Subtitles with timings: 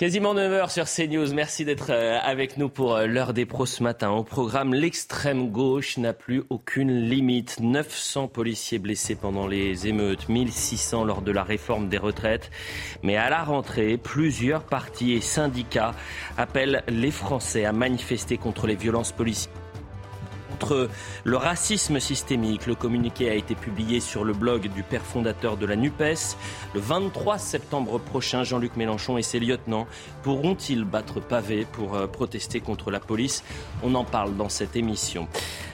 [0.00, 1.34] Quasiment 9h sur CNews.
[1.34, 4.08] Merci d'être euh, avec nous pour euh, l'heure des pros ce matin.
[4.08, 7.60] Au programme, l'extrême gauche n'a plus aucune limite.
[7.60, 12.50] 900 policiers blessés pendant les émeutes, 1600 lors de la réforme des retraites.
[13.02, 15.94] Mais à la rentrée, plusieurs partis et syndicats
[16.38, 19.52] appellent les Français à manifester contre les violences policières
[21.24, 22.66] le racisme systémique.
[22.66, 26.36] Le communiqué a été publié sur le blog du père fondateur de la NUPES.
[26.74, 29.86] Le 23 septembre prochain, Jean-Luc Mélenchon et ses lieutenants
[30.22, 33.44] pourront-ils battre pavé pour euh, protester contre la police?
[33.82, 35.28] On en parle dans cette émission.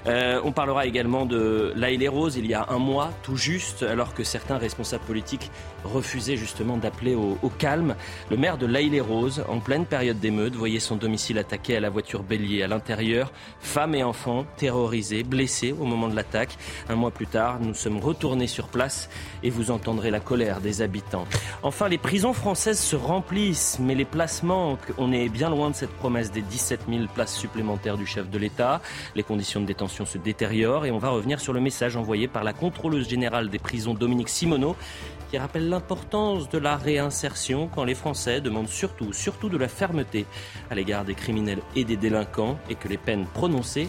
[0.07, 3.83] Euh, on parlera également de l'Aïle les Roses il y a un mois, tout juste,
[3.83, 5.51] alors que certains responsables politiques
[5.85, 7.97] refusaient justement d'appeler au, calme.
[8.31, 11.81] Le maire de l'Aïle les Roses, en pleine période d'émeute, voyait son domicile attaqué à
[11.81, 12.63] la voiture bélier.
[12.63, 16.57] À l'intérieur, femmes et enfants terrorisés, blessés au moment de l'attaque.
[16.89, 19.09] Un mois plus tard, nous sommes retournés sur place
[19.43, 21.27] et vous entendrez la colère des habitants.
[21.63, 24.93] Enfin, les prisons françaises se remplissent, mais les places manquent.
[24.99, 28.39] On est bien loin de cette promesse des 17 000 places supplémentaires du chef de
[28.39, 28.81] l'État.
[29.15, 32.45] Les conditions de détention se détériore et on va revenir sur le message envoyé par
[32.45, 34.77] la contrôleuse générale des prisons Dominique Simoneau
[35.31, 40.27] qui rappelle l'importance de la réinsertion quand les Français demandent surtout, surtout de la fermeté
[40.71, 43.89] à l'égard des criminels et des délinquants et que les peines prononcées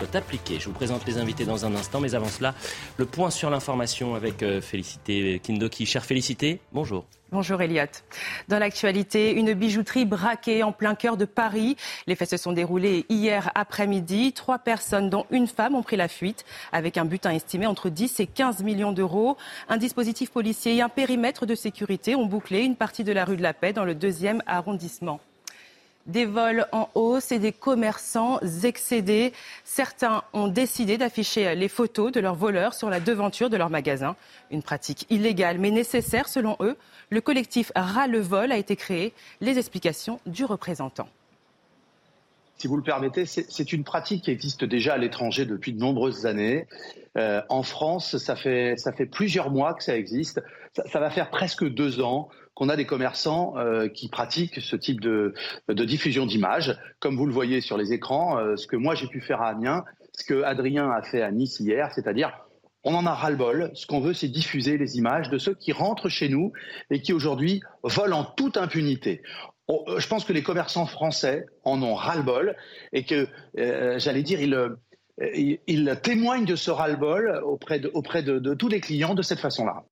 [0.00, 2.54] Je vous présente les invités dans un instant, mais avant cela,
[2.98, 5.86] le point sur l'information avec euh, Félicité Kindoki.
[5.86, 7.04] Chère Félicité, bonjour.
[7.32, 7.84] Bonjour Elliot.
[8.46, 11.76] Dans l'actualité, une bijouterie braquée en plein cœur de Paris.
[12.06, 14.32] Les faits se sont déroulés hier après-midi.
[14.32, 18.20] Trois personnes, dont une femme, ont pris la fuite avec un butin estimé entre 10
[18.20, 19.36] et 15 millions d'euros.
[19.68, 23.36] Un dispositif policier et un périmètre de sécurité ont bouclé une partie de la rue
[23.36, 25.20] de la Paix dans le deuxième arrondissement
[26.08, 29.32] des vols en hausse et des commerçants excédés.
[29.64, 34.16] Certains ont décidé d'afficher les photos de leurs voleurs sur la devanture de leur magasin.
[34.50, 36.76] Une pratique illégale mais nécessaire selon eux.
[37.10, 39.12] Le collectif Ras le vol a été créé.
[39.40, 41.08] Les explications du représentant.
[42.58, 46.26] Si vous le permettez, c'est une pratique qui existe déjà à l'étranger depuis de nombreuses
[46.26, 46.66] années.
[47.16, 50.42] Euh, en France, ça fait, ça fait plusieurs mois que ça existe.
[50.74, 55.00] Ça, va faire presque deux ans qu'on a des commerçants euh, qui pratiquent ce type
[55.00, 55.32] de,
[55.68, 56.76] diffusion d'images.
[56.98, 59.50] Comme vous le voyez sur les écrans, euh, ce que moi j'ai pu faire à
[59.50, 62.32] Amiens, ce que Adrien a fait à Nice hier, c'est-à-dire
[62.82, 63.70] on en a ras-le-bol.
[63.74, 66.52] Ce qu'on veut, c'est diffuser les images de ceux qui rentrent chez nous
[66.90, 69.22] et qui aujourd'hui volent en toute impunité.
[69.70, 72.56] Euh, je pense que les commerçants français en ont ras-le-bol
[72.92, 79.22] et que, j'allais dire, ils, témoignent de ce ras-le-bol auprès de tous les clients de
[79.22, 79.84] cette façon-là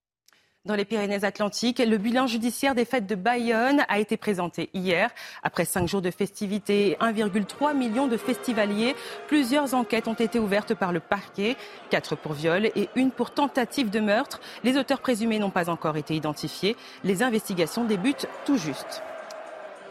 [0.66, 1.78] dans les Pyrénées-Atlantiques.
[1.78, 5.10] Le bilan judiciaire des fêtes de Bayonne a été présenté hier.
[5.42, 8.94] Après cinq jours de festivités et 1,3 million de festivaliers,
[9.28, 11.56] plusieurs enquêtes ont été ouvertes par le parquet,
[11.88, 14.40] quatre pour viol et une pour tentative de meurtre.
[14.64, 16.76] Les auteurs présumés n'ont pas encore été identifiés.
[17.04, 19.02] Les investigations débutent tout juste.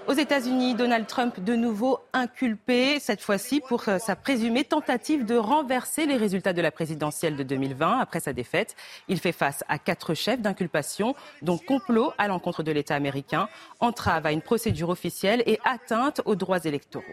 [0.08, 5.36] Aux États-Unis, Donald Trump de nouveau inculpé, cette fois-ci pour euh, sa présumée tentative de
[5.36, 8.76] renverser les résultats de la présidentielle de 2020 après sa défaite.
[9.08, 13.50] Il fait face à quatre chefs d'inculpation, dont complot à l'encontre de l'État américain,
[13.80, 17.04] entrave à une procédure officielle et atteinte aux droits électoraux.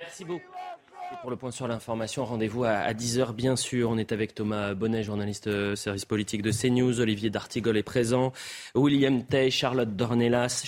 [0.00, 0.67] Merci beaucoup
[1.20, 3.90] pour le point sur l'information, rendez-vous à, 10h bien sûr.
[3.90, 7.00] On est avec Thomas Bonnet, journaliste euh, service politique de CNews.
[7.00, 8.32] Olivier D'Artigol est présent.
[8.74, 10.62] William Tay, Charlotte Dornelas,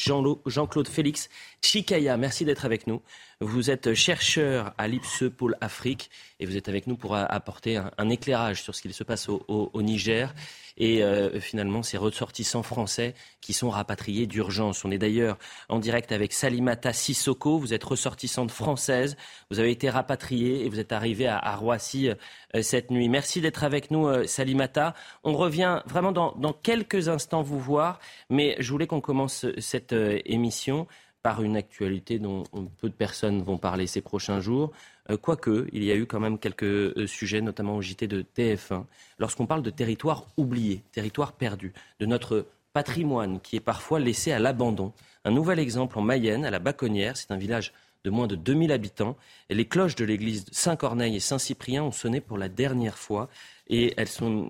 [0.46, 1.28] Jean-Claude Félix,
[1.62, 2.16] Chikaya.
[2.16, 3.02] Merci d'être avec nous.
[3.42, 8.08] Vous êtes chercheur à l'IPSE Pôle Afrique et vous êtes avec nous pour apporter un,
[8.10, 10.34] éclairage sur ce qu'il se passe au Niger
[10.80, 14.84] et euh, finalement ces ressortissants français qui sont rapatriés d'urgence.
[14.84, 17.58] On est d'ailleurs en direct avec Salimata Sissoko.
[17.58, 19.16] Vous êtes ressortissante française.
[19.50, 23.08] Vous avez été rapatriée et vous êtes arrivée à, Roissy euh, cette nuit.
[23.08, 24.94] Merci d'être avec nous, euh, Salimata.
[25.22, 28.00] On revient vraiment dans, quelques instants vous voir,
[28.30, 30.86] mais je voulais qu'on commence cette émission
[31.22, 32.44] par une actualité dont
[32.78, 34.72] peu de personnes vont parler ces prochains jours.
[35.10, 38.22] Euh, quoique, il y a eu quand même quelques euh, sujets, notamment au JT de
[38.22, 38.84] TF1,
[39.18, 44.38] lorsqu'on parle de territoire oublié, territoire perdu, de notre patrimoine qui est parfois laissé à
[44.38, 44.92] l'abandon.
[45.24, 47.72] Un nouvel exemple en Mayenne, à la Baconnière, c'est un village
[48.04, 49.16] de moins de 2000 habitants.
[49.50, 53.28] Et les cloches de l'église Saint-Corneille et Saint-Cyprien ont sonné pour la dernière fois.
[53.68, 53.94] Et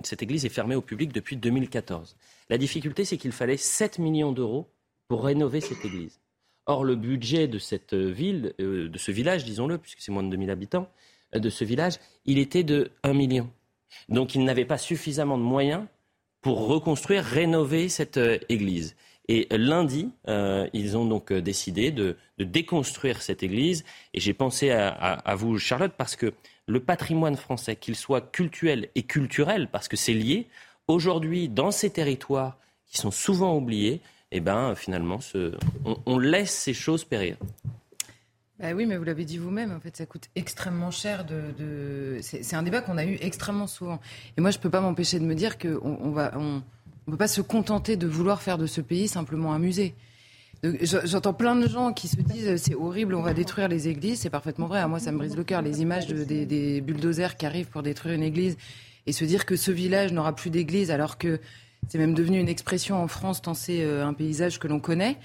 [0.04, 2.16] cette église est fermée au public depuis 2014.
[2.48, 4.68] La difficulté, c'est qu'il fallait 7 millions d'euros
[5.08, 6.20] pour rénover cette église.
[6.66, 10.30] Or, le budget de cette ville, euh, de ce village, disons-le, puisque c'est moins de
[10.30, 10.88] 2000 habitants,
[11.34, 11.94] euh, de ce village,
[12.26, 13.50] il était de 1 million.
[14.08, 15.84] Donc, il n'avait pas suffisamment de moyens
[16.42, 18.94] pour reconstruire, rénover cette euh, église.
[19.28, 20.10] Et lundi,
[20.72, 23.84] ils ont donc décidé de, déconstruire cette église.
[24.12, 26.34] Et j'ai pensé à, vous, Charlotte, parce que
[26.66, 30.48] le patrimoine français, qu'il soit culturel et culturel, parce que c'est lié,
[30.88, 34.00] aujourd'hui, dans ces territoires qui sont souvent oubliés,
[34.32, 35.18] eh ben, finalement,
[36.06, 37.36] on, laisse ces choses périr.
[38.60, 41.26] Bah oui, mais vous l'avez dit vous-même, en fait, ça coûte extrêmement cher.
[42.20, 44.00] C'est un débat qu'on a eu extrêmement souvent.
[44.36, 46.62] Et moi, je ne peux pas m'empêcher de me dire qu'on on va, on,
[47.10, 49.94] peut pas se contenter de vouloir faire de ce pays simplement un musée.
[50.62, 54.20] J'entends plein de gens qui se disent c'est horrible, on va détruire les églises.
[54.20, 54.86] C'est parfaitement vrai.
[54.86, 55.62] Moi, ça me brise le cœur.
[55.62, 58.56] Les images des bulldozers qui arrivent pour détruire une église
[59.06, 61.40] et se dire que ce village n'aura plus d'église alors que
[61.88, 65.16] c'est même devenu une expression en France tant c'est euh, un paysage que l'on connaît.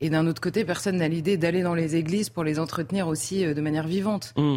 [0.00, 3.44] Et d'un autre côté, personne n'a l'idée d'aller dans les églises pour les entretenir aussi
[3.44, 4.34] euh, de manière vivante.
[4.36, 4.56] Mmh.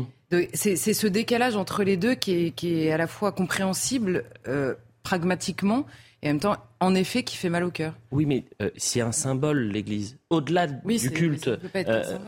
[0.53, 4.73] C'est ce décalage entre les deux qui est, qui est à la fois compréhensible euh,
[5.03, 5.85] pragmatiquement
[6.23, 7.93] et en même temps, en effet, qui fait mal au cœur.
[8.09, 8.45] Oui, mais
[8.75, 10.17] c'est un symbole, l'Église.
[10.31, 11.51] Au-delà du culte,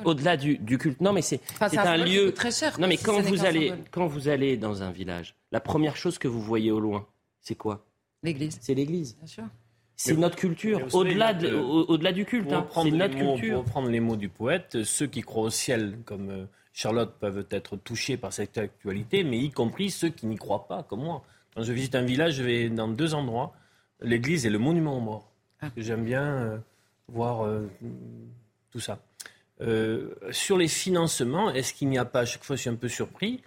[0.05, 1.01] au-delà du, culte.
[1.01, 2.79] Non, mais c'est un, lieu très cher.
[2.79, 6.27] Non, mais quand vous allez, quand vous allez dans un village, la première chose que
[6.27, 7.07] vous voyez au loin,
[7.41, 7.86] c'est quoi?
[8.23, 8.57] L'église.
[8.61, 9.15] C'est l'église.
[9.17, 9.43] Bien sûr.
[9.97, 12.53] C'est notre culture, au-delà au du culte.
[12.53, 12.67] Hein.
[12.71, 13.55] C'est notre culture.
[13.55, 17.47] Pour reprendre les mots du poète, ceux qui croient au ciel, comme euh, Charlotte, peuvent
[17.49, 21.23] être touchés par cette actualité, mais y compris ceux qui n'y croient pas, comme moi.
[21.55, 23.55] Quand je visite un village, je vais dans deux endroits,
[23.99, 25.31] l'église et le monument aux morts.
[25.61, 25.69] Ah.
[25.75, 26.57] J'aime bien euh,
[27.07, 27.67] voir euh,
[28.71, 28.99] tout ça.
[30.29, 32.87] sur les financements, est-ce qu'il n'y a pas, à chaque fois je suis un peu
[32.87, 33.41] surpris,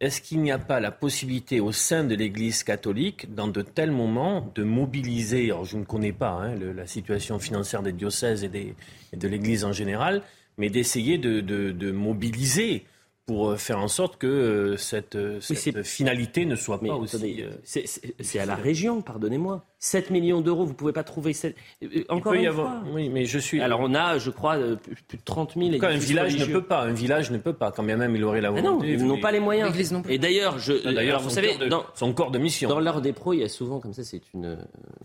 [0.00, 3.90] est-ce qu'il n'y a pas la possibilité au sein de l'Église catholique, dans de tels
[3.90, 8.74] moments, de mobiliser, alors je ne connais pas hein, la situation financière des diocèses et,
[9.12, 10.22] de l'Église en général,
[10.56, 12.84] mais d'essayer de, mobiliser
[13.30, 15.38] pour euh, faire en sorte que euh, cette, euh,
[15.84, 17.44] finalité ne soit pas aussi.
[17.62, 19.64] c'est à la région, pardonnez-moi.
[19.78, 21.32] 7 millions d'euros, vous ne pouvez pas trouver.
[21.32, 21.54] 7...
[22.08, 22.82] Encore une fois.
[22.92, 23.60] Oui, mais je suis.
[23.60, 24.58] Alors on a, je crois,
[25.06, 25.84] plus de 30 000.
[25.84, 26.82] un village ne peut pas.
[26.82, 27.70] Un village ne peut pas.
[27.70, 28.68] Quand bien même il aurait la volonté.
[28.68, 29.72] non, ils n'ont pas les moyens.
[30.08, 30.72] Et d'ailleurs, je.
[30.84, 32.68] Ah, d'ailleurs, vous savez, dans son corps de mission.
[32.68, 34.02] Dans l'heure des pros, il y a souvent comme ça.
[34.02, 34.58] C'est une.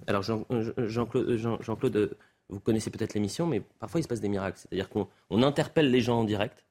[0.07, 2.17] Alors Jean-Claude, Jean-Claude,
[2.49, 4.57] vous connaissez peut-être l'émission, mais parfois il se passe des miracles.
[4.57, 6.65] C'est-à-dire qu'on interpelle les gens en direct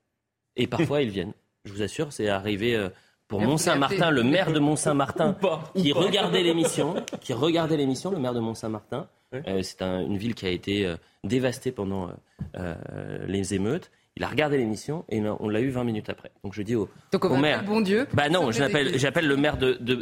[0.56, 1.32] et parfois ils viennent.
[1.64, 2.90] Je vous assure, c'est arrivé euh,
[3.26, 5.34] pour Mont-Saint-Martin, le maire de Mont-Saint-Martin,
[5.74, 9.08] qui regardait l'émission, qui regardait l'émission, le maire de Mont-Saint-Martin.
[9.32, 12.10] Euh, c'est une ville qui a été euh, dévastée pendant
[13.26, 13.90] les émeutes.
[14.16, 16.30] Il a regardé l'émission et on l'a eu 20 minutes après.
[16.44, 17.64] Donc je dis au, Donc on maire.
[17.64, 18.06] Bon Dieu.
[18.12, 20.00] Bah non, j'appelle le maire de, de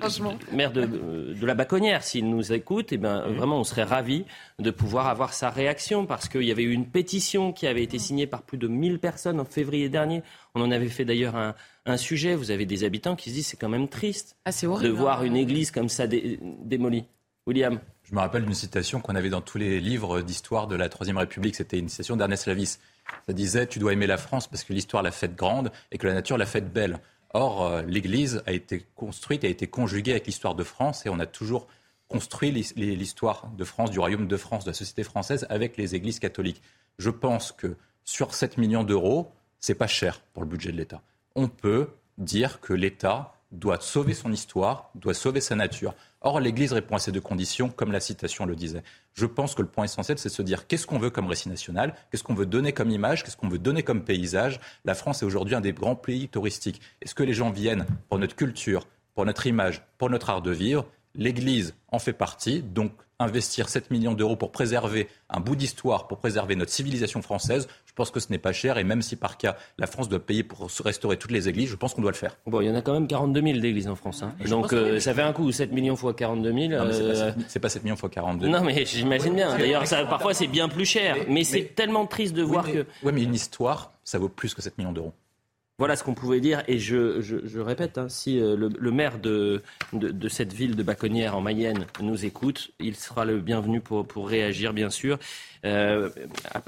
[0.55, 2.93] maire de, de, la Baconnière s'il nous écoute.
[2.93, 3.33] Et eh ben mmh.
[3.33, 4.27] vraiment, on serait ravi
[4.59, 7.99] de pouvoir avoir sa réaction parce qu'il y avait eu une pétition qui avait été
[7.99, 10.23] signée par plus de 1000 personnes en février dernier.
[10.55, 11.55] On en avait fait d'ailleurs un,
[11.87, 12.35] un, sujet.
[12.35, 15.25] Vous avez des habitants qui se disent c'est quand même triste ah, de voir hein.
[15.25, 17.07] une église comme ça démolie.
[17.47, 17.81] William.
[18.05, 21.17] Je me rappelle d'une citation qu'on avait dans tous les livres d'histoire de la Troisième
[21.17, 21.57] République.
[21.57, 22.79] C'était une citation d'Ernest Lavis.
[23.27, 26.07] Ça disait Tu dois aimer la France parce que l'histoire l'a faite grande et que
[26.07, 26.99] la nature l'a faite belle.
[27.35, 31.19] Or, euh, l'Église a été construite, a été conjuguée avec l'histoire de France et on
[31.19, 31.67] a toujours
[32.09, 36.19] construit l'histoire de France, du royaume de France, de la société française avec les églises
[36.19, 36.61] catholiques.
[36.99, 41.01] Je pense que sur 7 millions d'euros, c'est pas cher pour le budget de l'État.
[41.35, 41.89] On peut
[42.19, 45.95] dire que l'État doit sauver son histoire, doit sauver sa nature.
[46.23, 48.83] Or, l'Église répond à ces deux conditions, comme la citation le disait.
[49.13, 51.49] Je pense que le point essentiel, c'est de se dire qu'est-ce qu'on veut comme récit
[51.49, 54.59] national, qu'est-ce qu'on veut donner comme image, qu'est-ce qu'on veut donner comme paysage.
[54.85, 56.81] La France est aujourd'hui un des grands pays touristiques.
[57.03, 60.51] Est-ce que les gens viennent pour notre culture, pour notre image, pour notre art de
[60.51, 60.87] vivre?
[61.15, 62.93] L'Église en fait partie, donc
[63.23, 67.93] investir 7 millions d'euros pour préserver un bout d'histoire, pour préserver notre civilisation française, je
[67.95, 68.79] pense que ce n'est pas cher.
[68.79, 71.77] Et même si par cas, la France doit payer pour restaurer toutes les églises, je
[71.77, 72.37] pense qu'on doit le faire.
[72.47, 74.23] Bon, il y en a quand même 42 000 d'églises en France.
[74.23, 74.35] Hein.
[74.49, 76.73] Donc euh, ça fait un coup, 7 millions fois 42 000.
[76.73, 77.33] Euh...
[77.49, 78.59] C'est pas, 7 millions fois 42 000.
[78.59, 79.57] Non, mais j'imagine bien.
[79.57, 81.17] D'ailleurs, parfois c'est bien plus cher.
[81.29, 82.87] Mais, c'est tellement triste de voir que.
[83.03, 85.13] Oui, mais une histoire, ça vaut plus que 7 millions d'euros.
[85.79, 86.63] Voilà ce qu'on pouvait dire.
[86.69, 89.63] Et je, répète, hein, si euh, le, maire de,
[89.93, 94.29] de, cette ville de Baconnière en Mayenne nous écoute, il sera le bienvenu pour, pour
[94.29, 95.19] réagir, bien sûr,
[95.65, 96.11] euh,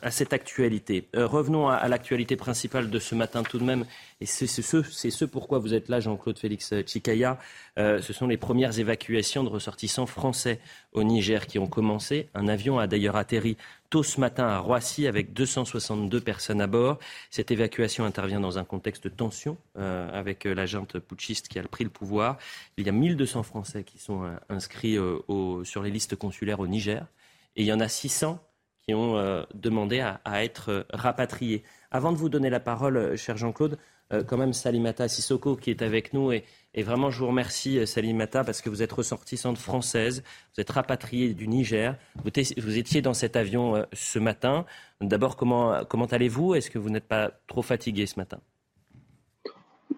[0.02, 1.06] à, cette actualité.
[1.14, 3.84] Euh, revenons à, l'actualité principale de ce matin tout de même.
[4.22, 7.38] Et c'est ce, ce, pourquoi vous êtes là, Jean-Claude Félix Chikaya.
[7.76, 10.60] ce sont les premières évacuations de ressortissants français
[10.92, 12.30] au Niger qui ont commencé.
[12.34, 13.58] Un avion a d'ailleurs atterri
[13.94, 16.98] tôt ce matin à Roissy avec 262 personnes à bord.
[17.30, 21.60] Cette évacuation intervient dans un contexte de tension euh, avec euh, la junte putschiste qui
[21.60, 22.36] a pris le pouvoir.
[22.76, 24.96] Il y a 1200 Français qui sont euh, inscrits
[25.62, 27.06] sur les listes consulaires au Niger
[27.54, 28.40] et il y en a 600
[28.82, 31.62] qui ont demandé à, à, être rapatriés.
[31.92, 33.78] Avant de vous donner la parole, cher Jean-Claude,
[34.26, 36.44] quand même Salimata Sissoko qui est avec nous et
[36.74, 40.70] et vraiment, je vous remercie, euh, Salimata, parce que vous êtes ressortissante française, vous êtes
[40.70, 41.96] rapatriée du Niger.
[42.24, 44.66] Vous, étiez dans cet avion euh, ce matin.
[45.00, 46.56] D'abord, comment, comment allez-vous?
[46.56, 48.40] Est-ce que vous n'êtes pas trop fatigué ce matin?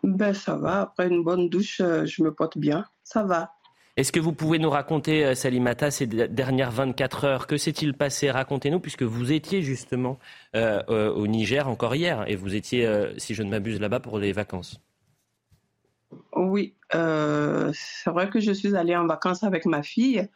[0.03, 0.83] Ben, Ça va.
[0.83, 2.85] Après une bonne douche, euh, je me porte bien.
[3.03, 3.53] Ça va.
[3.97, 7.47] Est-ce que vous pouvez nous raconter, Salimata, ces dernières 24 heures?
[7.47, 8.31] Que s'est-il passé?
[8.31, 10.19] Racontez-nous, puisque vous étiez justement
[10.55, 10.83] euh,
[11.15, 14.83] au Niger encore hier, et vous étiez, si je ne m'abuse, là-bas pour les vacances.
[16.35, 20.29] Oui, c'est vrai que je suis allée en vacances avec ma fille.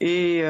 [0.00, 0.44] Et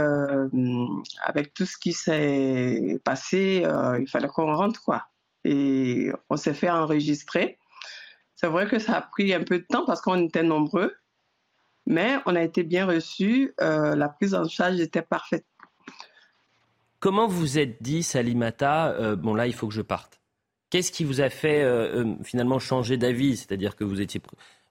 [1.24, 3.66] avec tout ce qui s'est passé,
[4.00, 5.06] il fallait qu'on rentre, quoi.
[5.44, 7.58] Et on s'est fait enregistrer.
[8.42, 10.94] C'est vrai que ça a pris un peu de temps parce qu'on était nombreux.
[11.86, 13.54] Mais on a été bien reçus.
[13.60, 15.46] Euh, la prise en charge était parfaite.
[17.00, 20.21] Comment vous êtes dit, Salimata, euh, bon là, il faut que je parte
[20.72, 23.36] Qu'est-ce qui vous a fait euh, finalement changer d'avis?
[23.36, 24.22] C'est-à-dire que vous, étiez,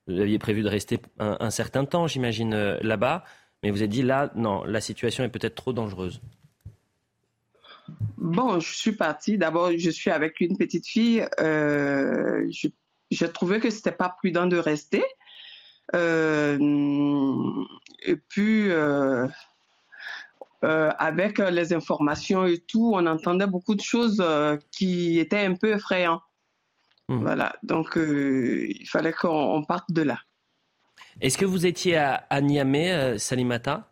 [0.08, 3.24] aviez prévu de rester un, certain temps, j'imagine, là-bas,
[3.62, 6.20] mais vous avez dit là, non, la situation est peut-être trop dangereuse.
[8.18, 9.38] Bon, je suis partie.
[9.38, 11.24] D'abord, je suis avec une petite fille.
[11.38, 15.04] je, trouvais que c'était pas prudent de rester.
[15.94, 16.58] Euh,
[18.04, 19.28] et puis, euh,
[20.64, 24.24] euh, avec les informations et tout, on entendait beaucoup de choses
[24.72, 26.22] qui étaient un peu effrayantes.
[27.10, 27.22] Mmh.
[27.22, 30.20] Voilà, donc il fallait qu'on parte de là.
[31.20, 33.92] Est-ce que vous étiez à, Niamey, Salimata?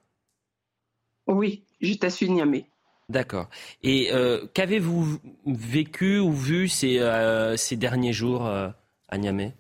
[1.27, 2.65] Oui, j'étais sur Niamey.
[3.09, 3.49] D'accord.
[3.83, 4.09] Et
[4.53, 6.99] qu'avez-vous vécu ou vu ces,
[7.57, 9.53] ces derniers jours à Niamey?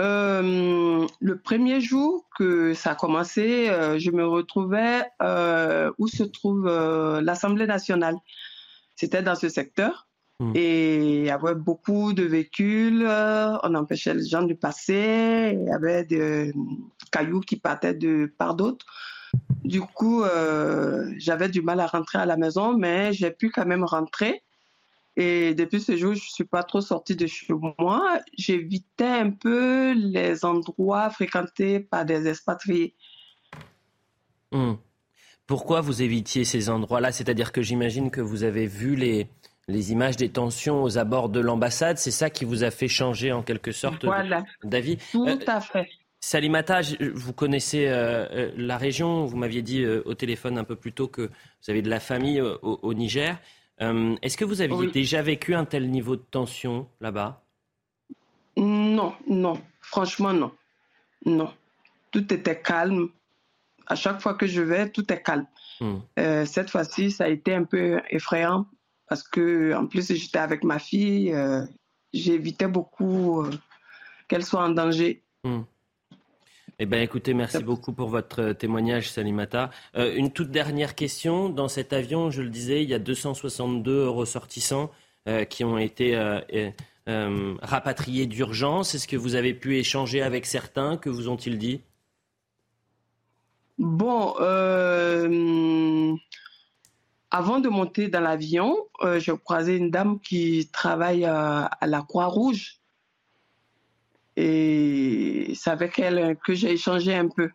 [0.00, 6.24] Euh, le premier jour que ça a commencé, euh, je me retrouvais euh, où se
[6.24, 6.66] trouve
[7.22, 8.16] l'Assemblée nationale.
[8.96, 10.08] C'était dans ce secteur.
[10.40, 10.52] Hmm.
[10.56, 15.72] Et il y avait beaucoup de véhicules, on empêchait les gens de passer, il y
[15.72, 16.52] avait des
[17.12, 18.84] cailloux qui partaient de part d'autres.
[19.62, 20.24] Du coup,
[21.18, 24.43] j'avais du mal à rentrer à la maison, mais j'ai pu quand même rentrer.
[25.16, 28.18] Et depuis ce jour, je ne suis pas trop sortie de chez moi.
[28.36, 32.94] J'évitais un peu les endroits fréquentés par des expatriés.
[34.50, 34.74] Hmm.
[35.46, 37.12] Pourquoi vous évitiez ces endroits-là?
[37.12, 39.28] C'est-à-dire que j'imagine que vous avez vu les,
[39.68, 41.98] les images des tensions aux abords de l'ambassade.
[41.98, 44.06] C'est ça qui vous a fait changer en quelque sorte
[44.64, 44.96] d'avis?
[45.12, 45.88] Tout euh, à fait.
[46.20, 46.80] Salimata,
[47.14, 49.26] vous connaissez euh, euh, la région.
[49.26, 52.40] Vous m'aviez dit au téléphone un peu plus tôt que vous avez de la famille
[52.40, 53.38] au Niger.
[53.82, 57.42] Euh, est-ce que vous aviez déjà vécu un tel niveau de tension là-bas?
[58.56, 60.52] Non, non, franchement non.
[61.26, 61.52] Non.
[62.10, 63.08] Tout était calme.
[63.86, 65.46] À chaque fois que je vais, tout est calme.
[65.80, 65.96] Hmm.
[66.18, 68.66] Euh, cette fois-ci, ça a été un peu effrayant
[69.08, 71.32] parce que, en plus, j'étais avec ma fille.
[71.32, 71.64] Euh,
[72.12, 73.44] j'évitais beaucoup
[74.28, 75.22] qu'elle soit en danger.
[75.42, 75.62] Hmm.
[76.80, 79.70] Eh bien, écoutez, merci beaucoup pour votre euh, témoignage, Salimata.
[79.96, 81.48] Euh, une toute dernière question.
[81.48, 84.90] Dans cet avion, je le disais, il y a 262 ressortissants
[85.28, 86.16] euh, qui ont été
[87.06, 88.94] rapatriés d'urgence.
[88.94, 90.96] Est-ce que vous avez pu échanger avec certains?
[90.96, 91.80] Que vous ont-ils dit?
[93.78, 94.34] Bon,
[97.30, 98.76] avant de monter dans l'avion,
[99.18, 102.80] j'ai croisé une dame qui travaille à la Croix-Rouge
[104.36, 107.50] et c'est avec elle que j'ai échangé un peu.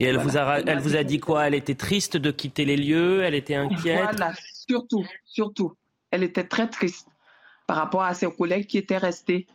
[0.00, 1.46] Et elle, vous a, elle vous a dit quoi?
[1.46, 3.22] Elle était triste de quitter les lieux?
[3.22, 4.16] Elle était inquiète?
[4.16, 5.74] Voilà, surtout, surtout.
[6.10, 7.06] Elle était très triste
[7.66, 9.46] par rapport à ses collègues qui étaient restés.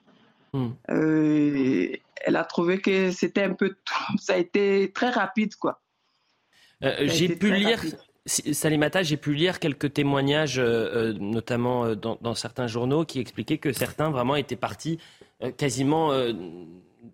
[0.53, 0.69] Hmm.
[0.91, 1.89] Euh,
[2.23, 3.75] elle a trouvé que c'était un peu.
[4.19, 5.81] Ça a été très rapide, quoi.
[6.83, 7.81] Euh, j'ai pu lire.
[8.27, 13.71] Salimata, j'ai pu lire quelques témoignages, euh, notamment dans, dans, certains journaux, qui expliquaient que
[13.71, 14.97] certains vraiment étaient partis
[15.34, 16.33] euh, quasiment euh,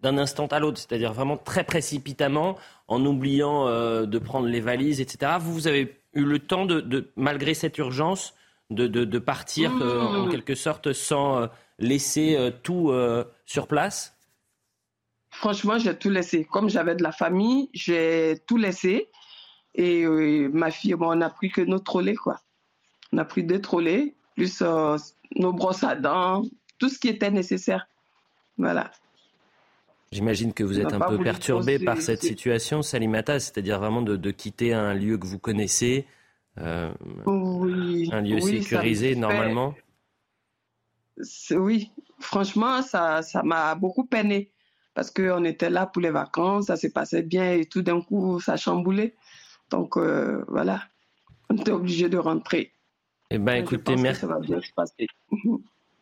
[0.01, 2.57] d'un instant à l'autre, c'est-à-dire vraiment très précipitamment,
[2.88, 5.33] en oubliant euh, de prendre les valises, etc.
[5.39, 8.33] Vous, vous avez eu le temps, de, malgré cette urgence,
[8.69, 12.93] de, partir en quelque sorte sans laisser tout
[13.45, 14.17] sur place?
[15.29, 16.45] Franchement, j'ai tout laissé.
[16.45, 19.09] Comme j'avais de la famille, j'ai tout laissé.
[19.75, 22.39] Et ma fille, bon, on a pris que nos trolley, quoi.
[23.11, 24.63] On a pris deux trolley, plus
[25.35, 26.43] nos brosses à dents,
[26.81, 27.88] tout ce qui était nécessaire.
[28.62, 28.91] Voilà.
[30.12, 34.74] J'imagine que vous êtes un peu perturbé par cette situation, Salimata, c'est-à-dire vraiment de, quitter
[34.74, 36.06] un lieu que vous connaissez,
[36.60, 36.91] euh,
[37.25, 39.74] un lieu sécurisé normalement.
[41.51, 44.51] Oui, franchement, ça, ça m'a beaucoup peiné
[44.94, 48.39] parce qu'on était là pour les vacances, ça s'est passé bien et tout d'un coup,
[48.39, 49.15] ça a chamboulé.
[49.70, 50.84] Donc euh, voilà,
[51.50, 52.74] on était obligé de rentrer.
[53.30, 54.25] Eh bien, écoutez, merci.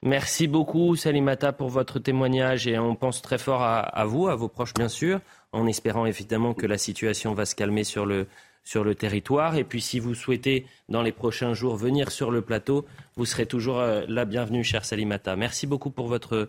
[0.02, 4.48] Merci beaucoup, Salimata, pour votre témoignage et on pense très fort à, vous, à vos
[4.48, 5.20] proches, bien sûr,
[5.52, 8.28] en espérant évidemment que la situation va se calmer sur le,
[8.64, 9.58] sur le territoire.
[9.58, 12.86] Et puis, si vous souhaitez, dans les prochains jours, venir sur le plateau,
[13.18, 15.36] vous serez toujours euh, la bienvenue, cher Salimata.
[15.36, 16.48] Merci beaucoup pour votre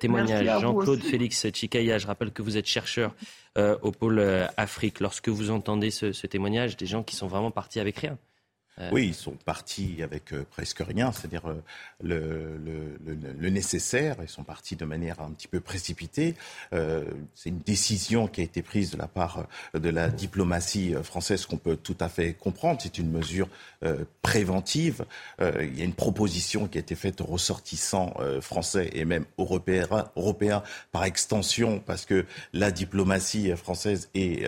[0.00, 0.60] témoignage.
[0.60, 3.14] Jean-Claude Félix Chikaya, je rappelle que vous êtes chercheur
[3.56, 4.20] au pôle
[4.56, 4.98] Afrique.
[5.00, 8.18] Lorsque vous entendez ce témoignage, des gens qui sont vraiment partis avec rien.
[8.80, 11.60] Euh, oui, ils sont partis avec euh, presque rien, c'est-à-dire euh,
[12.02, 14.16] le, nécessaire.
[14.22, 16.34] Ils sont partis de manière un petit peu précipitée.
[16.70, 21.56] c'est une décision qui a été prise de la part de la diplomatie française qu'on
[21.56, 22.80] peut tout à fait comprendre.
[22.82, 23.48] C'est une mesure
[24.22, 25.04] préventive.
[25.40, 30.10] il y a une proposition qui a été faite aux ressortissants français et même européens,
[30.14, 34.46] européens par extension, parce que la diplomatie française est,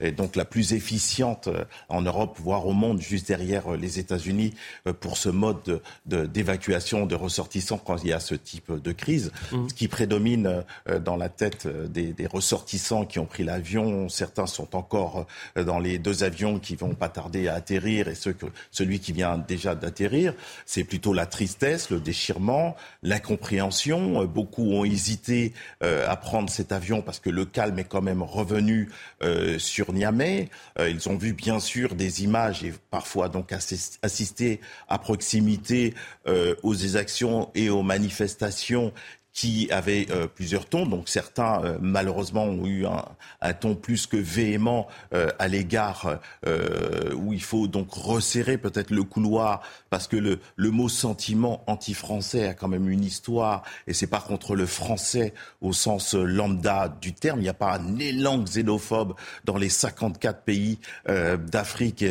[0.00, 1.48] est donc la plus efficiente
[1.88, 4.54] en Europe, voire au monde, juste derrière euh, les États-Unis
[4.86, 9.32] euh, pour ce mode d'évacuation de, ressortissants quand il y a ce type de crise.
[9.52, 9.68] Mmh.
[9.68, 14.76] Ce qui prédomine euh, dans la tête des, ressortissants qui ont pris l'avion, certains sont
[14.76, 19.00] encore dans les deux avions qui vont pas tarder à atterrir et ceux que, celui
[19.00, 20.34] qui vient déjà d'atterrir,
[20.66, 24.24] c'est plutôt la tristesse, le déchirement, l'incompréhension.
[24.26, 28.90] Beaucoup ont hésité à prendre cet avion parce que le calme est quand même revenu
[29.58, 30.50] sur Niamey.
[30.78, 33.52] Ils ont vu bien sûr des images et parfois donc
[34.02, 35.94] assister à proximité
[36.26, 38.92] euh, aux exactions et aux manifestations
[39.32, 40.86] qui avaient euh, plusieurs tons.
[40.86, 44.88] Donc certains, euh, malheureusement, ont eu un, ton plus que véhément
[45.38, 46.18] à l'égard
[47.16, 52.46] où il faut donc resserrer peut-être le couloir parce que le, le mot sentiment anti-français
[52.46, 57.12] a quand même une histoire et c'est pas contre le français au sens lambda du
[57.12, 57.40] terme.
[57.40, 59.14] Il n'y a pas un élan xénophobe
[59.44, 62.04] dans les 54 pays d'Afrique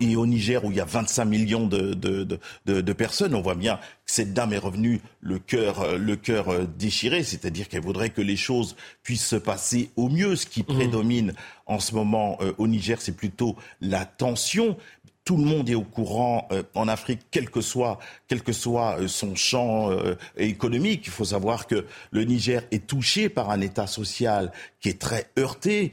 [0.00, 3.42] et au Niger où il y a 25 millions de, de, de, de, personnes, on
[3.42, 7.68] voit bien que cette dame est revenue le cœur, euh, le cœur euh, déchiré, c'est-à-dire
[7.68, 10.34] qu'elle voudrait que les choses puissent se passer au mieux.
[10.34, 10.64] Ce qui mmh.
[10.64, 11.34] prédomine
[11.66, 14.78] en ce moment euh, au Niger, c'est plutôt la tension
[15.26, 19.00] tout le monde est au courant euh, en Afrique, quel que soit, quel que soit
[19.00, 21.02] euh, son champ euh, économique.
[21.06, 25.26] Il faut savoir que le Niger est touché par un État social qui est très
[25.36, 25.92] heurté.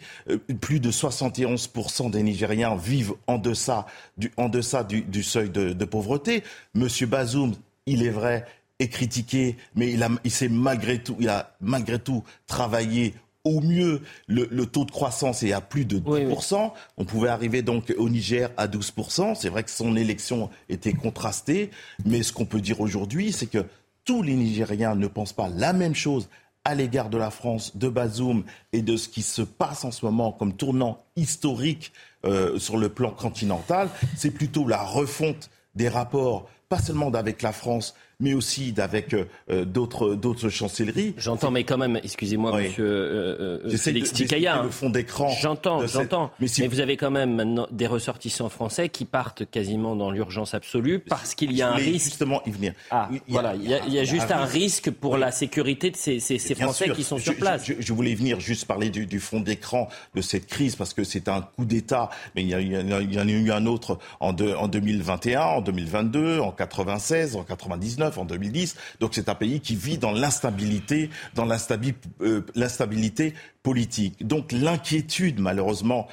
[0.61, 3.87] plus de 71% des Nigériens vivent en deçà
[4.17, 6.43] du, en deçà du, seuil de, de pauvreté.
[6.75, 7.55] Monsieur Bazoum,
[7.87, 8.45] il est vrai,
[8.77, 13.59] est critiqué, mais il, a, il s'est malgré tout, il a malgré tout travaillé au
[13.59, 16.71] mieux, le, taux de croissance est à plus de 10%.
[16.97, 19.35] On pouvait arriver donc au Niger à 12%.
[19.35, 21.69] C'est vrai que son élection était contrastée.
[22.05, 23.65] Mais ce qu'on peut dire aujourd'hui, c'est que
[24.05, 26.29] tous les Nigériens ne pensent pas la même chose
[26.65, 30.05] à l'égard de la France, de Bazoum et de ce qui se passe en ce
[30.05, 31.91] moment comme tournant historique
[32.25, 33.89] euh, sur le plan continental.
[34.15, 39.25] C'est plutôt la refonte des rapports, pas seulement avec la France, mais aussi avec euh,
[39.51, 41.13] euh, d'autres d'autres chancelleries.
[41.17, 45.29] J'entends, mais quand même, excusez-moi, Monsieur euh, euh Félix Le fond d'écran.
[45.41, 46.31] J'entends, j'entends.
[46.39, 50.53] Mais, mais, vous avez quand même maintenant des ressortissants français qui partent quasiment dans l'urgence
[50.53, 52.05] absolue parce qu'il y a un risque.
[52.05, 52.73] Justement, y venir.
[52.91, 55.17] Ah, il y a, voilà, il y a, il y a juste un, risque pour
[55.17, 57.65] la sécurité de ces, ces, ces Français qui sont sur place.
[57.65, 61.03] Je, je, voulais venir juste parler du, du fond d'écran de cette crise parce que
[61.03, 63.99] c'est un coup d'État, mais il y, a, il y en a eu un autre
[64.21, 68.75] en, de, en 2021, en 2022, en 96, en 99 en 2010.
[68.99, 74.25] Donc c'est un pays qui vit dans l'instabilité, dans euh, l'instabilité politique.
[74.25, 76.07] Donc l'inquiétude, malheureusement,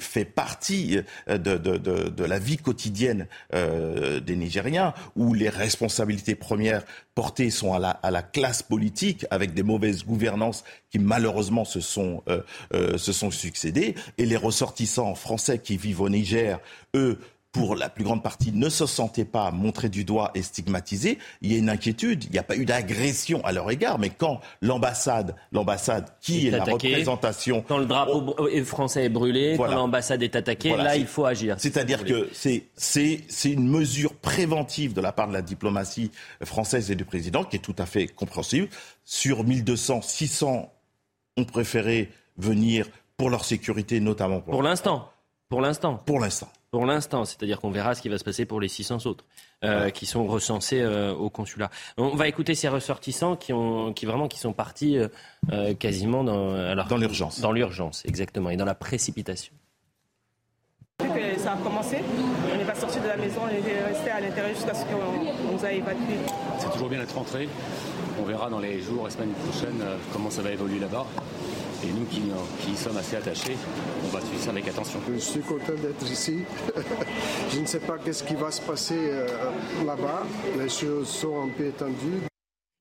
[0.00, 6.82] fait partie euh, de, la vie quotidienne euh, des Nigériens, où les responsabilités premières
[7.14, 12.22] portées sont à la, classe politique, avec des mauvaises gouvernances qui malheureusement se sont,
[12.72, 16.60] se sont succédées, et les ressortissants français qui vivent au Niger,
[16.94, 17.18] eux,
[17.56, 21.18] pour la plus grande partie, ne se sentaient pas montrés du doigt et stigmatisés.
[21.40, 22.24] Il y a une inquiétude.
[22.24, 23.98] Il n'y a pas eu d'agression à leur égard.
[23.98, 27.64] Mais quand l'ambassade, l'ambassade qui est, la représentation.
[27.66, 31.56] Quand le drapeau français est brûlé, quand l'ambassade est attaquée, là, il faut agir.
[31.58, 36.10] C'est-à-dire que c'est, c'est, c'est une mesure préventive de la part de la diplomatie
[36.44, 38.68] française et du président qui est tout à fait compréhensible.
[39.04, 40.72] Sur 1200, 600
[41.38, 45.10] ont préféré venir pour leur sécurité, notamment pour, pour l'instant.
[45.48, 46.02] Pour l'instant.
[46.04, 47.24] Pour l'instant pour l'instant.
[47.24, 49.24] C'est-à-dire qu'on verra ce qui va se passer pour les 600 autres
[49.64, 51.70] euh, qui sont recensés euh, au consulat.
[51.96, 56.74] On va écouter ces ressortissants qui, ont, qui vraiment qui sont partis euh, quasiment dans,
[56.86, 57.40] dans l'urgence.
[57.40, 59.52] Dans l'urgence, exactement, et dans la précipitation.
[60.98, 61.98] Que ça a commencé,
[62.52, 65.52] on n'est pas sorti de la maison, on est resté à l'intérieur jusqu'à ce qu'on
[65.52, 66.18] nous a évacués.
[66.58, 67.48] C'est toujours bien d'être rentré.
[68.18, 71.04] On verra dans les jours et semaines prochaines comment ça va évoluer là-bas.
[71.86, 72.22] Et nous qui,
[72.62, 73.56] qui, y sommes assez attachés,
[74.04, 75.00] on va suivre ça avec attention.
[75.12, 76.40] Je suis content d'être ici.
[77.52, 79.26] je ne sais pas qu'est-ce qui va se passer euh,
[79.84, 80.26] là-bas.
[80.58, 82.22] Les choses sont un peu étendues.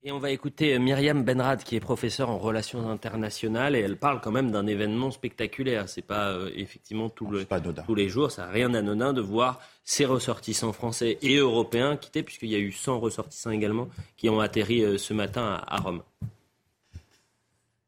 [0.07, 4.21] Et on va écouter Myriam Benrad, qui est professeure en relations internationales, et elle parle
[4.21, 5.89] quand même d'un événement spectaculaire.
[5.89, 7.43] C'est pas euh, effectivement tout le,
[7.85, 12.21] tous les jours, ça n'a rien d'anodin de voir ces ressortissants français et européens quitter,
[12.21, 16.03] puisqu'il y a eu 100 ressortissants également qui ont atterri euh, ce matin à Rome.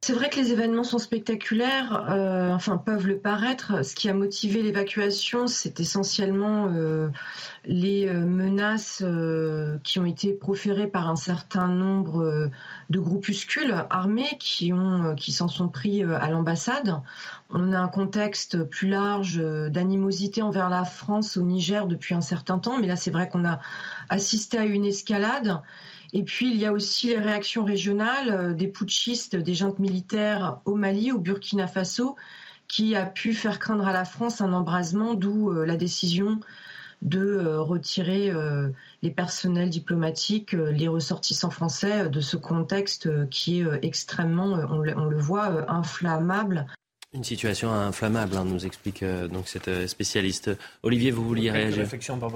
[0.08, 3.84] C'est vrai que les événements sont spectaculaires, euh, enfin peuvent le paraître.
[3.84, 7.10] Ce qui a motivé l'évacuation, c'est essentiellement euh,
[7.66, 9.04] les euh, menaces
[9.84, 12.50] qui ont été proférées par un certain nombre
[12.90, 17.02] de groupuscules armés qui ont qui s'en sont pris à l'ambassade.
[17.50, 22.60] On a un contexte plus large d'animosité envers la France au Niger depuis un certain
[22.60, 23.60] temps, mais là c'est vrai qu'on a
[24.08, 25.60] assisté à une escalade.
[26.14, 30.60] Et puis, il y a aussi les réactions régionales euh, des putschistes, des juntes militaires
[30.66, 32.16] au Mali, au Burkina Faso,
[32.68, 36.40] qui a pu faire craindre à la France un embrasement, d'où euh, la décision
[37.02, 38.34] de euh, retirer
[39.04, 45.72] les personnels diplomatiques, les ressortissants français de ce contexte qui est extrêmement, on le voit,
[45.72, 46.66] inflammable
[47.14, 50.52] une situation inflammable, hein, nous explique euh, donc cette euh, spécialiste.
[50.84, 52.32] Olivier, vous vouliez réagir réflexion par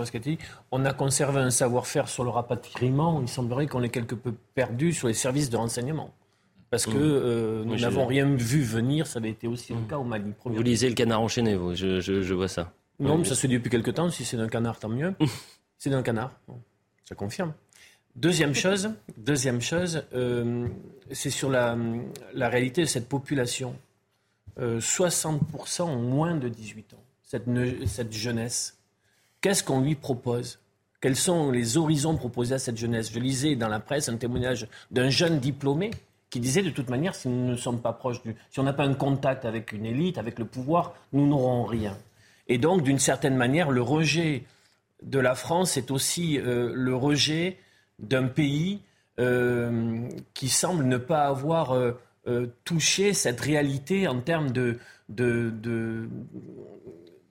[0.71, 3.21] On a conservé un savoir-faire sur le rapatriement.
[3.21, 6.13] Il semblerait qu'on ait quelque peu perdu sur les services de renseignement.
[6.69, 6.95] Parce que mmh.
[6.95, 9.07] euh, nous n'avons rien vu venir.
[9.07, 10.31] Ça avait été aussi le cas au Mali.
[10.45, 12.71] Vous lisez le canard enchaîné, vous je, vois ça.
[12.97, 14.09] Non, mais ça se fait depuis quelque temps.
[14.09, 15.13] Si c'est d'un canard, tant mieux.
[15.77, 16.31] c'est d'un canard.
[17.03, 17.53] ça confirme.
[18.15, 20.03] Deuxième chose, deuxième chose
[21.11, 21.77] c'est sur la,
[22.33, 23.75] la réalité de cette population
[24.59, 28.77] 60% euh, ont moins de 18 ans, cette, jeunesse.
[29.41, 30.59] Qu'est-ce qu'on lui propose?
[30.99, 33.11] Quels sont les horizons proposés à cette jeunesse?
[33.11, 35.91] Je lisais dans la presse un témoignage d'un jeune diplômé
[36.29, 38.21] qui disait de toute manière, si nous ne sommes pas proches.
[38.49, 41.97] Si on n'a pas un contact avec une élite, avec le pouvoir, nous n'aurons rien.
[42.47, 44.43] Et donc, d'une certaine manière, le rejet
[45.01, 47.57] de la France est aussi euh, le rejet
[47.99, 48.81] d'un pays
[49.19, 51.73] euh, qui semble ne pas avoir
[52.27, 54.77] euh, toucher cette réalité en termes de,
[55.09, 55.51] de,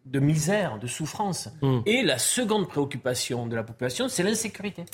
[0.05, 1.49] de, misère, de souffrance.
[1.63, 1.81] Hmm.
[1.87, 4.85] Et la seconde préoccupation de la population, c'est l'insécurité.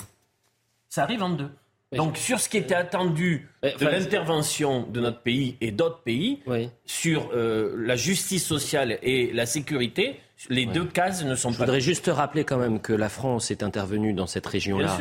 [0.89, 1.49] Ça arrive en deux.
[1.93, 6.41] Donc sur ce qui était attendu de l'intervention de notre pays et d'autres pays,
[6.85, 11.53] sur euh, la justice sociale et la sécurité, les deux cases ne sont pas.
[11.53, 14.97] Je voudrais juste rappeler quand même que la France est intervenue dans cette région-là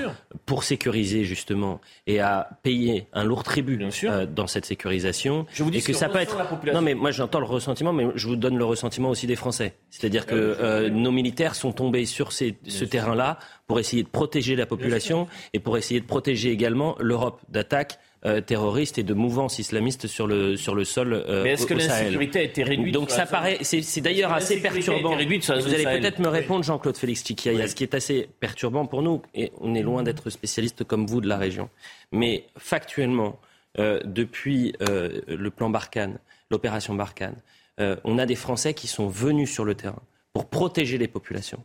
[0.46, 5.46] pour sécuriser justement et a payé un lourd tribut euh, dans cette sécurisation.
[5.52, 6.38] Je vous dis et que, ça peut être.
[6.72, 9.74] Non mais moi j'entends le ressentiment, mais je vous donne le ressentiment aussi des Français.
[9.90, 14.56] C'est-à-dire ah que euh, nos militaires sont tombés sur ce terrain-là pour essayer de protéger
[14.56, 19.60] la population et pour essayer de protéger également l'Europe d'attaques euh, terroristes et de mouvances
[19.60, 23.10] islamistes sur le, sur le sol euh, Mais est-ce que l'insécurité a été réduite Donc
[23.12, 25.10] ça paraît, c'est d'ailleurs assez perturbant.
[25.10, 29.22] Vous allez peut-être me répondre, Jean-Claude Félix Chiquiaïa, ce qui est assez perturbant pour nous,
[29.36, 31.68] et on est loin d'être spécialiste comme vous de la région.
[32.10, 33.38] Mais factuellement,
[33.78, 36.18] euh, depuis le plan Barkhane,
[36.50, 37.36] l'opération Barkhane,
[37.78, 41.62] on a des Français qui sont venus sur le terrain pour protéger les populations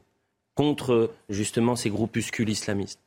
[0.53, 2.99] contre justement ces groupuscules islamistes,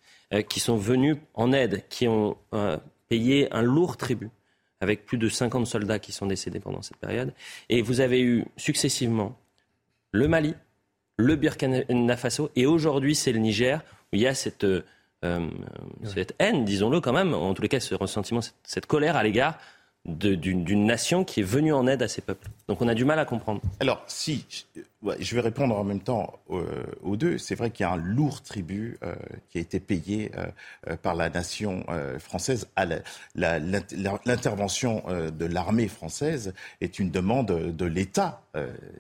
[0.49, 2.37] qui sont venus en aide, qui ont
[3.09, 4.31] payé un lourd tribut,
[4.81, 7.33] avec plus de 50 soldats qui sont décédés pendant cette période.
[7.69, 9.39] Et vous avez eu successivement
[10.13, 10.55] le Mali,
[11.17, 14.81] le Burkina Faso, et aujourd'hui c'est le Niger, où il y a cette, euh,
[16.05, 19.59] cette haine, disons-le quand même, en tous les cas ce ressentiment, cette colère à l'égard
[20.05, 22.49] d'une nation qui est venue en aide à ces peuples.
[22.69, 23.61] Donc on a du mal à comprendre.
[23.81, 24.47] Alors si,
[25.19, 27.39] je vais répondre en même temps euh, aux deux.
[27.39, 29.15] C'est vrai qu'il y a un lourd tribut euh,
[29.51, 31.87] qui a été payé euh, par la nation
[32.19, 32.69] française.
[33.35, 38.43] L'intervention de l'armée française est une demande de l'État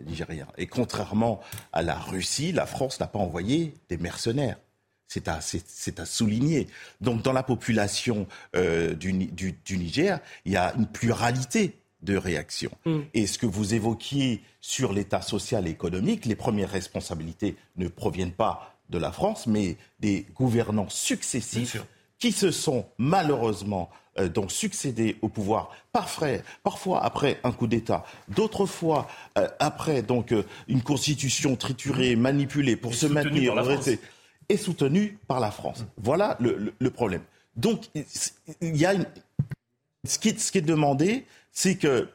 [0.07, 0.47] nigérien.
[0.59, 1.40] Et contrairement
[1.73, 4.57] à la Russie, la France n'a pas envoyé des mercenaires.
[5.14, 5.37] C'est à,
[6.03, 6.66] à, souligner.
[7.00, 12.72] Donc dans la population euh, du, du, Niger, il y a une pluralité de réactions.
[12.85, 12.98] Mm.
[13.14, 18.33] Et ce que vous évoquiez sur l'état social et économique, les premières responsabilités ne proviennent
[18.33, 21.77] pas de la France, mais des gouvernants successifs
[22.18, 28.66] qui se sont malheureusement euh, donc succédés au pouvoir parfois après un coup d'État, d'autres
[28.66, 29.07] fois
[29.38, 30.35] euh, après donc
[30.66, 33.55] une constitution triturée, manipulée pour se maintenir
[34.48, 35.85] est soutenu par la France.
[35.96, 37.22] Voilà le, problème.
[37.57, 37.88] Donc,
[38.61, 38.94] il y a
[40.07, 42.09] ce, qui, ce qui est demandé, c'est que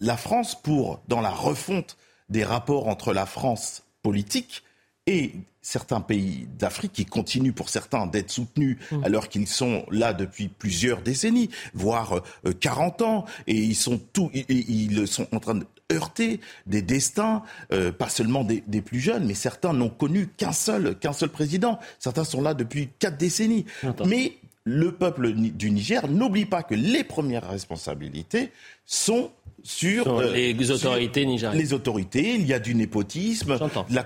[0.00, 1.96] la France, pour, dans la refonte
[2.28, 4.62] des rapports entre la France politique
[5.06, 9.04] et certains pays d'Afrique qui continuent pour certains d'être soutenus mmh.
[9.04, 12.22] alors qu'ils sont là depuis plusieurs décennies, voire
[12.60, 17.42] 40 euh, ans, et ils sont tout, ils sont en train de heurter des destins,
[17.72, 21.78] euh, pas seulement des, plus jeunes, mais certains n'ont connu qu'un seul, qu'un seul président.
[21.98, 23.64] Certains sont là depuis quatre décennies.
[24.06, 28.50] Mais le peuple du Niger n'oublie pas que les premières responsabilités
[28.84, 29.30] sont
[29.62, 31.60] sur, euh, les autorités nigériennes.
[31.60, 34.02] Les autorités, il y a du népotisme, de la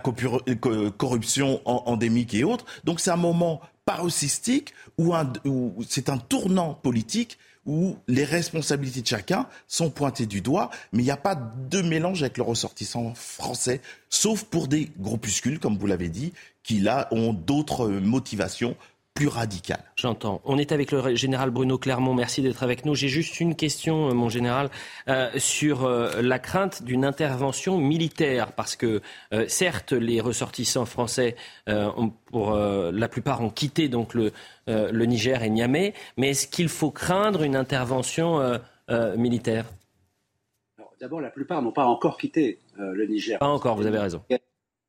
[0.96, 2.64] corruption endémique et autres.
[2.84, 5.14] Donc c'est un moment paroxystique où,
[5.44, 11.02] où c'est un tournant politique où les responsabilités de chacun sont pointées du doigt, mais
[11.02, 15.78] il n'y a pas de mélange avec le ressortissant français, sauf pour des groupuscules, comme
[15.78, 18.76] vous l'avez dit, qui là ont d'autres motivations
[19.14, 19.78] plus radical.
[19.96, 20.40] J'entends.
[20.44, 22.14] On est avec le général Bruno Clermont.
[22.14, 22.94] Merci d'être avec nous.
[22.94, 24.70] J'ai juste une question, euh, mon général,
[25.08, 28.52] euh, sur euh, la crainte d'une intervention militaire.
[28.52, 29.02] Parce que,
[29.48, 31.36] certes, les ressortissants français,
[31.68, 34.32] ont, pour la plupart, ont quitté donc le,
[34.66, 35.94] le Niger et Niamey.
[36.16, 38.58] Mais est-ce qu'il faut craindre une intervention
[39.16, 39.66] militaire?
[41.00, 43.38] D'abord, la plupart n'ont pas encore quitté le Niger.
[43.38, 44.22] Pas encore, vous avez raison.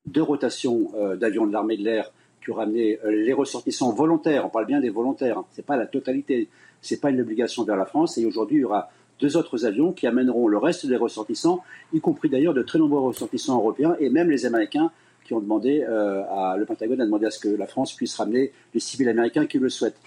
[0.05, 2.11] Deux rotations d'avions de l'armée de l'air
[2.51, 4.45] ont ramené euh, les ressortissants volontaires.
[4.45, 5.45] On parle bien des volontaires, hein.
[5.51, 6.49] ce n'est pas la totalité,
[6.81, 8.17] ce n'est pas une obligation vers la France.
[8.17, 12.01] Et aujourd'hui, il y aura deux autres avions qui amèneront le reste des ressortissants, y
[12.01, 14.91] compris d'ailleurs de très nombreux ressortissants européens et même les Américains
[15.23, 18.15] qui ont demandé, euh, à, le Pentagone a demandé à ce que la France puisse
[18.15, 19.99] ramener les civils américains qui le souhaitent.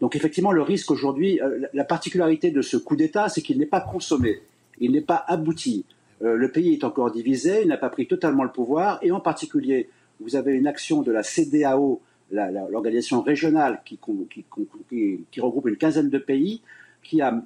[0.00, 3.66] Donc effectivement, le risque aujourd'hui, euh, la particularité de ce coup d'État, c'est qu'il n'est
[3.66, 4.40] pas consommé,
[4.78, 5.84] il n'est pas abouti.
[6.20, 9.88] le pays est encore divisé, il n'a pas pris totalement le pouvoir, et en particulier
[10.20, 13.98] vous avez une action de la CDAO, l'organisation régionale qui,
[15.40, 16.62] regroupe une quinzaine de pays,
[17.02, 17.42] qui a,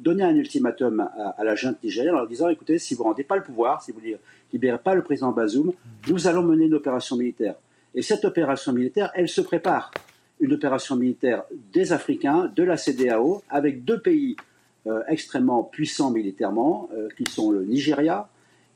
[0.00, 3.24] donné un ultimatum à, la junte nigérienne en leur disant écoutez, si vous ne rendez
[3.24, 4.14] pas le pouvoir, si vous ne
[4.52, 5.72] libérez pas le président Bazoum,
[6.08, 7.54] nous allons mener une opération militaire.
[7.94, 9.90] Et cette opération militaire, elle se prépare.
[10.40, 14.36] Une opération militaire des Africains, de la CDAO, avec deux pays
[14.86, 18.28] euh, extrêmement puissants militairement, euh, qui sont le Nigeria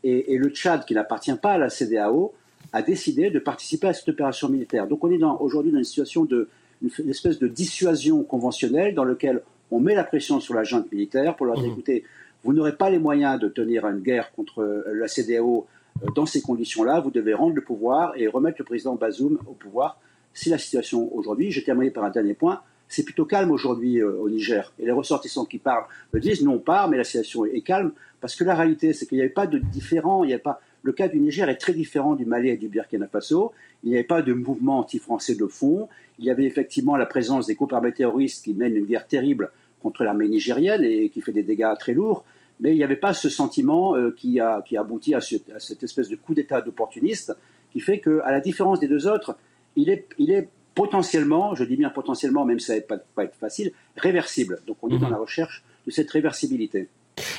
[0.02, 2.32] et, et le Tchad, qui n'appartient pas à la CDAO,
[2.72, 4.86] a décidé de participer à cette opération militaire.
[4.86, 6.48] Donc on est aujourd'hui dans une situation de
[6.82, 11.36] une, espèce de dissuasion conventionnelle dans laquelle on met la pression sur la junte militaire
[11.36, 11.72] pour leur dire mmh.
[11.72, 12.04] écoutez,
[12.44, 15.66] vous n'aurez pas les moyens de tenir une guerre contre euh, la CDAO
[16.02, 19.52] euh, dans ces conditions-là, vous devez rendre le pouvoir et remettre le président Bazoum au
[19.52, 20.00] pouvoir.
[20.34, 21.50] C'est la situation aujourd'hui.
[21.50, 22.60] Je terminerai par un dernier point.
[22.88, 24.72] C'est plutôt calme aujourd'hui euh, au Niger.
[24.78, 27.92] Et les ressortissants qui parlent me disent non, pas, mais la situation est calme.
[28.20, 30.60] Parce que la réalité, c'est qu'il n'y avait pas de différent, il n'y avait pas
[30.82, 33.52] le cas du Niger est très différent du Mali et du Burkina Faso.
[33.84, 35.88] Il n'y avait pas de mouvement anti-français de fond.
[36.18, 39.50] Il y avait effectivement la présence des groupes armés terroristes qui mènent une guerre terrible
[39.80, 42.24] contre l'armée nigérienne et qui fait des dégâts très lourds.
[42.60, 46.08] Mais il n'y avait pas ce sentiment euh, qui, a, qui abouti à, cette espèce
[46.08, 47.34] de coup d'État d'opportuniste
[47.72, 49.36] qui fait qu'à la différence des deux autres,
[49.76, 53.24] il est, il est potentiellement, je dis bien potentiellement, même si ça ne va pas
[53.24, 54.60] être facile, réversible.
[54.66, 55.12] Donc on est dans mhm.
[55.12, 56.88] la recherche de cette réversibilité.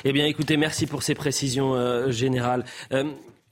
[0.04, 2.64] Eh bien, écoutez, merci pour ces précisions euh, générales.
[2.92, 3.04] Euh,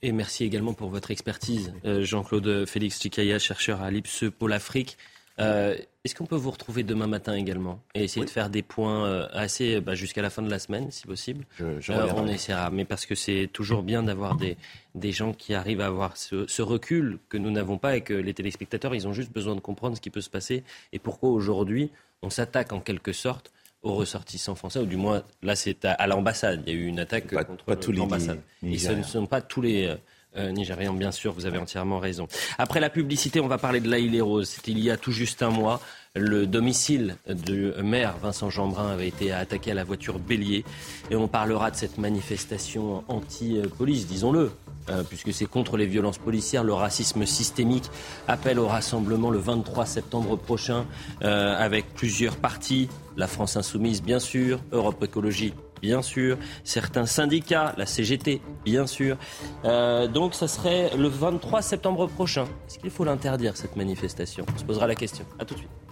[0.02, 4.98] et merci également pour votre expertise, euh, Jean-Claude Félix Chikaya, chercheur à l'IPSE Pôle Afrique.
[5.38, 9.06] Euh, est-ce qu'on peut vous retrouver demain matin également et essayer de faire des points
[9.06, 12.84] euh, assez bah, jusqu'à la fin de la semaine, si possible je, On essaiera, mais
[12.84, 14.56] parce que c'est toujours bien d'avoir des,
[14.94, 18.12] des gens qui arrivent à avoir ce, ce recul que nous n'avons pas et que
[18.12, 21.30] les téléspectateurs, ils ont juste besoin de comprendre ce qui peut se passer et pourquoi
[21.30, 26.06] aujourd'hui on s'attaque en quelque sorte aux ressortissants français, ou du moins, là, c'est à,
[26.06, 26.62] l'ambassade.
[26.66, 27.34] Il y a eu une attaque
[27.66, 28.40] contre l'ambassade.
[28.64, 29.96] Et ce ne sont pas tous les euh,
[30.36, 32.26] euh, Nigérians, bien sûr, vous avez entièrement raison.
[32.58, 34.48] Après la publicité, on va parler de l'Aïle Rose.
[34.48, 35.80] C'était il y a tout juste un mois.
[36.14, 40.64] Le domicile du maire Vincent Jeanbrun avait été attaqué à la voiture bélier.
[41.10, 44.52] Et on parlera de cette manifestation anti-police, disons-le,
[44.88, 47.90] euh, puisque c'est contre les violences policières, le racisme systémique.
[48.28, 50.86] Appel au rassemblement le 23 septembre prochain
[51.22, 52.88] euh, avec plusieurs partis.
[53.16, 59.18] La France insoumise, bien sûr, Europe Écologie, bien sûr, certains syndicats, la CGT, bien sûr.
[59.64, 62.44] Euh, donc ça serait le 23 septembre prochain.
[62.68, 64.46] Est-ce qu'il faut l'interdire, cette manifestation?
[64.54, 65.24] On se posera la question.
[65.38, 65.91] A tout de suite.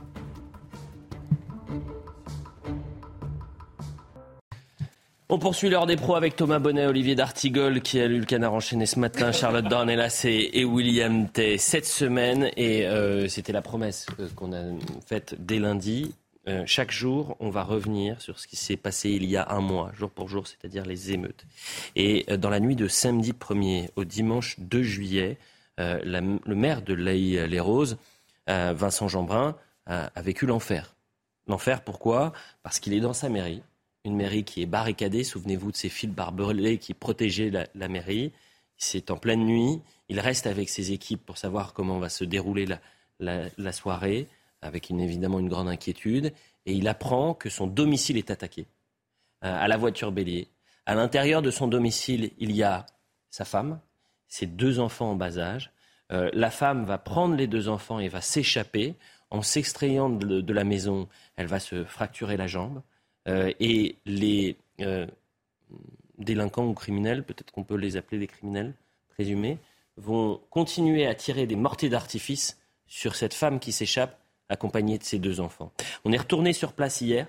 [5.33, 8.53] On poursuit l'heure des pros avec Thomas Bonnet, Olivier D'Artigol qui a lu le canard
[8.53, 12.51] enchaîné ce matin, Charlotte Dornelas et, et William Tay cette semaine.
[12.57, 14.61] Et euh, c'était la promesse euh, qu'on a
[15.07, 16.17] faite dès lundi.
[16.49, 19.61] Euh, chaque jour, on va revenir sur ce qui s'est passé il y a un
[19.61, 21.47] mois, jour pour jour, c'est-à-dire les émeutes.
[21.95, 25.39] Et dans la nuit de samedi 1er au dimanche 2 juillet,
[25.79, 27.99] le maire de Laï-les-Roses,
[28.49, 29.55] Vincent Jeanbrun,
[29.87, 30.97] a vécu l'enfer.
[31.47, 32.33] L'enfer, pourquoi?
[32.65, 33.63] Parce qu'il est dans sa mairie
[34.05, 35.25] une mairie qui est barricadée.
[35.25, 38.33] Souvenez-vous de ces fils barbelés qui protégeaient la, mairie.
[38.77, 39.81] C'est en pleine nuit.
[40.09, 42.67] Il reste avec ses équipes pour savoir comment va se dérouler
[43.19, 44.29] la, soirée,
[44.63, 46.33] avec évidemment une grande inquiétude.
[46.67, 48.67] Et il apprend que son domicile est attaqué
[49.45, 50.49] euh, à la voiture bélier.
[50.87, 52.87] À l'intérieur de son domicile, il y a
[53.31, 53.81] sa femme,
[54.29, 55.73] ses deux enfants en bas âge.
[56.13, 58.97] Euh, la femme va prendre les deux enfants et va s'échapper
[59.31, 62.83] en s'extrayant de, la maison, elle va se fracturer la jambe.
[63.61, 64.57] Et les
[66.19, 68.75] délinquants ou criminels, peut-être qu'on peut les appeler des criminels
[69.09, 69.59] présumés,
[69.97, 75.19] vont continuer à tirer des mortiers d'artifice sur cette femme qui s'échappe accompagnée de ses
[75.19, 75.73] deux enfants.
[76.05, 77.27] On est retourné sur place hier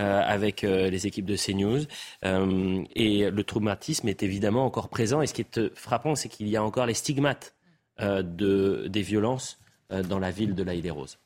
[0.00, 1.80] euh, avec euh, les équipes de CNews
[2.24, 5.20] euh, et le traumatisme est évidemment encore présent.
[5.20, 7.54] Et ce qui est frappant, c'est qu'il y a encore les stigmates
[7.98, 9.58] de, des violences
[9.90, 11.18] dans la ville de La les roses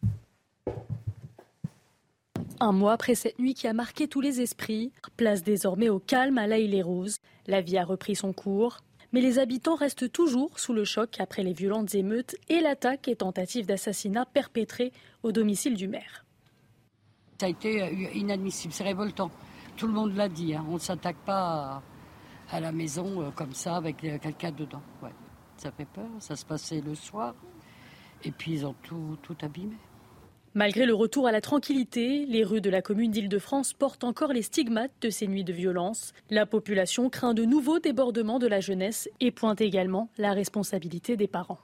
[2.60, 6.38] Un mois après cette nuit qui a marqué tous les esprits, place désormais au calme
[6.38, 8.78] à La les roses La vie a repris son cours
[9.14, 13.14] mais les habitants restent toujours sous le choc après les violentes émeutes et l'attaque et
[13.14, 16.24] tentative d'assassinat perpétrée au domicile du maire.
[17.38, 19.30] Ça a été euh, inadmissible, c'est révoltant.
[19.76, 20.66] Tout le monde l'a dit, hein.
[20.68, 21.80] on ne s'attaque pas
[22.50, 24.82] à, la maison euh, comme ça avec euh, quelqu'un dedans.
[25.58, 27.36] Ça fait peur, ça se passait le soir
[28.24, 29.76] et puis ils ont tout, tout abîmé.
[30.56, 34.42] Malgré le retour à la tranquillité, les rues de la commune d'Île-de-France portent encore les
[34.42, 36.12] stigmates de ces nuits de violence.
[36.30, 41.26] La population craint de nouveaux débordements de la jeunesse et pointe également la responsabilité des
[41.26, 41.58] parents.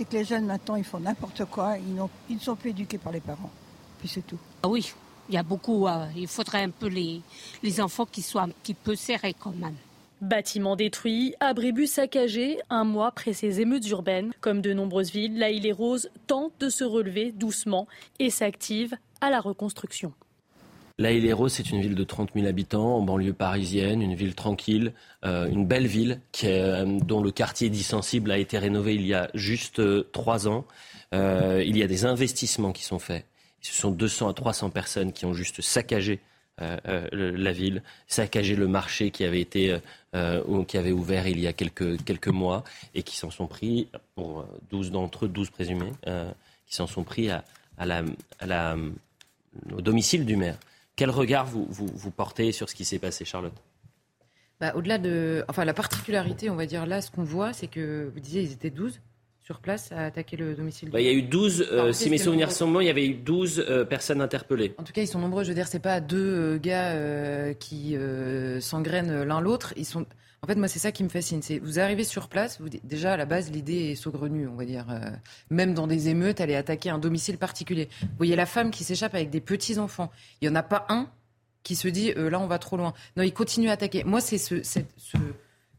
[0.00, 3.12] Et que les jeunes maintenant ils font n'importe quoi, ils, ne sont plus éduqués par
[3.12, 3.52] les parents.
[4.00, 4.40] Puis c'est tout.
[4.64, 4.92] Ah oui,
[5.28, 5.86] il y a beaucoup.
[5.86, 7.20] Euh, il faudrait un peu les,
[7.62, 9.76] les enfants qui soient un petit peu serrés quand même.
[10.22, 14.32] Bâtiments détruits, abribus saccagés, un mois après ces émeutes urbaines.
[14.40, 17.86] Comme de nombreuses villes, la île et Rose tente de se relever doucement
[18.18, 20.14] et s'active à la reconstruction.
[20.98, 24.14] La île et Rose, c'est une ville de 30 000 habitants en banlieue parisienne, une
[24.14, 24.94] ville tranquille,
[25.26, 29.12] euh, une belle ville euh, dont le quartier dit sensible a été rénové il y
[29.12, 30.64] a juste euh, trois ans.
[31.12, 33.26] il y a des investissements qui sont faits.
[33.60, 36.20] Ce sont 200 à 300 personnes qui ont juste saccagé
[36.58, 39.78] la ville, saccager le marché qui avait été
[40.14, 42.64] euh, qui avait ouvert il y a quelques, quelques mois
[42.94, 45.92] et qui s'en sont pris, pour 12 d'entre eux, 12 présumés,
[46.66, 47.44] qui s'en sont pris à,
[47.78, 48.02] la,
[48.40, 48.76] à la,
[49.74, 50.56] au domicile du maire.
[50.96, 53.52] Quel regard vous, vous, vous portez sur ce qui s'est passé, Charlotte?
[54.60, 55.44] Bah, Au-delà de.
[55.48, 58.52] Enfin, la particularité, on va dire là, ce qu'on voit, c'est que vous disiez, ils
[58.52, 59.00] étaient 12
[59.46, 62.18] sur place à attaquer le domicile bah, Il y a eu 12, euh, si mes
[62.18, 64.74] souvenirs sont bons, il y avait eu 12 euh, personnes interpellées.
[64.76, 65.44] En tout cas, ils sont nombreux.
[65.44, 67.96] Je veux dire, c'est pas deux euh, gars qui
[68.60, 69.72] s'engrainent l'un l'autre.
[69.76, 70.04] Ils sont.
[70.42, 71.42] En fait, moi, c'est ça qui me fascine.
[71.42, 72.60] C'est vous arrivez sur place.
[72.60, 72.68] Vous...
[72.82, 74.86] Déjà, à la base, l'idée est saugrenue, on va dire.
[75.48, 77.88] même dans des émeutes, aller attaquer un domicile particulier.
[78.02, 80.10] Vous voyez la femme qui s'échappe avec des petits enfants.
[80.40, 81.08] Il y en a pas un
[81.62, 82.94] qui se dit là, on va trop loin.
[83.16, 84.02] Non, il continue à attaquer.
[84.02, 84.80] Moi, c'est ce, ce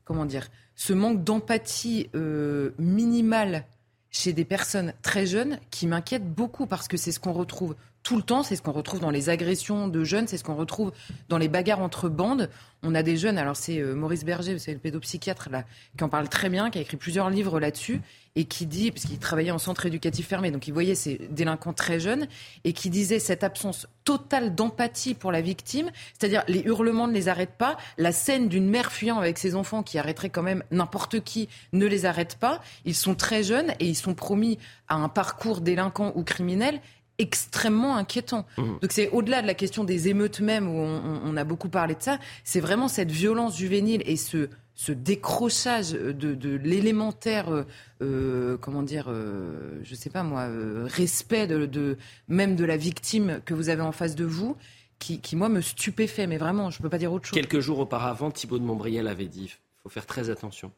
[0.08, 3.65] comment dire ce manque d'empathie euh, minimale
[4.10, 7.76] chez des personnes très jeunes qui m'inquiète beaucoup parce que c'est ce qu'on retrouve
[8.08, 10.56] tout le temps, c'est ce qu'on retrouve dans les agressions de jeunes, c'est ce qu'on
[10.56, 10.93] retrouve
[11.28, 12.50] dans les bagarres entre bandes.
[12.82, 15.65] On a des jeunes, alors c'est euh, Maurice Berger, c'est le pédopsychiatre là,
[15.98, 18.00] qui en parle très bien, qui a écrit plusieurs livres là-dessus
[18.38, 21.74] et qui dit, parce qu'il travaillait en centre éducatif fermé, donc il voyait ces délinquants
[21.74, 22.28] très jeunes,
[22.65, 27.30] et qui disait cette absence totale d'empathie pour la victime, c'est-à-dire les hurlements ne les
[27.30, 31.22] arrêtent pas, la scène d'une mère fuyant avec ses enfants qui arrêterait quand même n'importe
[31.22, 35.10] qui ne les arrête pas, ils sont très jeunes et ils sont promis à un
[35.10, 36.80] parcours délinquant ou criminel
[37.19, 38.45] extrêmement inquiétant.
[38.58, 38.63] Mmh.
[38.82, 42.01] Donc c'est au-delà de la question des émeutes même où on a beaucoup parlé de
[42.01, 47.65] ça, c'est vraiment cette violence juvénile et ce ce décrochage de, l'élémentaire, euh,
[48.03, 50.47] euh, comment dire, euh, je sais pas moi,
[50.86, 54.56] respect de, même de la victime que vous avez en face de vous,
[54.99, 56.27] qui, moi me stupéfait.
[56.27, 57.34] Mais vraiment, je peux pas dire autre chose.
[57.34, 60.71] Quelques jours auparavant, Thibault de Montbriel avait dit, il faut faire très attention.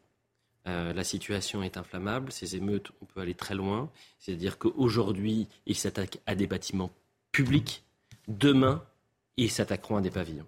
[0.65, 3.89] La situation est inflammable, ces émeutes, on peut aller très loin.
[4.19, 6.91] C'est-à-dire qu'aujourd'hui, ils s'attaquent à des bâtiments
[7.31, 7.83] publics.
[8.27, 8.83] Demain,
[9.37, 10.45] ils s'attaqueront à des pavillons.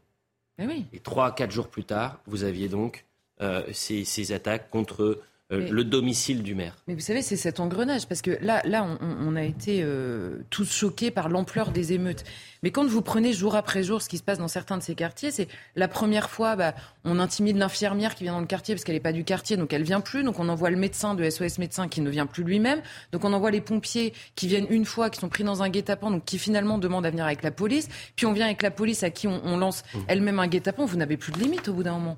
[0.60, 0.86] Eh oui.
[0.94, 3.06] Et trois, quatre jours plus tard, vous aviez donc
[3.42, 5.20] euh, ces, attaques contre
[5.52, 6.78] euh, le domicile du maire.
[6.88, 10.72] Mais vous savez, c'est cet engrenage, parce que là, là on, a été euh, tous
[10.72, 12.24] choqués par l'ampleur des émeutes.
[12.64, 14.96] Mais quand vous prenez jour après jour ce qui se passe dans certains de ces
[14.96, 18.84] quartiers, c'est la première fois, bah, on intimide l'infirmière qui vient dans le quartier parce
[18.84, 20.24] qu'elle n'est pas du quartier, donc elle vient plus.
[20.24, 22.82] Donc on envoie le médecin de SOS médecin qui ne vient plus lui-même.
[23.12, 26.12] Donc on envoie les pompiers qui viennent une fois, qui sont pris dans un guet-apens,
[26.12, 27.90] donc qui finalement demandent à venir avec la police.
[28.16, 30.00] Puis on vient avec la police à qui on, lance mmh.
[30.08, 30.86] elle-même un guet-apens.
[30.86, 32.18] Vous n'avez plus de limite au bout d'un moment.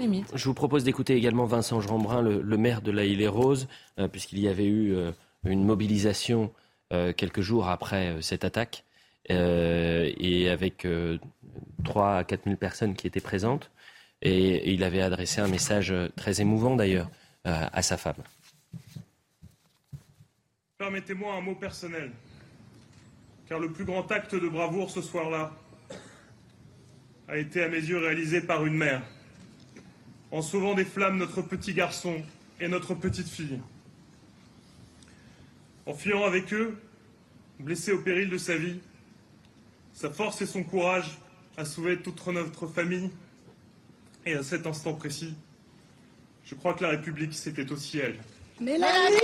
[0.00, 0.26] limite.
[0.34, 4.38] Je vous propose d'écouter également Vincent Jeanbrun, le, de la Île et Rose, euh, puisqu'il
[4.38, 5.12] y avait eu euh,
[5.44, 6.52] une mobilisation
[6.92, 8.84] euh, quelques jours après cette attaque.
[9.28, 10.86] Et avec
[11.84, 13.72] 3 euh, à 4 000 personnes qui étaient présentes.
[14.22, 17.10] Et, il avait adressé un message très émouvant d'ailleurs
[17.44, 18.22] à sa femme.
[20.78, 22.12] Permettez-moi un mot personnel,
[23.48, 25.52] car le plus grand acte de bravoure ce soir-là
[27.28, 29.02] a été à mes yeux réalisé par une mère,
[30.30, 32.22] en sauvant des flammes notre petit garçon
[32.60, 33.60] et notre petite fille.
[35.86, 36.76] En fuyant avec eux,
[37.60, 38.80] blessé au péril de sa vie,
[39.92, 41.18] sa force et son courage
[41.56, 43.10] a sauvé toute notre famille.
[44.24, 45.34] Et à cet instant précis,
[46.44, 48.18] je crois que la République, c'était aussi elle.
[48.60, 49.16] Mélanie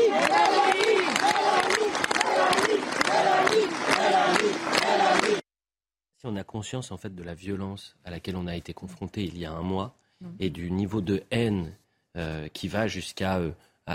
[6.18, 9.24] Si on a conscience en fait de la violence à laquelle on a été confronté
[9.24, 9.97] il y a un mois
[10.39, 11.76] et du niveau de haine
[12.16, 13.52] euh, qui va jusqu'à euh,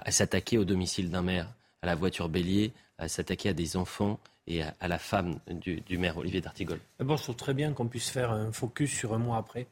[0.10, 4.64] s'attaquer au domicile d'un maire, à la voiture bélier, à s'attaquer à des enfants et
[4.64, 6.80] à, la femme du, maire Olivier D'Artigol.
[6.98, 9.68] D'abord, je trouve très bien qu'on puisse faire un focus sur un mois après,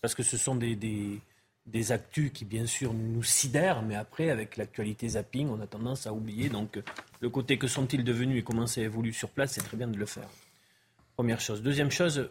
[0.00, 0.76] parce que ce sont des,
[1.66, 6.06] des, actus qui, bien sûr, nous sidèrent, mais après, avec l'actualité zapping, on a tendance
[6.06, 6.48] à oublier.
[6.48, 6.78] Donc,
[7.20, 9.98] le côté que sont-ils devenus et comment ça évolue sur place, c'est très bien de
[9.98, 10.28] le faire.
[11.16, 11.62] Première chose.
[11.62, 12.30] Deuxième chose,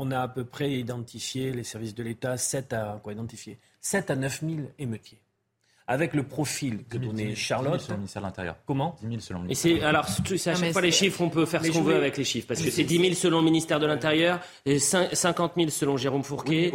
[0.00, 4.10] on a à peu près identifié, les services de l'État, 7 à, quoi, identifier 7
[4.10, 5.20] à 9 000 émeutiers
[5.86, 7.80] avec le profil que donnait Charlotte.
[7.80, 8.56] 10 000 selon le ministère de l'Intérieur.
[8.64, 9.72] Comment 10 000 selon le ministère.
[9.72, 12.22] Et alors, à chaque fois les chiffres, on peut faire ce qu'on veut avec les
[12.22, 12.46] chiffres.
[12.46, 16.72] Parce que c'est 10 000 selon le ministère de l'Intérieur, 50 000 selon Jérôme Fourquet,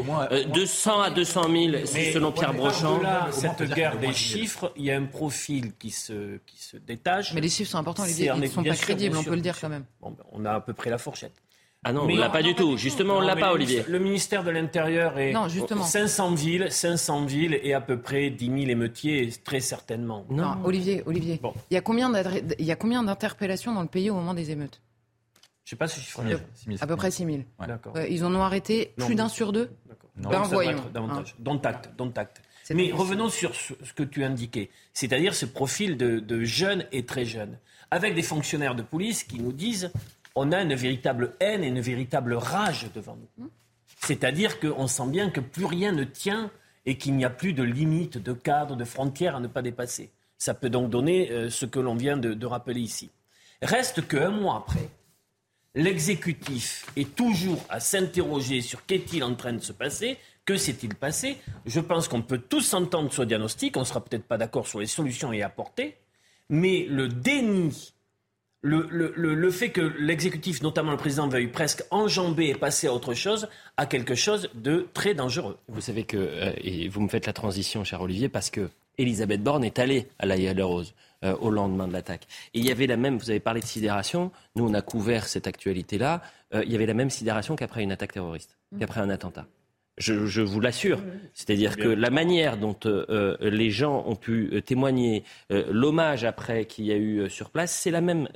[0.54, 3.02] 200 à 200 000 selon Pierre Brochand.
[3.02, 7.34] Là, cette guerre des chiffres, il y a un profil qui se, qui se détache.
[7.34, 8.34] Mais les chiffres sont importants, Olivier.
[8.36, 9.86] Ils ne sont pas crédibles, on peut le dire quand même.
[10.02, 11.42] Ben, on a à peu près la fourchette.
[11.88, 12.78] Ah non, on ne l'a pas du tout.
[12.78, 13.86] Justement, on ne l'a pas, Olivier.
[13.88, 15.84] Le ministère de l'Intérieur est non, justement.
[15.84, 20.26] 500 villes, 500 villes et à peu près 10 000 émeutiers, très certainement.
[20.32, 21.40] Non, Olivier, Olivier.
[21.42, 21.54] Bon.
[21.70, 21.82] Il y a
[22.76, 24.82] combien d'interpellations dans le pays au moment des émeutes?
[25.64, 26.24] Je ne sais pas ce chiffre.
[26.82, 27.38] À peu près 6 000.
[28.10, 29.70] ils en ont arrêté plus d'un sur deux?
[30.18, 30.82] non, ben, voyons.
[30.92, 31.36] Davantage.
[31.38, 32.42] Dont acte, dont acte.
[32.74, 37.26] Mais revenons sur ce, que tu indiquais, c'est-à-dire ce profil de, de jeunes et très
[37.26, 37.60] jeunes,
[37.92, 39.92] avec des fonctionnaires de police qui nous disent
[40.36, 43.50] on a une véritable haine et une véritable rage devant nous.
[44.02, 46.52] C'est-à-dire qu'on sent bien que plus rien ne tient
[46.86, 50.12] et qu'il n'y a plus de limites, de cadres, de frontières à ne pas dépasser.
[50.38, 53.10] Ça peut donc donner euh, ce que l'on vient de, rappeler ici.
[53.62, 54.90] Reste qu'un mois après,
[55.74, 61.38] l'exécutif est toujours à s'interroger sur qu'est-il en train de se passer, que s'est-il passé.
[61.66, 64.68] Je pense qu'on peut tous s'entendre sur le diagnostic, on ne sera peut-être pas d'accord
[64.68, 65.98] sur les solutions à y apporter,
[66.50, 67.95] mais le déni
[68.66, 73.48] le, fait que l'exécutif, notamment le président, veuille presque enjamber et passer à autre chose,
[73.78, 75.58] a quelque chose de très dangereux.
[75.68, 79.44] Vous savez que, euh, et vous me faites la transition, cher Olivier, parce que Elisabeth
[79.44, 80.94] Borne est allée à la de Rose
[81.24, 82.28] euh, au lendemain de l'attaque.
[82.54, 85.28] Et il y avait la même, vous avez parlé de sidération, nous on a couvert
[85.28, 86.22] cette actualité-là,
[86.54, 88.80] euh, il y avait la même sidération qu'après une attaque terroriste, mmh.
[88.80, 89.46] qu'après un attentat.
[89.98, 91.02] Je, vous l'assure.
[91.34, 96.66] C'est-à-dire que la manière dont euh, euh, les gens ont pu euh, témoigner, l'hommage après
[96.66, 98.28] qu'il y a eu sur place, c'est la même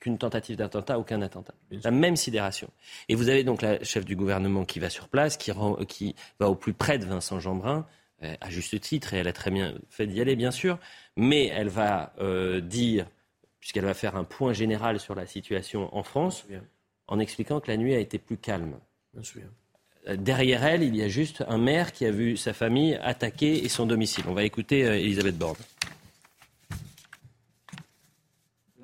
[0.00, 1.54] qu'une tentative d'attentat ou qu'un attentat.
[1.84, 2.68] La même sidération.
[3.08, 5.52] Et vous avez donc la chef du gouvernement qui va sur place, qui,
[5.88, 7.86] qui va au plus près de Vincent Jeanbrun,
[8.20, 10.78] à juste titre, et elle a très bien fait d'y aller, bien sûr,
[11.16, 12.12] mais elle va
[12.62, 13.06] dire,
[13.60, 16.46] puisqu'elle va faire un point général sur la situation en France,
[17.06, 18.78] en expliquant que la nuit a été plus calme.
[19.12, 19.42] Bien sûr
[20.16, 23.68] derrière elle, il y a juste un maire qui a vu sa famille attaquer et
[23.68, 24.24] son domicile.
[24.28, 25.56] On va écouter euh, Elisabeth Borne.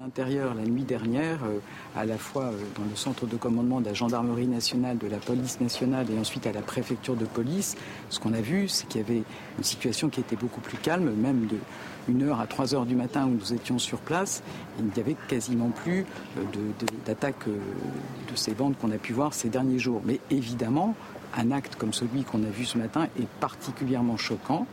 [0.01, 1.59] L'intérieur, la nuit dernière, euh,
[1.95, 5.19] à la fois euh, dans le centre de commandement de la gendarmerie nationale, de la
[5.19, 7.77] police nationale et ensuite à la préfecture de police,
[8.09, 9.23] ce qu'on a vu, c'est qu'il y avait
[9.59, 11.59] une situation qui était beaucoup plus calme, même de
[12.11, 14.43] 1h à 3h du matin où nous étions sur place.
[14.79, 16.07] Il n'y avait quasiment plus
[17.05, 20.01] d'attaques de, de ces bandes qu'on a pu voir ces derniers jours.
[20.07, 20.97] Mais évidemment,
[21.37, 24.67] un acte comme celui qu'on a vu ce matin est particulièrement choquant.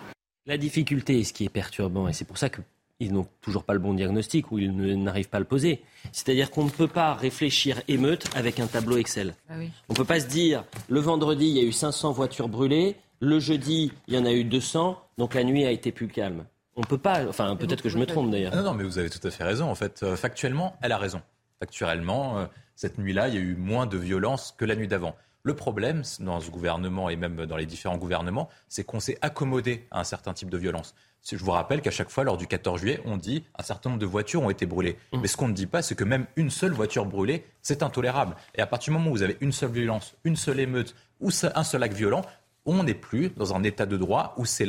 [0.45, 3.80] La difficulté, ce qui est perturbant, et c'est pour ça qu'ils n'ont toujours pas le
[3.80, 5.82] bon diagnostic ou ils n'arrivent pas à le poser.
[6.12, 9.36] C'est-à-dire qu'on ne peut pas réfléchir émeute avec un tableau Excel.
[9.49, 9.55] Ah
[9.89, 12.95] On ne peut pas se dire, le vendredi, il y a eu 500 voitures brûlées,
[13.20, 16.45] le jeudi, il y en a eu 200, donc la nuit a été plus calme.
[16.76, 18.55] On ne peut pas, enfin peut-être que je me trompe d'ailleurs.
[18.55, 19.70] Non, non, mais vous avez tout à fait raison.
[19.70, 21.22] En fait, euh, factuellement, elle a raison.
[21.60, 22.45] Factuellement, euh,
[22.76, 25.16] cette nuit-là, il y a eu moins de violence que la nuit d'avant.
[25.47, 29.87] Le problème dans ce gouvernement et même dans les différents gouvernements, c'est qu'on s'est accommodé
[29.91, 30.93] à un certain type de violence.
[31.25, 34.01] Je vous rappelle qu'à chaque fois, lors du 14 juillet, on dit un certain nombre
[34.01, 34.97] de voitures ont été brûlées.
[35.13, 35.21] Mmh.
[35.21, 38.35] Mais ce qu'on ne dit pas, c'est que même une seule voiture brûlée, c'est intolérable.
[38.55, 41.29] Et à partir du moment où vous avez une seule violence, une seule émeute ou
[41.55, 42.23] un seul acte violent,
[42.65, 44.67] on n'est plus dans un état de droit où c'est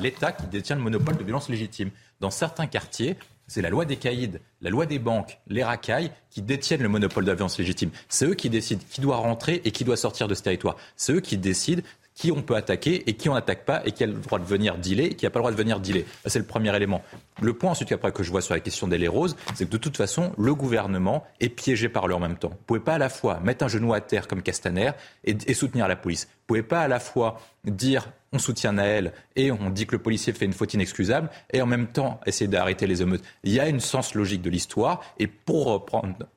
[0.00, 1.92] l'État qui détient le monopole de violence légitime.
[2.18, 3.16] Dans certains quartiers,
[3.48, 7.24] c'est la loi des caïds, la loi des banques, les racailles qui détiennent le monopole
[7.24, 7.90] de la violence légitime.
[8.08, 10.76] C'est eux qui décident qui doit rentrer et qui doit sortir de ce territoire.
[10.96, 11.82] C'est eux qui décident
[12.18, 14.44] qui on peut attaquer et qui on n'attaque pas et qui a le droit de
[14.44, 16.04] venir dealer et qui n'a pas le droit de venir dealer.
[16.26, 17.00] C'est le premier élément.
[17.40, 19.76] Le point ensuite après que je vois sur la question des roses, c'est que de
[19.76, 22.48] toute façon, le gouvernement est piégé par eux en même temps.
[22.48, 24.90] Vous ne pouvez pas à la fois mettre un genou à terre comme Castaner
[25.22, 26.24] et, soutenir la police.
[26.24, 29.96] Vous ne pouvez pas à la fois dire on soutient Naël et on dit que
[29.96, 33.22] le policier fait une faute inexcusable, et en même temps essayer d'arrêter les émeutes.
[33.44, 35.86] Il y a une sens logique de l'histoire, et pour,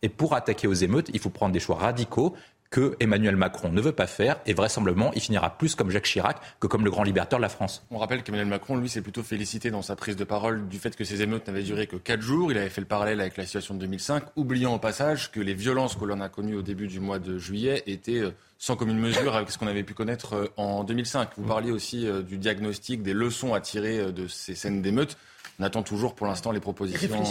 [0.01, 2.35] et pour attaquer aux émeutes, il faut prendre des choix radicaux
[2.71, 6.37] que Emmanuel Macron ne veut pas faire et vraisemblablement il finira plus comme Jacques Chirac
[6.61, 7.85] que comme le grand libérateur de la France.
[7.91, 10.95] On rappelle qu'Emmanuel Macron, lui, s'est plutôt félicité dans sa prise de parole du fait
[10.95, 12.51] que ces émeutes n'avaient duré que 4 jours.
[12.51, 15.53] Il avait fait le parallèle avec la situation de 2005, oubliant au passage que les
[15.53, 18.31] violences que l'on a connues au début du mois de juillet étaient euh,
[18.61, 21.31] sans commune mesure avec ce qu'on avait pu connaître euh, en 2005.
[21.35, 25.17] Vous parliez aussi euh, du diagnostic, des leçons à tirer de ces scènes d'émeutes.
[25.59, 27.23] On attend toujours pour l'instant les propositions.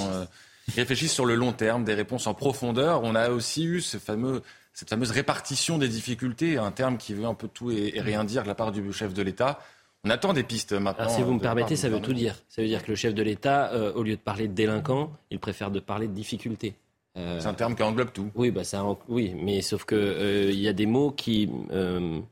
[0.74, 1.12] Réfléchissent.
[1.12, 3.02] sur le long terme, des réponses en profondeur.
[3.04, 7.26] On a aussi eu ce fameux cette fameuse répartition des difficultés, un terme qui veut
[7.26, 9.60] un peu tout et, rien dire de la part du chef de l'État.
[10.04, 11.08] On attend des pistes maintenant.
[11.08, 12.36] si vous me permettez, ça veut tout dire.
[12.48, 15.12] Ça veut dire que le chef de l'État, euh, au lieu de parler de délinquants,
[15.30, 16.74] il préfère de parler de difficultés.
[17.16, 18.30] Euh, c'est un terme qui englobe tout.
[18.34, 21.50] Oui, bah ça, oui, mais sauf que euh, il y a des mots qui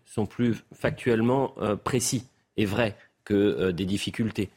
[0.06, 1.54] sont plus factuellement
[1.84, 2.24] précis
[2.56, 4.50] et vrais que des difficultés.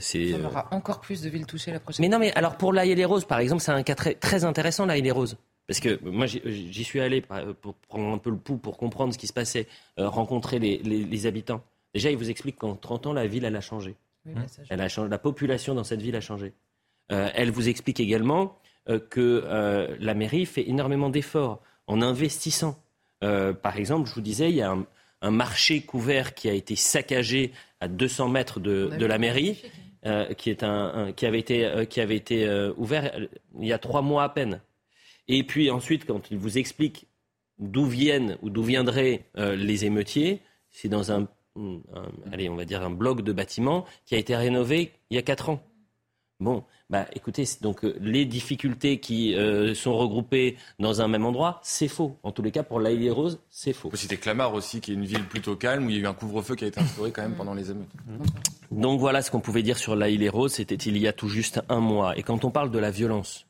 [0.00, 0.32] c'est.
[0.32, 2.04] Ça aura encore plus de villes touchées la prochaine.
[2.04, 4.14] Mais non, mais alors pour l'Aïe et les Roses, par exemple, c'est un cas très,
[4.14, 5.36] très intéressant, l'Aïe et les Roses.
[5.66, 9.18] Parce que moi, j'y suis allé pour prendre un peu le pouls, pour comprendre ce
[9.18, 9.66] qui se passait,
[9.98, 11.62] euh, rencontrer les, habitants.
[11.94, 13.96] Déjà, ils vous expliquent qu'en 30 ans, la ville, elle a changé.
[14.26, 15.08] Bah, elle a changé.
[15.08, 16.52] La population dans cette ville a changé.
[17.12, 18.63] Euh, elle vous explique également euh,
[19.10, 22.78] que la mairie fait énormément d'efforts en investissant.
[23.20, 24.76] par exemple, je vous disais, il y a
[25.22, 29.62] un, marché couvert qui a été saccagé à 200 mètres de, la mairie.
[30.36, 33.10] qui, est un, qui avait été, qui avait été ouvert
[33.58, 34.60] il y a trois mois à peine.
[35.28, 37.06] Et puis ensuite, quand il vous explique
[37.58, 41.28] d'où viennent ou d'où viendraient euh, les émeutiers, c'est dans un,
[42.32, 45.22] allez, on va dire un bloc de bâtiment qui a été rénové il y a
[45.22, 45.62] quatre ans.
[46.40, 51.60] Bon, bah écoutez, donc euh, les difficultés qui euh, sont regroupées dans un même endroit,
[51.62, 52.18] c'est faux.
[52.24, 53.90] En tous les cas, pour l'Aïe Rose, c'est faux.
[53.94, 56.14] C'était Clamart aussi, qui est une ville plutôt calme où il y a eu un
[56.14, 57.88] couvre-feu qui a été instauré quand même pendant les émeutes.
[58.72, 61.62] Donc voilà ce qu'on pouvait dire sur l'Aïe Rose, c'était il y a tout juste
[61.68, 62.18] un mois.
[62.18, 63.46] Et quand on parle de la violence,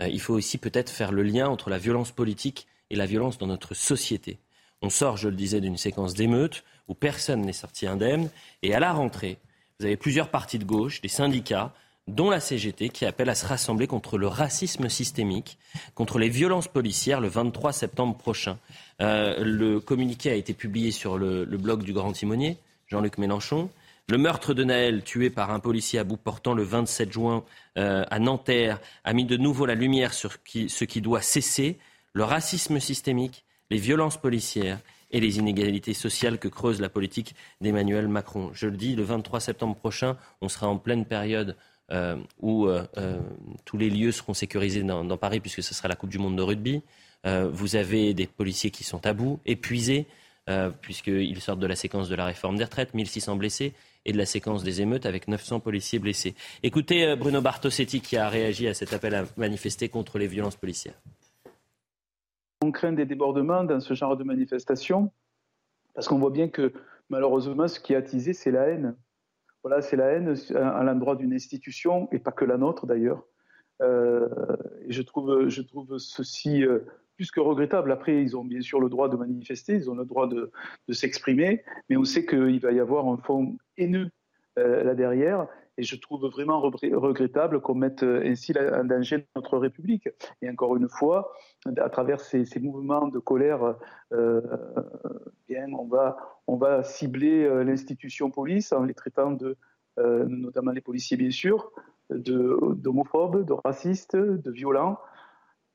[0.00, 3.36] euh, il faut aussi peut-être faire le lien entre la violence politique et la violence
[3.36, 4.38] dans notre société.
[4.80, 8.30] On sort, je le disais, d'une séquence d'émeutes où personne n'est sorti indemne.
[8.62, 9.38] Et à la rentrée,
[9.78, 11.74] vous avez plusieurs partis de gauche, des syndicats,
[12.06, 15.58] dont la CGT, qui appellent à se rassembler contre le racisme systémique,
[15.94, 18.58] contre les violences policières le 23 septembre prochain.
[19.00, 23.70] Euh, le communiqué a été publié sur le blog du Grand Timonier, Jean-Luc Mélenchon.
[24.08, 27.42] Le meurtre de Naël, tué par un policier à bout portant le 27 juin
[27.78, 31.78] euh, à Nanterre, a mis de nouveau la lumière sur ce qui doit cesser,
[32.12, 34.78] le racisme systémique, les violences policières
[35.10, 38.50] et les inégalités sociales que creuse la politique d'Emmanuel Macron.
[38.52, 41.56] Je le dis, le 23 septembre prochain, on sera en pleine période
[41.90, 42.84] euh, où euh,
[43.64, 46.42] tous les lieux seront sécurisés dans, Paris, puisque ce sera la Coupe du Monde de
[46.42, 46.82] rugby.
[47.24, 50.06] vous avez des policiers qui sont à bout, épuisés,
[50.80, 53.72] puisqu'ils sortent de la séquence de la réforme des retraites, 1600 blessés
[54.04, 56.34] et de la séquence des émeutes avec 900 policiers blessés.
[56.62, 60.56] Écoutez euh, Bruno Bartosetti qui a réagi à cet appel à manifester contre les violences
[60.56, 61.00] policières.
[62.62, 65.10] On craint des débordements dans ce genre de manifestation
[65.94, 66.72] parce qu'on voit bien que
[67.08, 68.96] malheureusement ce qui a attisé c'est la haine.
[69.64, 73.24] Voilà, c'est la haine à l'endroit d'une institution et pas que la nôtre d'ailleurs.
[73.80, 74.28] Euh,
[74.88, 76.80] je trouve, je trouve ceci euh,
[77.16, 77.90] plus que regrettable.
[77.90, 80.52] Après, ils ont bien sûr le droit de manifester, ils ont le droit de,
[80.90, 84.10] s'exprimer, mais on sait qu'il va y avoir un fond haineux
[84.58, 85.48] euh, là derrière.
[85.76, 90.08] Et je trouve vraiment regrettable qu'on mette euh, ainsi en danger notre République.
[90.40, 91.32] Et encore une fois,
[91.76, 93.76] à travers ces, mouvements de colère,
[94.12, 94.40] euh,
[95.48, 96.16] bien, on va,
[96.46, 99.56] on va cibler l'institution police en les traitant de,
[99.96, 101.72] notamment les policiers bien sûr,
[102.10, 104.98] d'homophobes, de racistes, de violents.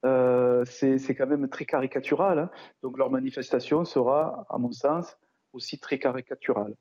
[0.05, 2.39] Euh, c'est quand même très caricatural.
[2.39, 2.49] Hein.
[2.83, 5.17] Donc leur manifestation sera, à mon sens,
[5.53, 6.75] aussi très caricaturale.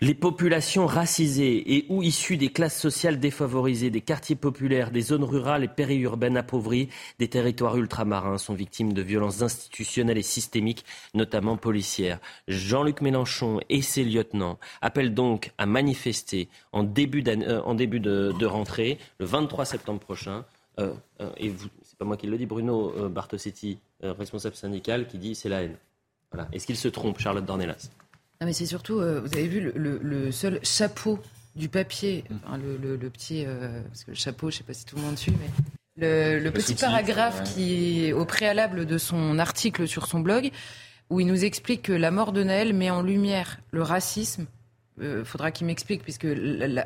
[0.00, 5.24] Les populations racisées et ou issues des classes sociales défavorisées, des quartiers populaires, des zones
[5.24, 6.88] rurales et périurbaines appauvries,
[7.18, 12.18] des territoires ultramarins sont victimes de violences institutionnelles et systémiques, notamment policières.
[12.48, 19.26] Jean-Luc Mélenchon et ses lieutenants appellent donc à manifester en début, euh, de, rentrée, le
[19.26, 20.44] 23 septembre prochain.
[20.78, 20.94] Euh,
[21.36, 25.18] et vous, c'est pas moi qui le dis, Bruno euh, Bartosetti, euh, responsable syndical, qui
[25.18, 25.76] dit c'est la haine.
[26.52, 27.90] Est-ce qu'il se trompe, Charlotte Dornelas?
[28.40, 31.18] Non, mais c'est surtout, euh, vous avez vu le, seul chapeau
[31.56, 33.46] du papier, le, petit,
[33.88, 36.74] parce que le chapeau, je sais pas si tout le monde suit, mais le, petit
[36.74, 40.50] paragraphe qui est au préalable de son article sur son blog,
[41.10, 44.46] où il nous explique que la mort de Naël met en lumière le racisme.
[45.00, 46.26] Il faudra qu'il m'explique, puisque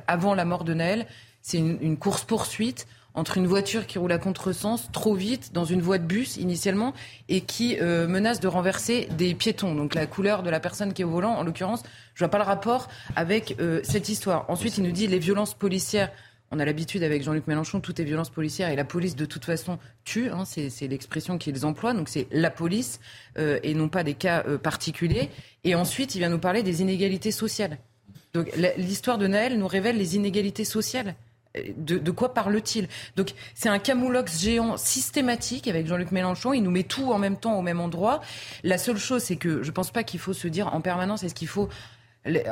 [0.07, 1.07] avant la mort de Naël,
[1.41, 5.81] c'est une, une course-poursuite entre une voiture qui roule à contresens trop vite dans une
[5.81, 6.95] voie de bus initialement
[7.29, 9.75] et qui euh, menace de renverser des piétons.
[9.75, 11.83] Donc la couleur de la personne qui est au volant, en l'occurrence,
[12.15, 14.45] je vois pas le rapport avec euh, cette histoire.
[14.49, 16.11] Ensuite, il nous dit les violences policières.
[16.51, 19.45] On a l'habitude avec Jean-Luc Mélenchon, tout est violence policière et la police de toute
[19.45, 20.31] façon tue.
[20.31, 21.93] Hein, c'est l'expression qu'ils emploient.
[21.93, 23.01] Donc c'est la police
[23.37, 25.29] euh, et non pas des cas particuliers.
[25.65, 27.79] Et ensuite, il vient nous parler des inégalités sociales.
[28.33, 31.17] Donc l'histoire de Naël nous révèle les inégalités sociales
[31.77, 32.89] de, quoi parle-t-il?
[33.17, 36.53] Donc c'est un camoulox géant systématique avec Jean-Luc Mélenchon.
[36.53, 38.21] Il nous met tout en même temps au même endroit.
[38.65, 41.23] La seule chose, c'est que je ne pense pas qu'il faut se dire en permanence
[41.23, 41.69] est-ce qu'il faut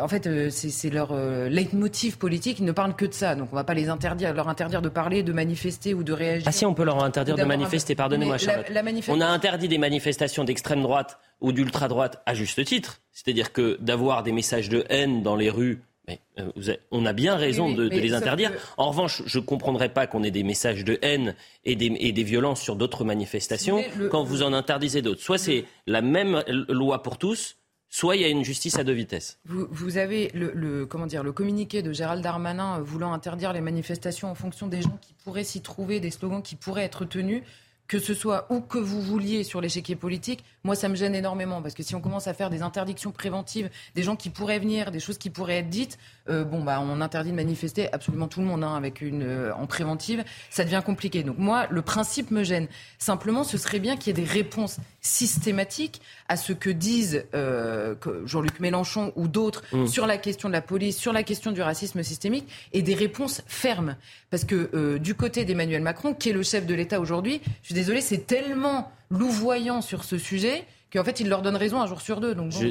[0.01, 2.59] en fait, euh, c'est leur euh, leitmotiv politique.
[2.61, 3.35] Ils ne parlent que de ça.
[3.35, 6.13] Donc, on ne va pas les interdire, leur interdire de parler, de manifester ou de
[6.13, 6.45] réagir.
[6.47, 7.95] Ah si, on peut leur interdire de manifester.
[7.95, 8.67] Pardonnez-moi, Charlotte.
[9.09, 13.01] On a interdit des manifestations d'extrême droite ou d'ultra droite à juste titre.
[13.13, 17.37] C'est-à-dire que d'avoir des messages de haine dans les rues mais, euh, on a bien
[17.37, 18.53] raison de, les interdire.
[18.77, 21.35] En revanche, je ne comprendrais pas qu'on ait des messages de haine
[21.65, 25.23] et des, violences sur d'autres manifestations quand vous en interdisez d'autres.
[25.23, 27.57] Soit c'est la même loi pour tous,
[27.89, 29.39] soit il y a une justice à deux vitesses.
[29.45, 34.35] Vous, avez le, comment dire, le communiqué de Gérald Darmanin voulant interdire les manifestations en
[34.35, 37.43] fonction des gens qui pourraient s'y trouver, des slogans qui pourraient être tenus
[37.89, 41.63] que ce soit où que vous vouliez sur l'échiquier politique, moi, ça me gêne énormément
[41.63, 44.91] parce que si on commence à faire des interdictions préventives, des gens qui pourraient venir,
[44.91, 48.41] des choses qui pourraient être dites, euh, bon, bah, on interdit de manifester absolument tout
[48.41, 51.23] le monde hein, avec une euh, en préventive, ça devient compliqué.
[51.23, 52.67] Donc moi, le principe me gêne.
[52.99, 57.95] Simplement, ce serait bien qu'il y ait des réponses systématiques à ce que disent euh,
[58.25, 59.87] Jean-Luc Mélenchon ou d'autres mmh.
[59.87, 63.43] sur la question de la police, sur la question du racisme systémique, et des réponses
[63.47, 63.97] fermes.
[64.31, 67.75] Parce que du côté d'Emmanuel Macron, qui est le chef de l'État aujourd'hui, je suis
[67.75, 72.01] désolée, c'est tellement louvoyant sur ce sujet qu'en fait, il leur donne raison un jour
[72.01, 72.35] sur deux.
[72.35, 72.69] Donc, je,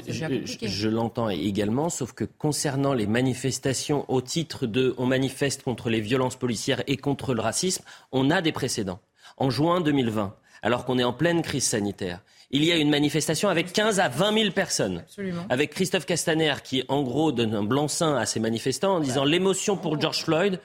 [0.68, 6.02] je l'entends également, sauf que concernant les manifestations au titre de on manifeste contre les
[6.02, 9.00] violences policières et contre le racisme, on a des précédents.
[9.38, 10.34] En juin 2020,
[10.66, 14.10] alors qu'on est en pleine crise sanitaire, il y a une manifestation avec 15 à
[14.10, 15.00] 20 000 personnes.
[15.00, 15.46] Absolument.
[15.50, 19.78] Avec Christophe Castaner qui, en gros, donne un blanc-seing à ces manifestants en disant l'émotion
[19.78, 20.60] pour George Floyd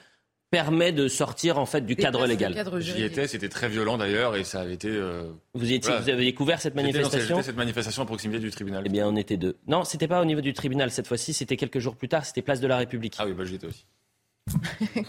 [0.49, 2.53] permet de sortir en fait du cadre légal.
[2.79, 4.89] J'y étais, c'était très violent d'ailleurs et ça avait été.
[4.89, 8.83] Euh, vous, étiez, vous avez découvert cette manifestation cette manifestation à proximité du tribunal.
[8.85, 9.55] Eh bien, on était deux.
[9.67, 12.41] Non, c'était pas au niveau du tribunal cette fois-ci, c'était quelques jours plus tard, c'était
[12.41, 13.15] place de la République.
[13.19, 13.85] Ah oui, bah j'y étais aussi.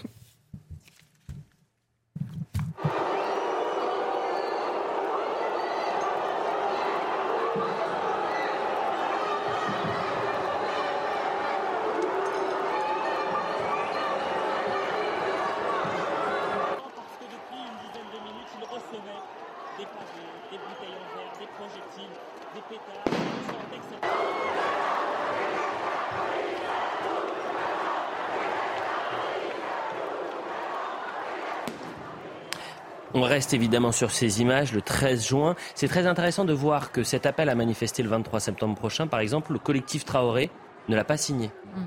[33.33, 35.55] reste évidemment sur ces images le 13 juin.
[35.73, 39.21] C'est très intéressant de voir que cet appel à manifester le 23 septembre prochain, par
[39.21, 40.51] exemple, le collectif Traoré
[40.87, 41.47] ne l'a pas signé.
[41.47, 41.81] Mm.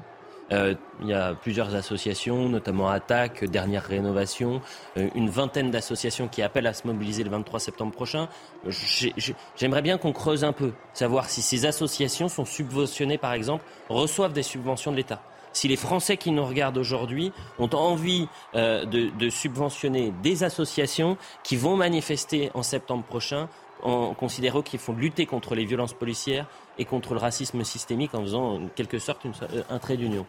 [0.52, 4.60] Euh, il y a plusieurs associations, notamment Attaque, Dernière Rénovation,
[4.96, 8.28] euh, une vingtaine d'associations qui appellent à se mobiliser le 23 septembre prochain.
[9.56, 14.32] J'aimerais bien qu'on creuse un peu, savoir si ces associations sont subventionnées, par exemple, reçoivent
[14.32, 15.22] des subventions de l'État
[15.56, 21.56] si les Français qui nous regardent aujourd'hui ont envie euh, de, subventionner des associations qui
[21.56, 23.48] vont manifester en septembre prochain,
[23.82, 26.46] en considérant qu'il faut lutter contre les violences policières
[26.78, 30.26] et contre le racisme systémique en faisant en quelque sorte euh, un trait d'union.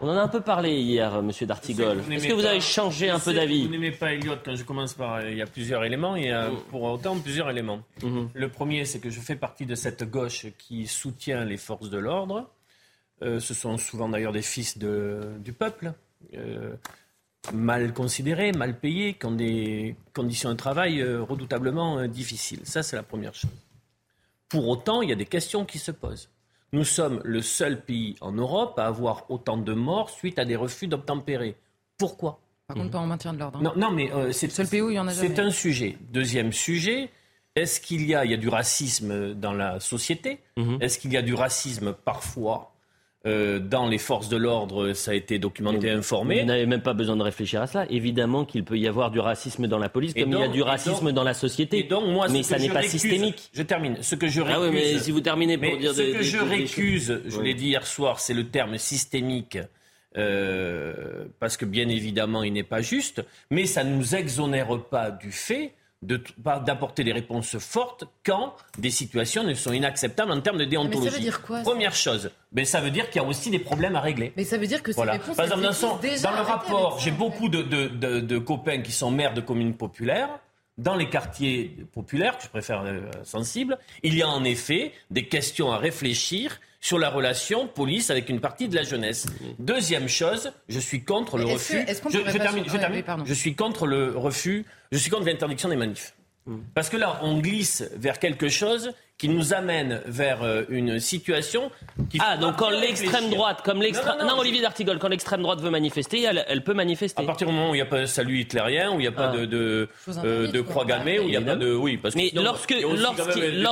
[0.00, 2.02] On en a un peu parlé hier, euh, Monsieur Dartigol.
[2.10, 4.94] Est-ce que vous avez changé un peu d'avis Vous n'aimez pas Elliott quand je commence
[4.94, 5.22] par.
[5.26, 6.16] Il y a plusieurs éléments.
[6.16, 7.80] Il y a pour autant plusieurs éléments.
[8.00, 8.28] Mm-hmm.
[8.32, 11.98] Le premier, c'est que je fais partie de cette gauche qui soutient les forces de
[11.98, 12.48] l'ordre.
[13.22, 15.92] Euh, ce sont souvent d'ailleurs des fils du peuple,
[16.34, 16.74] euh,
[17.52, 22.60] mal considérés, mal payés, qui ont des conditions de travail euh, redoutablement difficiles.
[22.64, 23.50] Ça, c'est la première chose.
[24.48, 26.28] Pour autant, il y a des questions qui se posent.
[26.72, 30.56] Nous sommes le seul pays en Europe à avoir autant de morts suite à des
[30.56, 31.56] refus d'obtempérer.
[31.96, 32.40] Pourquoi?
[32.66, 33.60] Par contre, pas en maintien de l'ordre.
[33.64, 33.72] Hein.
[33.76, 35.96] Non, mais c'est seul pays où il y en a C'est un sujet.
[36.12, 37.10] Deuxième sujet,
[37.54, 40.40] est-ce qu'il y a, il y a du racisme dans la société?
[40.56, 40.78] Mhm.
[40.80, 42.75] Est-ce qu'il y a du racisme parfois
[43.26, 46.40] euh, dans les forces de l'ordre, ça a été documenté, informé.
[46.40, 47.86] Vous n'avez même pas besoin de réfléchir à cela.
[47.90, 50.62] Évidemment qu'il peut y avoir du racisme dans la police, comme il y a du
[50.62, 51.88] racisme dans la société.
[52.30, 53.50] mais ça n'est pas systémique.
[53.52, 53.96] Je termine.
[54.00, 54.56] Ce que je récuse.
[54.56, 55.92] Ah oui, mais si vous terminez pour dire.
[55.92, 59.58] Ce que je récuse, je l'ai dit hier soir, c'est le terme systémique.
[60.16, 65.10] Euh, parce que bien évidemment, il n'est pas juste, mais ça ne nous exonère pas
[65.10, 70.64] du fait d'apporter des réponses fortes quand des situations ne sont inacceptables en termes de
[70.64, 71.04] déontologie.
[71.04, 73.50] Mais ça veut dire quoi Première chose, mais ça veut dire qu'il y a aussi
[73.50, 74.32] des problèmes à régler.
[74.36, 75.12] Mais ça veut dire que ces voilà.
[75.12, 79.10] réponses, Par exemple, dans, le rapport, j'ai beaucoup de, de, de, de, copains qui sont
[79.10, 80.28] maires de communes populaires.
[80.76, 85.26] Dans les quartiers populaires, que je préfère euh, sensibles, il y a en effet des
[85.26, 89.26] questions à réfléchir sur la relation police avec une partie de la jeunesse.
[89.58, 91.84] Deuxième chose, je suis contre le refus.
[91.84, 94.64] Que, je, je, termine, je, termine, je suis contre le refus.
[94.92, 96.14] Je suis contre l'interdiction des manifs.
[96.74, 101.70] Parce que là, on glisse vers quelque chose qui nous amène vers euh, une situation
[102.10, 105.60] qui ah donc quand l'extrême droite comme l'extrême non, non, Olivier D'Artigol quand l'extrême droite
[105.60, 107.22] veut manifester elle, elle, peut manifester.
[107.22, 109.06] À partir du moment où il n'y a pas de salut hitlérien où il n'y
[109.06, 109.36] a pas ah.
[109.36, 112.30] de de, euh, de croix gammée où il n'y a pas de oui parce mais
[112.34, 113.62] lorsque lorsqu'il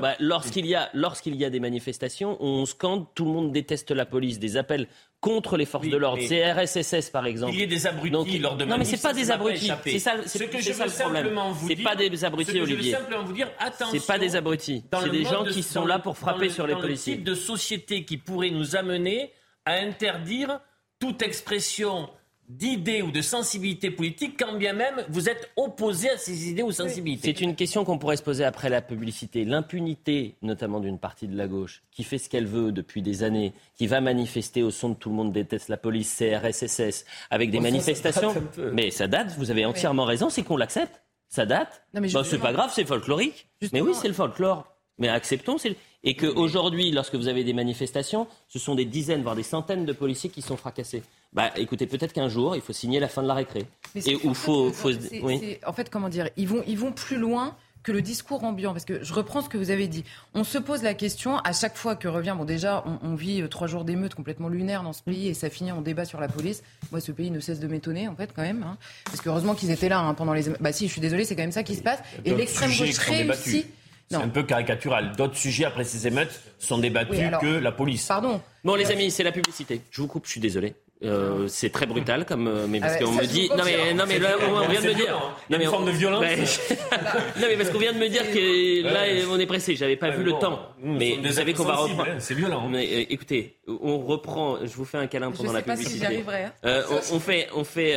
[0.00, 3.90] bah, lorsqu'il y a lorsqu'il y a des manifestations on scande tout le monde déteste
[3.90, 4.38] la police.
[4.38, 4.86] Des appels
[5.22, 6.20] contre les forces de l'ordre.
[6.28, 7.54] C'est RSSS par exemple.
[7.54, 9.70] Il y a des abrutis lors de Non mais c'est pas des abrutis.
[9.84, 11.76] C'est ça, ce que je ça veux simplement vous dire.
[11.78, 12.90] C'est pas des abrutis, Olivier.
[12.90, 13.98] Je veux simplement vous dire attention.
[13.98, 14.84] C'est pas des abrutis.
[14.92, 17.14] C'est des gens qui sont là pour frapper sur les policiers.
[17.14, 19.32] C'est le type de société qui pourrait nous amener
[19.64, 20.60] à interdire
[20.98, 22.10] toute expression
[22.56, 26.72] d'idées ou de sensibilité politique, quand bien même vous êtes opposé à ces idées ou
[26.72, 27.34] sensibilités.
[27.34, 29.44] C'est une question qu'on pourrait se poser après la publicité.
[29.44, 33.52] L'impunité, notamment d'une partie de la gauche, qui fait ce qu'elle veut depuis des années,
[33.76, 37.60] qui va manifester au son de tout le monde déteste la police, CRSSS, avec des
[37.60, 38.34] manifestations.
[38.72, 41.02] mais ça date, vous avez entièrement raison, c'est qu'on l'accepte.
[41.28, 41.82] Ça date.
[41.94, 43.48] Bah, c'est pas grave, c'est folklorique.
[43.72, 44.66] Mais oui, c'est le folklore.
[44.98, 45.56] Mais acceptons.
[46.04, 49.92] Et qu'aujourd'hui, lorsque vous avez des manifestations, ce sont des dizaines, voire des centaines de
[49.92, 51.02] policiers qui sont fracassés.
[51.32, 53.66] Bah, écoutez, peut-être qu'un jour, il faut signer la fin de la récré.
[53.94, 54.90] et où faut, faut...
[55.22, 55.58] Oui.
[55.66, 58.84] En fait, comment dire, ils vont, ils vont plus loin que le discours ambiant, parce
[58.84, 60.04] que je reprends ce que vous avez dit.
[60.34, 62.34] On se pose la question à chaque fois que revient.
[62.36, 65.50] Bon, déjà, on, vit euh, trois jours d'émeutes complètement lunaires dans ce pays et ça
[65.50, 66.62] finit en débat sur la police.
[66.90, 68.62] Moi, ce pays ne cesse de m'étonner, en fait, quand même.
[68.62, 68.76] Hein.
[69.04, 70.44] parce que heureusement qu'ils étaient là hein, pendant les.
[70.60, 71.98] Bah, si, je suis désolée, c'est quand même ça qui se passe.
[72.24, 73.66] Et l'extrême gauche réussit.
[74.10, 75.12] C'est un peu caricatural.
[75.16, 78.06] D'autres sujets après ces émeutes sont débattus que la police.
[78.06, 78.40] Pardon.
[78.64, 79.80] Bon, les amis, c'est la publicité.
[79.90, 80.74] Je vous coupe, je suis désolé.
[81.04, 84.04] Euh, c'est très brutal comme euh, mais parce ah qu'on me dit non mais non
[84.06, 86.22] mais là on vient de me dire non mais une forme de violence
[86.70, 90.10] non mais parce qu'on vient de me dire que là on est pressé j'avais pas
[90.10, 93.98] vu le temps mais vous savez qu'on va reprendre c'est violent mais euh, écoutez on
[93.98, 96.52] reprend je vous fais un câlin pendant la publicité si hein.
[96.64, 97.96] euh, on, on, fait on fait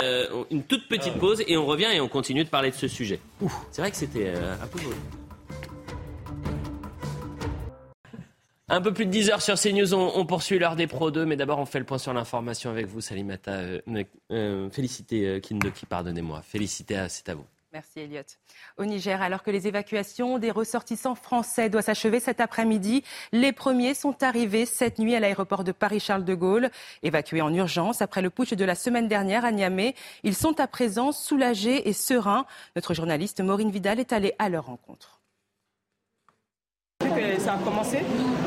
[0.49, 1.19] une toute petite ah.
[1.19, 3.19] pause et on revient et on continue de parler de ce sujet
[3.71, 4.79] c'est vrai que c'était un peu
[8.68, 11.24] Un peu plus de 10 heures sur CNews, on, on poursuit l'heure des Pro 2,
[11.28, 13.51] mais d'abord on fait le point sur l'information avec vous, Salimata.
[13.51, 13.82] Euh,
[14.32, 16.41] euh, félicité euh, Kindoki, pardonnez-moi.
[16.41, 17.45] Félicité, c'est à vous.
[17.74, 18.24] Merci Elliot.
[18.78, 23.03] Au Niger, alors que les évacuations des ressortissants français doivent s'achever cet après-midi,
[23.34, 26.72] les premiers sont arrivés cette nuit à l'aéroport de Paris-Charles de Gaulle.
[27.03, 29.93] Évacués en urgence après le putsch de la semaine dernière à Niamey,
[30.24, 32.47] ils sont à présent soulagés et sereins.
[32.76, 35.14] Notre journaliste Maureen Vidal est allée à leur rencontre
[37.15, 37.99] que ça a commencé.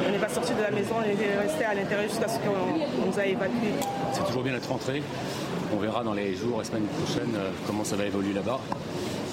[0.07, 3.07] On n'est pas sorti de la maison, on est resté à l'intérieur jusqu'à ce qu'on
[3.07, 3.75] nous a évacués.
[4.13, 5.03] C'est toujours bien d'être rentré.
[5.73, 8.61] On verra dans les jours et semaines prochaines euh, comment ça va évoluer là-bas.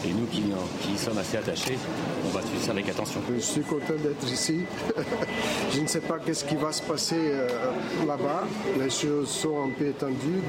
[0.05, 0.43] Et nous qui,
[0.81, 1.77] qui, sommes assez attachés,
[2.25, 3.21] on va suivre ça avec attention.
[3.33, 4.63] Je suis content d'être ici.
[5.73, 7.47] Je ne sais pas qu'est-ce qui va se passer euh,
[8.05, 8.43] là-bas.
[8.77, 10.43] Les choses sont un peu étendues.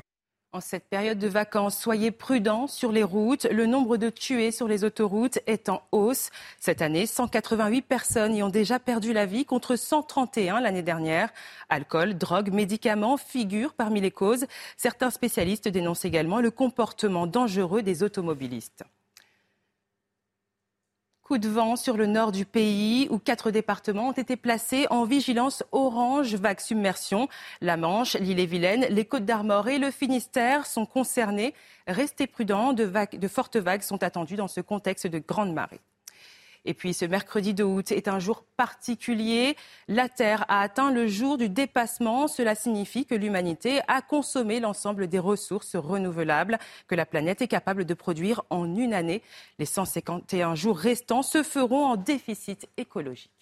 [0.57, 3.45] En cette période de vacances, soyez prudents sur les routes.
[3.45, 6.31] Le nombre de tués sur les autoroutes est en hausse.
[6.61, 11.29] Cette année, 188 personnes y ont déjà perdu la vie contre 131 l'année dernière.
[11.69, 14.47] Alcool, drogue, médicaments figurent parmi les causes.
[14.79, 18.83] Certains spécialistes dénoncent également le comportement dangereux des automobilistes.
[21.27, 25.03] Coup de vent sur le nord du pays où quatre départements ont été placés en
[25.03, 27.29] vigilance orange vague submersion.
[27.61, 31.53] La Manche, l'île-et-Vilaine, les Côtes d'Armor et le Finistère sont concernés.
[31.89, 35.81] Restez prudents, de, de fortes vagues sont attendues dans ce contexte de grande marée.
[36.67, 39.57] Et puis ce mercredi 2 août est un jour particulier.
[39.87, 42.27] La Terre a atteint le jour du dépassement.
[42.27, 46.59] Cela signifie que l'humanité a consommé l'ensemble des ressources renouvelables
[46.89, 49.23] que la planète est capable de produire en une année.
[49.61, 53.36] Les 151 jours restants se feront en déficit écologique.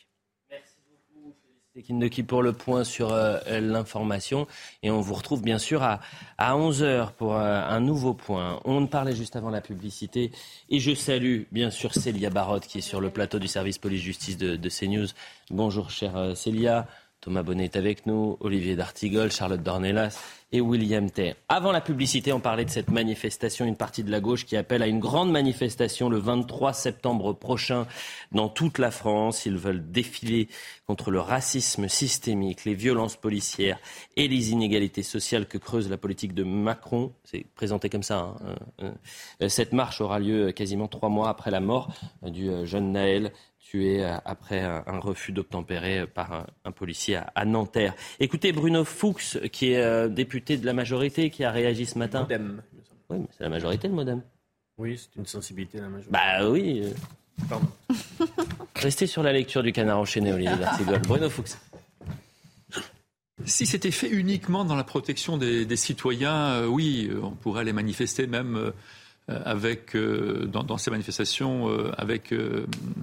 [1.82, 4.46] Kindeki pour le point sur euh, l'information.
[4.84, 6.00] Et on vous retrouve bien sûr à,
[6.38, 8.60] à 11h pour euh, un nouveau point.
[8.64, 10.30] On parlait juste avant la publicité.
[10.70, 14.36] Et je salue bien sûr Célia Barotte qui est sur le plateau du service police-justice
[14.36, 15.08] de, de, CNews.
[15.50, 16.86] Bonjour chère euh, Célia.
[17.24, 20.22] Thomas Bonnet est avec nous, Olivier D'Artigol, Charlotte Dornelas
[20.52, 21.34] et William Tay.
[21.48, 24.82] Avant la publicité, on parlait de cette manifestation, une partie de la gauche qui appelle
[24.82, 27.86] à une grande manifestation le 23 septembre prochain
[28.32, 29.46] dans toute la France.
[29.46, 30.48] Ils veulent défiler
[30.86, 33.78] contre le racisme systémique, les violences policières
[34.16, 37.14] et les inégalités sociales que creuse la politique de Macron.
[37.24, 38.18] C'est présenté comme ça.
[38.18, 38.36] Hein.
[38.82, 38.92] Euh,
[39.40, 41.90] euh, cette marche aura lieu quasiment trois mois après la mort
[42.22, 43.32] du jeune Naël
[43.64, 47.94] tué après un refus d'obtempérer par un, policier à, Nanterre.
[48.20, 52.20] Écoutez Bruno Fuchs, qui est euh, député de la majorité, qui a réagi ce matin.
[52.22, 52.62] Modem.
[53.08, 54.22] Oui, mais c'est la majorité le modem.
[54.76, 56.10] Oui, c'est une sensibilité la majorité.
[56.12, 56.82] Bah oui.
[56.84, 56.90] Euh.
[57.48, 57.66] Pardon.
[58.76, 61.00] Restez sur la lecture du canard enchaîné, Olivier D'Artigol.
[61.00, 61.56] Bruno Fuchs.
[63.46, 68.26] Si c'était fait uniquement dans la protection des, citoyens, euh, oui, on pourrait aller manifester
[68.26, 68.70] même euh,
[69.28, 72.34] avec, euh, dans, ces manifestations euh, avec,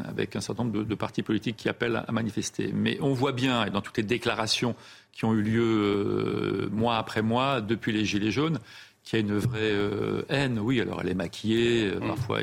[0.06, 2.72] avec un certain nombre de, partis politiques qui appellent à, manifester.
[2.74, 4.76] Mais on voit bien, et dans toutes les déclarations
[5.12, 8.60] qui ont eu lieu mois après mois depuis les Gilets jaunes,
[9.04, 9.74] qu'il y a une vraie
[10.30, 10.60] haine.
[10.60, 12.08] Oui, alors elle est maquillée, mm.
[12.08, 12.40] parfois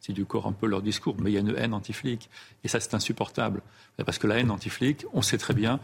[0.00, 2.28] c'est du corps un peu leur discours, mais il y a une haine anti-flic.
[2.64, 3.62] Et ça, c'est insupportable.
[4.04, 5.78] Parce que la haine anti-flic, on sait très bien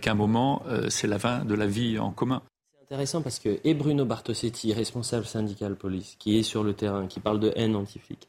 [0.00, 2.42] qu'à un moment, c'est la fin de la vie en commun
[2.88, 7.20] intéressant parce que et Bruno Bartosetti, responsable syndical police, qui est sur le terrain, qui
[7.20, 8.28] parle de haine anti-flic,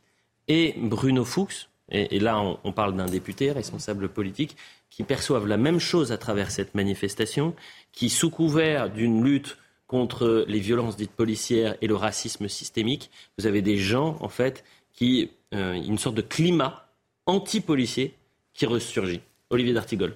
[0.49, 4.57] et Bruno Fuchs, et, là on, parle d'un député, responsable politique,
[4.89, 7.55] qui perçoivent la même chose à travers cette manifestation,
[7.93, 9.57] qui sous couvert d'une lutte
[9.87, 14.65] contre les violences dites policières et le racisme systémique, vous avez des gens en fait
[14.91, 16.85] qui, euh, une sorte de climat
[17.25, 18.13] anti-policier
[18.53, 19.21] qui ressurgit.
[19.51, 20.15] Olivier D'Artigol.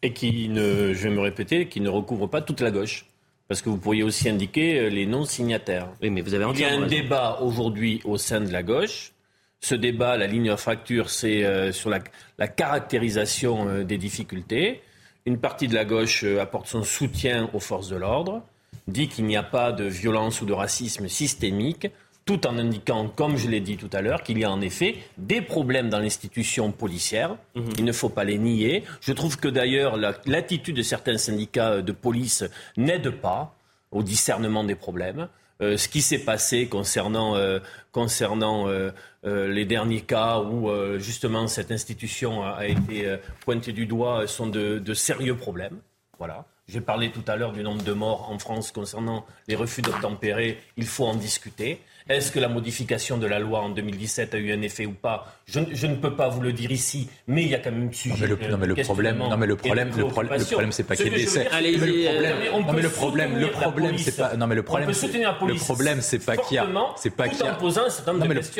[0.00, 3.06] Et qui ne, je vais me répéter, qui ne recouvre pas toute la gauche.
[3.52, 5.90] Parce que vous pourriez aussi indiquer euh, les non-signataires.
[6.00, 9.12] Oui, mais vous avez Il y a un débat aujourd'hui au sein de la gauche.
[9.60, 14.80] Ce débat, la ligne de fracture, c'est euh, sur la, caractérisation euh, des difficultés.
[15.26, 18.42] Une partie de la gauche apporte son soutien aux forces de l'ordre,
[18.88, 21.88] dit qu'il n'y a pas de violence ou de racisme systémique
[22.24, 24.96] tout en indiquant, comme je l'ai dit tout à l'heure, qu'il y a en effet
[25.18, 27.36] des problèmes dans l'institution policière.
[27.54, 27.72] Mhm.
[27.78, 28.84] Il ne faut pas les nier.
[29.00, 29.96] Je trouve que d'ailleurs
[30.26, 32.44] l'attitude de certains syndicats de police
[32.76, 33.54] n'aide pas
[33.90, 35.28] au discernement des problèmes.
[35.60, 37.60] Euh, ce qui s'est passé concernant, euh,
[37.92, 38.90] concernant euh,
[39.24, 40.68] les derniers cas où
[40.98, 45.78] justement cette institution a, été pointée du doigt sont de, de sérieux problèmes.
[46.18, 46.44] Voilà.
[46.66, 50.58] J'ai parlé tout à l'heure du nombre de morts en France concernant les refus d'obtempérer.
[50.76, 51.80] Il faut en discuter.
[52.08, 55.26] Est-ce que la modification de la loi en 2017 a eu un effet ou pas?
[55.46, 58.26] Je, ne peux pas vous le dire ici, mais il y a quand même sujet.
[58.48, 61.12] Non mais le, problème, non mais le problème, le, problème, c'est pas qu'il y ait
[61.12, 61.48] des décès.
[61.52, 64.36] Allez, non mais le problème, le problème, c'est pas.
[64.36, 67.48] Non mais le problème, le problème, c'est pas qu'il y a, c'est pas qu'il y
[67.48, 67.58] a.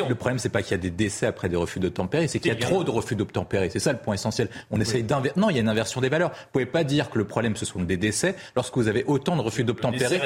[0.07, 2.51] Le problème, c'est pas qu'il y a des décès après des refus d'obtempérer, c'est qu'il
[2.51, 3.69] y a trop de refus d'obtempérer.
[3.69, 4.49] C'est ça le point essentiel.
[4.71, 5.39] On essaye d'inverser.
[5.39, 6.29] Non, il y a une inversion des valeurs.
[6.29, 9.35] Vous pouvez pas dire que le problème ce sont des décès lorsque vous avez autant
[9.35, 10.21] de refus d'obtempérer.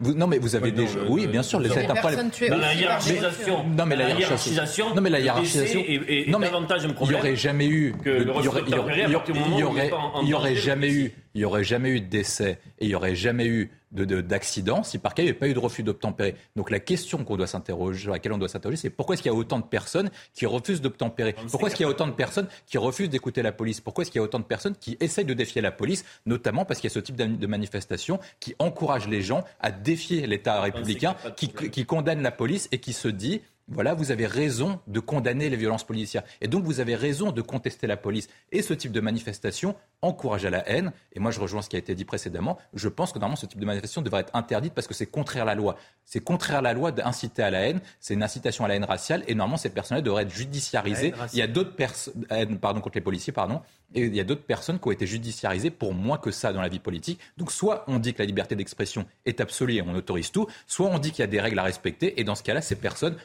[0.00, 0.86] Non, mais vous avez des.
[1.08, 2.27] Oui, bien sûr, les un problème.
[2.48, 3.64] Dans la hiérarchisation.
[3.64, 4.94] Non, mais la hiérarchisation.
[4.94, 5.84] Non, mais la hiérarchisation.
[6.28, 7.18] Non, mais davantage un problème.
[7.18, 7.94] Il n'y aurait jamais eu.
[8.04, 11.12] Il y aurait jamais eu.
[11.34, 14.98] Il n'y aurait jamais eu de décès et il n'y aurait jamais eu d'accident si
[14.98, 16.34] par cas il n'y avait pas eu de refus d'obtempérer.
[16.56, 19.32] Donc la question qu'on doit s'interroger, sur laquelle on doit s'interroger, c'est pourquoi est-ce qu'il
[19.32, 21.34] y a autant de personnes qui refusent d'obtempérer?
[21.50, 23.80] Pourquoi est-ce qu'il y a autant de personnes qui refusent d'écouter la police?
[23.80, 26.64] Pourquoi est-ce qu'il y a autant de personnes qui essayent de défier la police, notamment
[26.64, 30.60] parce qu'il y a ce type de manifestation qui encourage les gens à défier l'État
[30.60, 34.98] républicain, qui, qui condamne la police et qui se dit voilà, vous avez raison de
[35.00, 36.22] condamner les violences policières.
[36.40, 38.28] Et donc, vous avez raison de contester la police.
[38.50, 40.92] Et ce type de manifestation encourage à la haine.
[41.12, 42.56] Et moi, je rejoins ce qui a été dit précédemment.
[42.72, 45.42] Je pense que normalement, ce type de manifestation devrait être interdite parce que c'est contraire
[45.42, 45.76] à la loi.
[46.04, 47.80] C'est contraire à la loi d'inciter à la haine.
[48.00, 49.22] C'est une incitation à la haine raciale.
[49.26, 51.12] Et normalement, ces personnes devraient être judiciarisées.
[51.32, 52.24] Il y a d'autres personnes,
[52.60, 53.60] pardon, contre les policiers, pardon.
[53.94, 56.60] Et il y a d'autres personnes qui ont été judiciarisées pour moins que ça dans
[56.60, 57.18] la vie politique.
[57.36, 60.88] Donc, soit on dit que la liberté d'expression est absolue et on autorise tout, soit
[60.88, 62.20] on dit qu'il y a des règles à respecter.
[62.20, 63.16] Et dans ce cas-là, ces personnes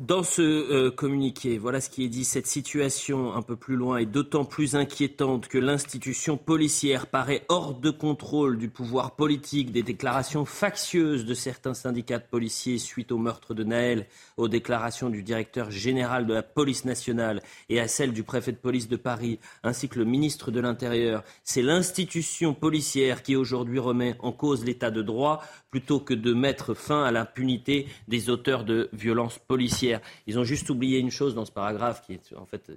[0.00, 2.24] Dans ce euh, communiqué, voilà ce qui est dit.
[2.24, 7.74] Cette situation un peu plus loin est d'autant plus inquiétante que l'institution policière paraît hors
[7.74, 9.72] de contrôle du pouvoir politique.
[9.72, 15.10] Des déclarations factieuses de certains syndicats de policiers suite au meurtre de Naël, aux déclarations
[15.10, 18.96] du directeur général de la police nationale et à celles du préfet de police de
[18.96, 21.22] Paris ainsi que le ministre de l'Intérieur.
[21.44, 25.42] C'est l'institution policière qui aujourd'hui remet en cause l'état de droit
[25.74, 30.00] plutôt que de mettre fin à l'impunité des auteurs de violences policières.
[30.28, 32.70] Ils ont juste oublié une chose dans ce paragraphe qui est en fait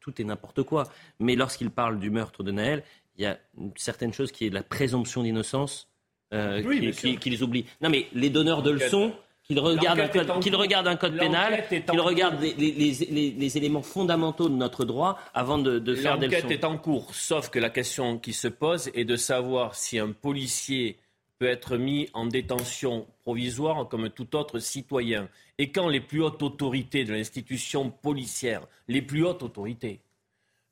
[0.00, 0.84] tout est n'importe quoi.
[1.18, 2.82] Mais lorsqu'ils parlent du meurtre de Naël,
[3.18, 5.90] il y a une certaine chose qui est la présomption d'innocence
[6.32, 6.62] euh,
[7.20, 7.66] qu'ils oublient.
[7.82, 9.12] Non mais les donneurs de leçons
[9.42, 14.48] qu'il regarde, un code, regarde un code pénal, qu'il regarde les, les, les, éléments fondamentaux
[14.48, 16.38] de notre droit avant de, de faire des leçons.
[16.44, 19.98] L'enquête est en cours, sauf que la question qui se pose est de savoir si
[19.98, 20.96] un policier
[21.40, 25.28] peut être mis en détention provisoire comme tout autre citoyen.
[25.56, 30.00] Et quand les plus hautes autorités de l'institution policière, les plus hautes autorités,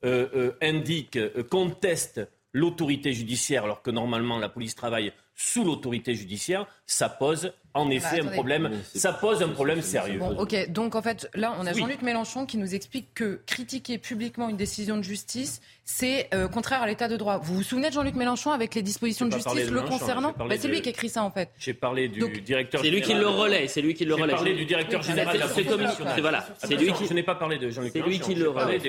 [0.04, 2.20] euh, euh, indiquent, euh, contestent
[2.52, 7.94] l'autorité judiciaire alors que normalement la police travaille sous l'autorité judiciaire, ça pose en Bah,
[7.94, 10.18] effet un problème, ça pose un problème sérieux.
[10.18, 10.68] Bon, ok.
[10.72, 11.78] Donc, en fait, là, on a Oui.
[11.78, 16.82] Jean-Luc Mélenchon qui nous explique que critiquer publiquement une décision de justice, c'est euh, contraire
[16.82, 17.38] à l'état de droit.
[17.38, 19.98] Vous vous souvenez de Jean-Luc Mélenchon avec les dispositions de J'ai justice de le Mélenchon,
[20.00, 21.50] concernant j'ai Bah, C'est de- lui qui écrit ça, en fait.
[21.56, 24.22] J'ai parlé du Donc, directeur C'est lui qui le relaie, c'est lui qui le J'ai
[24.22, 24.34] relaie.
[24.34, 26.12] parlé du directeur C'est- général de la c'est police commun- nationale.
[26.16, 28.34] c'est- voilà, c'est lui qui- Je n'ai pas parlé de Jean-Luc C'est lui Mélenchon, qui
[28.34, 28.48] le j'ai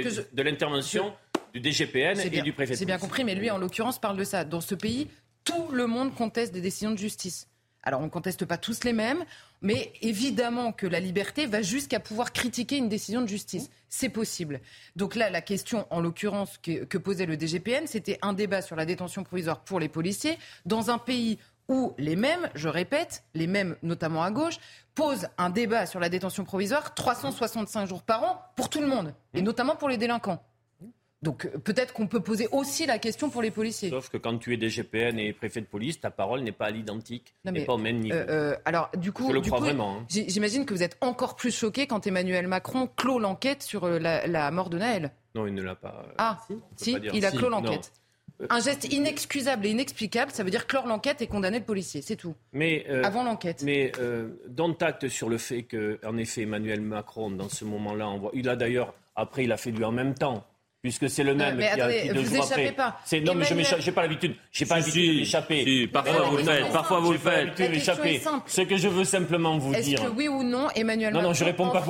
[0.09, 0.25] relaie.
[0.33, 1.13] de l'intervention
[1.53, 2.73] du DGPN C'est et bien, du préfet.
[2.73, 4.43] de C'est bien compris, mais lui, en l'occurrence, parle de ça.
[4.45, 5.07] Dans ce pays,
[5.49, 7.47] tout le monde conteste des décisions de justice.
[7.81, 9.23] Alors, on ne conteste pas tous les mêmes,
[9.61, 13.69] mais évidemment que la liberté va jusqu'à pouvoir critiquer une décision de justice.
[13.87, 14.59] C'est possible.
[14.95, 18.85] Donc là, la question, en l'occurrence, que, posait le DGPN, c'était un débat sur la
[18.85, 21.39] détention provisoire pour les policiers dans un pays
[21.69, 24.57] où les mêmes, je répète, les mêmes, notamment à gauche,
[24.93, 29.13] posent un débat sur la détention provisoire 365 jours par an pour tout le monde,
[29.33, 30.43] et notamment pour les délinquants.
[31.21, 33.89] Donc euh, peut-être qu'on peut poser aussi la question pour les policiers.
[33.89, 36.71] Sauf que quand tu es DGPN et préfet de police, ta parole n'est pas à
[36.71, 38.15] l'identique, n'est pas au même niveau.
[38.15, 40.05] Euh, euh, alors du coup, Je le du crois coup, vraiment, hein.
[40.09, 44.27] J'imagine que vous êtes encore plus choqué quand Emmanuel Macron clôt l'enquête sur euh, la,
[44.27, 45.11] la mort de Naël.
[45.35, 46.03] Non, il ne l'a pas.
[46.07, 46.39] euh, Ah,
[46.77, 47.91] si, pas il a clos l'enquête.
[48.41, 52.01] Euh, Un geste inexcusable et inexplicable, ça veut dire clore l'enquête et condamner le policier,
[52.01, 52.33] c'est tout.
[52.53, 53.61] Mais, euh, Avant l'enquête.
[53.63, 58.07] Mais euh, dont acte sur le fait que, en effet, Emmanuel Macron, dans ce moment-là,
[58.07, 60.45] envoie- il a d'ailleurs, après, il a fait lui en même temps.
[60.81, 62.71] Puisque c'est le même mais qui a attendez, qui deux vous jours échappez après.
[62.75, 62.99] pas.
[63.03, 64.35] C'est- Non, mais je j'ai pas l'habitude.
[64.49, 65.63] J'ai pas l'habitude si, de m'échapper.
[65.65, 67.49] si, parfois vous le faites, parfois vous le faites.
[68.47, 70.01] Ce que je veux simplement vous Est-ce dire.
[70.01, 71.83] que oui ou non, Emmanuel Non, Macron non, je réponds pas.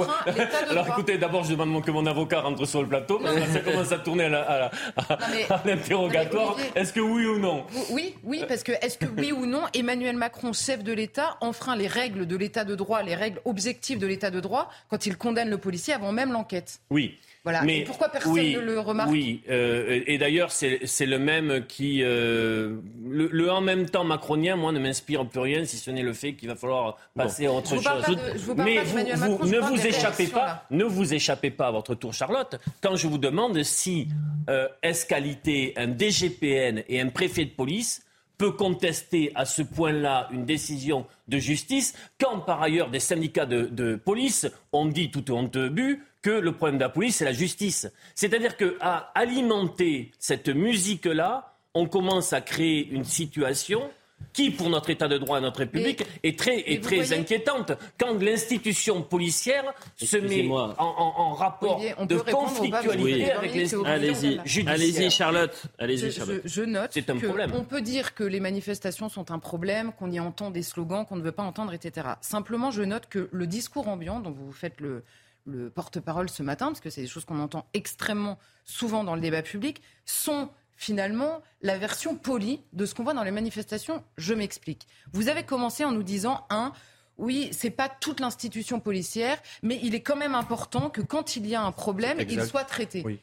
[0.72, 3.46] Alors écoutez, d'abord, je demande que mon avocat rentre sur le plateau, parce que là,
[3.54, 4.72] ça commence à tourner à
[5.66, 6.58] l'interrogatoire.
[6.58, 7.66] Non, Est-ce que oui ou non?
[7.92, 11.76] Oui, oui, parce que est-ce que oui ou non, Emmanuel Macron, chef de l'État, enfreint
[11.76, 15.16] les règles de l'État de droit, les règles objectives de l'État de droit, quand il
[15.16, 16.80] condamne le policier avant même l'enquête?
[16.90, 17.20] Oui.
[17.46, 17.62] Voilà.
[17.64, 21.66] Mais Et pourquoi personne oui, ne le remarque Oui, euh, et d'ailleurs, c'est le même
[21.68, 22.02] qui.
[22.04, 22.76] euh,
[23.08, 26.14] le, le en même temps macronien, moi, ne m'inspire plus rien, si ce n'est le
[26.14, 27.84] fait qu'il va falloir passer à autre Je chose.
[27.84, 30.28] pas de- je vous parle Mais pas vous, d'Emmanuel vous- Macron, je ne vous échappez
[30.28, 30.66] pas, là.
[30.70, 34.08] ne vous échappez pas à votre tour, Charlotte, quand je vous demande si
[34.50, 38.04] euh, Escalité, un DGPN et un préfet de police
[38.38, 43.64] peut contester à ce point-là une décision de justice, quand par ailleurs des syndicats de,
[43.66, 47.34] de police ont dit tout honte but que le problème de la police, c'est la
[47.34, 47.90] justice.
[48.16, 53.90] C'est-à-dire qu'à alimenter cette musique-là, on commence à créer une situation
[54.34, 57.72] qui, pour notre État de droit et notre République, est très, est très voyez- inquiétante.
[57.98, 59.64] Quand l'institution policière
[59.96, 60.76] se met en, Excusez-moi.
[60.78, 64.74] en- en rapport de conflictualité avec c'est les au Allez-y, judiciaires.
[64.74, 65.54] allez-y, Charlotte.
[65.80, 66.42] Je, Allez-y, Charlotte.
[66.44, 67.52] je- je note C'est un que problème.
[67.56, 71.16] on peut dire que les manifestations sont un problème, qu'on y entend des slogans qu'on
[71.16, 72.10] ne veut pas entendre, etc.
[72.20, 75.04] Simplement, je note que le discours ambiant, dont vous faites le,
[75.46, 79.22] le porte-parole ce matin, parce que c'est des choses qu'on entend extrêmement souvent dans le
[79.22, 84.04] débat public, sont finalement la version polie de ce qu'on voit dans les manifestations.
[84.18, 84.88] Je m'explique.
[85.12, 86.72] Vous avez commencé en nous disant, un,
[87.18, 91.46] oui, c'est pas toute l'institution policière, mais il est quand même important que quand il
[91.48, 93.04] y a un problème, il soit traité.
[93.06, 93.20] Oui.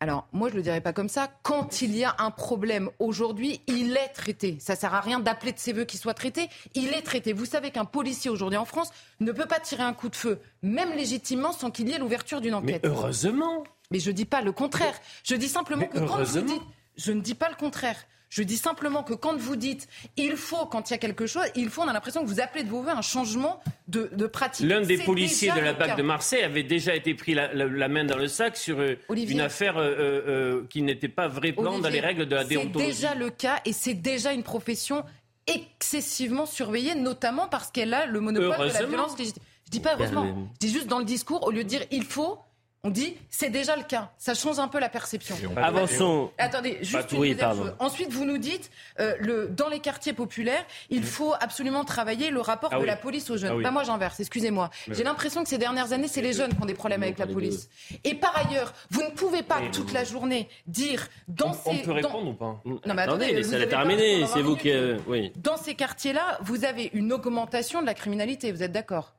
[0.00, 1.30] Alors, moi, je le dirais pas comme ça.
[1.42, 4.58] Quand il y a un problème aujourd'hui, il est traité.
[4.60, 6.48] Ça sert à rien d'appeler de ses voeux qu'il soit traité.
[6.74, 7.32] Il est traité.
[7.32, 8.90] Vous savez qu'un policier aujourd'hui en France
[9.20, 12.42] ne peut pas tirer un coup de feu, même légitimement, sans qu'il y ait l'ouverture
[12.42, 12.84] d'une Mais enquête.
[12.84, 13.64] heureusement.
[13.90, 14.94] Mais je dis pas le contraire.
[15.24, 16.62] Je dis simplement Mais que quand vous dites,
[16.98, 17.96] je ne dis pas le contraire.
[18.28, 21.44] Je dis simplement que quand vous dites, il faut, quand il y a quelque chose,
[21.54, 24.26] il faut, on a l'impression que vous appelez de vos voeux un changement de, de
[24.26, 24.66] pratique.
[24.66, 27.88] L'un des policiers de la BAC de Marseille avait déjà été pris la, la- la
[27.88, 29.34] main dans le sac sur euh, Olivier.
[29.36, 29.94] une affaire euh,
[30.26, 32.92] euh, qui n'était pas vraiment dans Olivier, les règles de la déontologie.
[32.92, 35.04] C'est déjà le cas et c'est déjà une profession
[35.46, 39.42] excessivement surveillée, notamment parce qu'elle a le monopole de la violence légitime.
[39.66, 42.04] Je dis pas heureusement, je dis juste dans le discours, au lieu de dire il
[42.04, 42.38] faut,
[42.86, 44.10] on dit c'est déjà le cas.
[44.16, 45.36] Ça change un peu la perception.
[45.56, 46.30] Avançons.
[46.38, 47.74] Attendez, juste une oui, chose.
[47.78, 48.70] Ensuite, vous nous dites,
[49.00, 52.86] euh, le, dans les quartiers populaires, il faut absolument travailler le rapport Ah de oui.
[52.86, 53.50] la police aux jeunes.
[53.52, 53.62] Ah oui.
[53.62, 54.70] Pas moi, j'inverse, excusez-moi.
[54.90, 57.26] J'ai l'impression que ces dernières années, c'est les jeunes qui ont des problèmes avec la
[57.26, 57.68] police.
[58.04, 61.70] Et par ailleurs, vous ne pouvez pas toute la journée dire dans On, ces...
[61.70, 64.26] on peut dans- répondre ou pas Non, mais attendez, terminer.
[64.26, 64.70] C'est 20 vous qui.
[64.70, 65.32] euh, Oui.
[65.36, 69.14] Dans ces quartiers-là, vous avez une augmentation de la criminalité, vous êtes d'accord?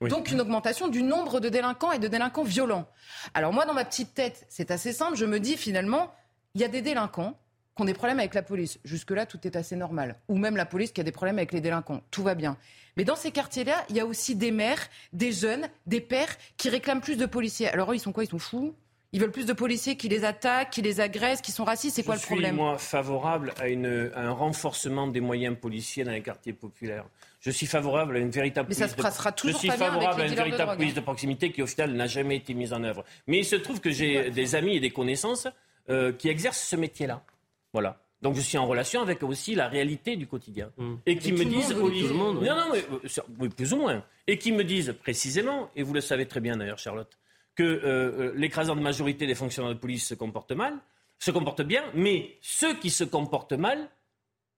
[0.00, 0.10] Oui.
[0.10, 2.86] Donc une augmentation du nombre de délinquants et de délinquants violents.
[3.34, 6.12] Alors moi, dans ma petite tête, c'est assez simple, je me dis finalement,
[6.54, 7.36] il y a des délinquants
[7.74, 8.78] qui ont des problèmes avec la police.
[8.84, 10.16] Jusque-là, tout est assez normal.
[10.28, 12.00] Ou même la police qui a des problèmes avec les délinquants.
[12.10, 12.56] Tout va bien.
[12.96, 16.68] Mais dans ces quartiers-là, il y a aussi des mères, des jeunes, des pères qui
[16.68, 17.68] réclament plus de policiers.
[17.68, 18.24] Alors eux, ils sont quoi?
[18.24, 18.74] Ils sont fous?
[19.12, 21.96] Ils veulent plus de policiers qui les attaquent, qui les agressent, qui sont racistes?
[21.96, 22.50] C'est quoi le problème?
[22.50, 26.52] Je suis, moi, favorable à, une, à, un renforcement des moyens policiers dans les quartiers
[26.52, 27.06] populaires.
[27.40, 29.36] Je suis favorable à une véritable Mais ça police se passera de...
[29.36, 30.92] toujours Je suis pas bien favorable avec les à une dealers de véritable drogue, police
[30.92, 30.96] hein.
[30.96, 33.04] de proximité qui, au final, n'a jamais été mise en œuvre.
[33.26, 35.46] Mais il se trouve que j'ai des amis et des connaissances
[35.88, 37.22] euh, qui exercent ce métier-là.
[37.72, 38.00] Voilà.
[38.20, 40.72] Donc je suis en relation avec aussi la réalité du quotidien.
[41.06, 41.72] Et qui me disent...
[41.72, 42.48] monde, oui, tout le monde, oui.
[42.48, 44.02] Non, non, mais, euh, oui, plus ou moins.
[44.26, 47.16] Et qui me disent précisément, et vous le savez très bien d'ailleurs, Charlotte,
[47.54, 50.74] que euh, l'écrasante majorité des fonctionnaires de police se comportent mal,
[51.20, 53.88] se comportent bien, mais ceux qui se comportent mal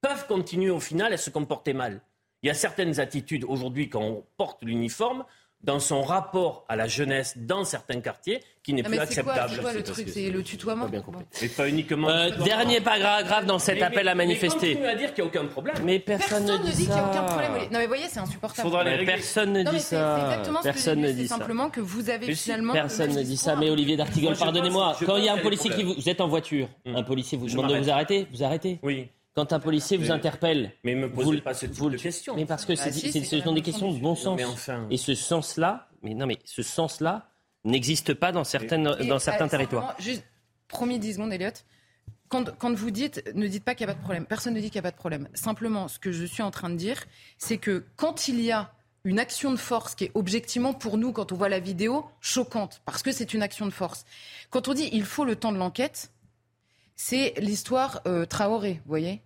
[0.01, 2.01] peuvent continuer au final à se comporter mal.
[2.43, 5.25] Il y a certaines attitudes aujourd'hui quand on porte l'uniforme
[5.63, 9.35] dans son rapport à la jeunesse dans certains quartiers qui n'est plus mais c'est quoi,
[9.35, 9.53] acceptable.
[9.57, 10.89] c'est quoi le truc C'est le tutoiement
[11.43, 12.09] Et pas uniquement.
[12.09, 14.69] Euh, dernier paragraphe dans cet Mais- appel à manifester.
[14.69, 15.77] Mais continue à dire qu'il n'y a aucun problème.
[15.85, 17.53] Mais personne, Personne ne dit dit qu'il n'y a aucun problème.
[17.71, 18.67] Non mais voyez, c'est insupportable.
[18.69, 20.41] Faudra les personne ne dit ça.
[20.45, 21.29] Ce que Personne ne dit.
[21.29, 21.37] ça.
[21.37, 22.73] simplement que vous avez finalement.
[22.73, 23.55] Personne ne dit ça.
[23.57, 24.97] Mais Olivier D'Artigol, pardonnez-moi.
[25.05, 27.49] Quand il y a un policier qui vous, vous êtes en voiture, un policier vous
[27.49, 28.79] demande de vous arrêter, vous arrêtez.
[28.83, 29.09] Oui.
[29.35, 32.35] Quand un policier vous interpelle, Mais me vous, posez pas ce type vous- de questions.
[32.35, 34.37] Mais parce que Ah c'est- si, c'est- c'est ce sont des questions de bon sens.
[34.37, 34.87] Mais enfin.
[34.91, 37.31] Et ce sens-là, mais non, mais ce sens-là
[37.65, 39.95] n'existe pas dans certaines, Et, dans euh, certains simplement, territoires.
[40.01, 40.25] Juste,
[40.67, 41.51] promis 10 secondes, Elliot.
[42.29, 44.27] Quand, quand vous dites, ne dites pas qu'il n'y a pas de problème.
[44.27, 45.29] Personne ne dit qu'il n'y a pas de problème.
[45.35, 47.05] Simplement, ce que je suis en train de dire,
[47.39, 48.73] c'est que quand il y a
[49.05, 52.83] une action de force qui est objectivement pour nous, quand on voit la vidéo, choquante,
[52.85, 54.05] parce que c'est une action de force.
[54.51, 56.11] Quand on dit il faut le temps de l'enquête,
[57.03, 59.23] c'est l'histoire euh, Traoré, vous voyez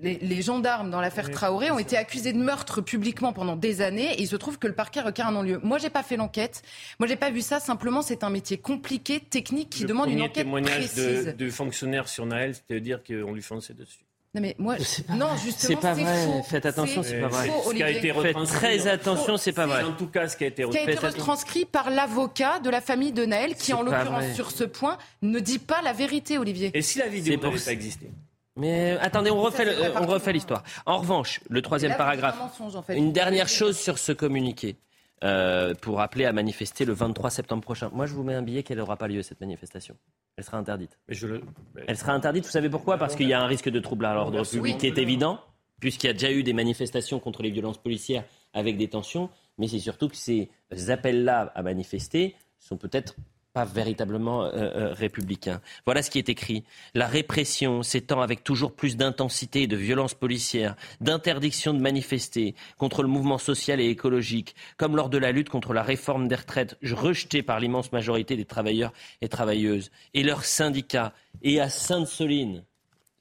[0.00, 4.14] les, les gendarmes dans l'affaire Traoré ont été accusés de meurtre publiquement pendant des années
[4.14, 5.60] et il se trouve que le parquet requiert un non-lieu.
[5.62, 6.62] Moi, j'ai pas fait l'enquête.
[6.98, 7.60] Moi, j'ai pas vu ça.
[7.60, 11.36] Simplement, c'est un métier compliqué, technique, qui le demande une enquête témoignage de, précise.
[11.36, 14.03] de fonctionnaire sur Naël, c'était dire qu'on lui fonçait dessus.
[14.34, 14.76] Non, mais moi,
[15.10, 16.24] non, justement, C'est pas vrai.
[16.24, 16.42] faux.
[16.42, 17.48] Faites attention, c'est pas vrai.
[17.48, 19.84] faux, Ce qui a été Faites très attention, c'est pas vrai.
[19.84, 21.64] En tout cas, ce qui a été qui a été retranscrit.
[21.64, 25.38] par l'avocat de la famille de Naël, qui, en pas l'occurrence, sur ce point, ne
[25.38, 26.72] dit pas la vérité, Olivier.
[26.74, 28.10] Et si la vidéo n'avait pas existé
[28.56, 30.64] Mais euh, attendez, on refait, euh, on refait l'histoire.
[30.84, 32.34] En revanche, le troisième paragraphe.
[32.40, 32.96] un mensonge, en fait.
[32.96, 34.76] Une dernière chose sur ce communiqué
[35.24, 37.90] euh, pour appeler à manifester le 23 septembre prochain.
[37.92, 39.96] Moi, je vous mets un billet qu'elle n'aura pas lieu, cette manifestation.
[40.36, 40.98] Elle sera interdite.
[41.08, 41.40] Mais je le.
[41.86, 42.98] Elle sera interdite, vous savez pourquoi?
[42.98, 45.40] Parce qu'il y a un risque de trouble à l'ordre public qui est évident,
[45.80, 49.66] puisqu'il y a déjà eu des manifestations contre les violences policières avec des tensions, mais
[49.66, 50.50] c'est surtout que ces
[50.88, 53.16] appels-là à manifester sont peut-être
[53.54, 55.60] pas véritablement euh, euh, républicains.
[55.86, 56.64] Voilà ce qui est écrit.
[56.92, 63.02] La répression s'étend avec toujours plus d'intensité et de violence policière, d'interdiction de manifester contre
[63.02, 66.76] le mouvement social et écologique, comme lors de la lutte contre la réforme des retraites
[66.82, 68.92] rejetée par l'immense majorité des travailleurs
[69.22, 71.12] et travailleuses et leurs syndicats.
[71.42, 72.64] Et à Sainte-Soline,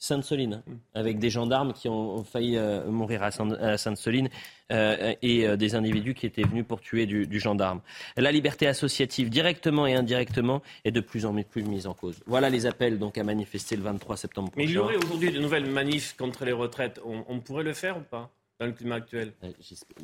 [0.03, 4.27] Sainte-Soline, hein, avec des gendarmes qui ont, failli euh, mourir à Sainte- à Sainte-Soline
[4.73, 7.79] euh, et euh, des individus qui étaient venus pour tuer du, du gendarme.
[8.17, 12.19] La liberté associative, directement et indirectement, est de plus en plus mise en cause.
[12.25, 14.69] Voilà les appels donc à manifester le 23 septembre Mais prochain.
[14.71, 16.99] il y aurait aujourd'hui de nouvelles manifs contre les retraites.
[17.05, 18.29] On, on pourrait le faire ou pas
[18.59, 19.31] dans le climat actuel?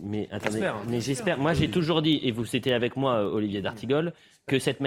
[0.02, 0.78] Mais attendez, hein.
[0.88, 1.38] mais j'espère.
[1.38, 4.14] Moi, j'ai toujours dit, et vous étiez avec moi, Olivier D'Artigol,
[4.48, 4.80] que cette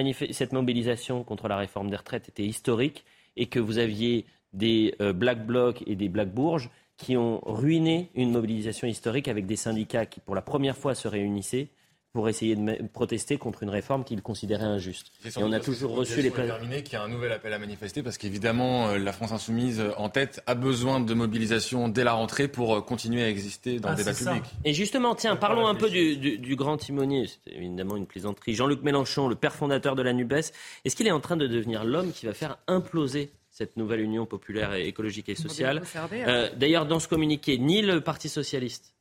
[0.52, 3.04] mobilisation contre la réforme des retraites était historique
[3.36, 8.10] et que vous aviez des euh, Black Blocs et des Black Bourges qui ont ruiné
[8.14, 11.68] une mobilisation historique avec des syndicats qui, pour la première fois, se réunissaient
[12.12, 15.10] pour essayer de protester contre une réforme qu'ils considéraient injuste.
[15.24, 16.46] Et on a toujours reçu les places.
[16.46, 19.80] terminée, qu'il y a un nouvel appel à manifester parce qu'évidemment euh, la France insoumise
[19.80, 23.88] euh, en tête a besoin de mobilisation dès la rentrée pour continuer à exister dans
[23.88, 24.32] Ah, le débat ça.
[24.34, 24.50] public.
[24.66, 27.26] Et justement, tiens, parlons un peu du, du- du grand timonier.
[27.28, 28.52] C'est évidemment une plaisanterie.
[28.52, 30.52] Jean-Luc Mélenchon, le père fondateur de la NUPES,
[30.84, 34.24] est-ce qu'il est en train de devenir l'homme qui va faire imploser cette nouvelle union
[34.26, 38.94] populaire et écologique et sociale conserver, Euh, D'ailleurs, dans ce communiqué, ni le Parti socialiste,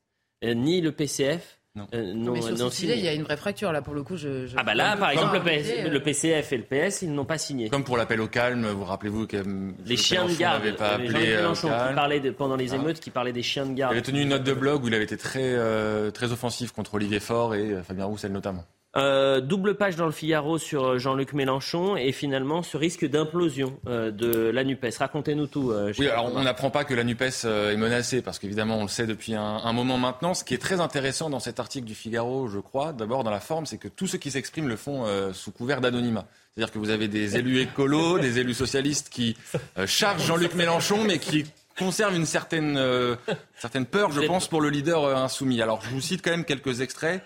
[0.43, 1.57] euh, ni le PCF
[1.93, 3.93] euh, n'ont mais sur n'ont ce sujet, il y a une vraie fracture là pour
[3.93, 4.17] le coup.
[4.17, 7.01] Je, je- Ah bah là, par exemple, le, PS euh, le PCF et le PS,
[7.03, 7.69] ils n'ont pas signé.
[7.69, 11.05] Comme pour l'appel au calme, vous rappelez-vous que euh, Les chiens de garde, pas les
[11.07, 13.75] appelé euh, Mélenchon qui de- pendant les Hein émeutes, qui parlait des chiens de Il
[13.75, 13.93] garde.
[13.93, 16.95] avait tenu une note de blog où il avait été très, euh, très offensif contre
[16.95, 18.65] Olivier Faure et euh, Fabien Roussel notamment.
[18.97, 23.79] Euh, double page dans le Figaro sur euh, Jean-Luc Mélenchon et finalement ce risque d'implosion
[23.87, 24.97] euh, de la NUPES.
[24.99, 25.71] Racontez-nous tout.
[25.71, 28.81] euh, Oui, alors on n'apprend pas que la NUPES euh, est menacée, parce qu'évidemment on
[28.81, 30.33] le sait depuis un, un moment maintenant.
[30.33, 33.39] Ce qui est très intéressant dans cet article du Figaro, je crois, d'abord dans la
[33.39, 36.25] forme, c'est que tous ceux qui s'expriment le font sous couvert d'anonymat.
[36.53, 39.37] C'est-à-dire que vous avez des élus écolos, des élus socialistes qui
[39.85, 41.45] chargent Jean-Luc Mélenchon, mais qui
[41.79, 42.77] conservent une certaine,
[43.55, 45.61] certaine peur, je pense, pour le leader insoumis.
[45.61, 47.23] Alors je vous cite quand même quelques extraits.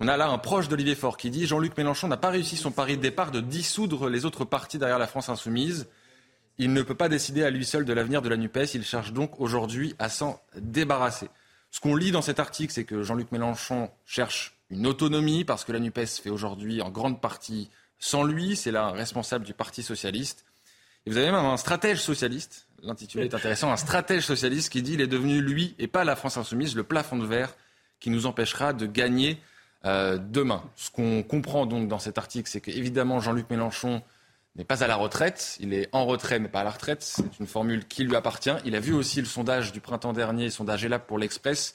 [0.00, 2.70] On a là un proche d'Olivier Faure qui dit Jean-Luc Mélenchon n'a pas réussi son
[2.70, 5.88] pari de départ de dissoudre les autres partis derrière la France insoumise.
[6.56, 8.74] Il ne peut pas décider à lui seul de l'avenir de la NUPES.
[8.74, 11.28] Il cherche donc aujourd'hui à s'en débarrasser.
[11.72, 15.72] Ce qu'on lit dans cet article, c'est que Jean-Luc Mélenchon cherche une autonomie parce que
[15.72, 17.68] la NUPES fait aujourd'hui en grande partie
[17.98, 20.44] Sans lui, c'est la responsable du Parti socialiste.
[21.06, 24.92] Et vous avez même un stratège socialiste, l'intitulé est intéressant, un stratège socialiste qui dit
[24.94, 27.56] il est devenu lui et pas la France insoumise le plafond de verre
[27.98, 29.40] qui nous empêchera de gagner
[29.84, 30.62] euh, demain.
[30.76, 34.02] Ce qu'on comprend donc dans cet article, c'est qu'évidemment Jean-Luc Mélenchon
[34.58, 37.38] n'est pas à la retraite, il est en retrait mais pas à la retraite, c'est
[37.38, 38.54] une formule qui lui appartient.
[38.64, 41.74] Il a vu aussi le sondage du printemps dernier, le sondage ELAP pour l'Express,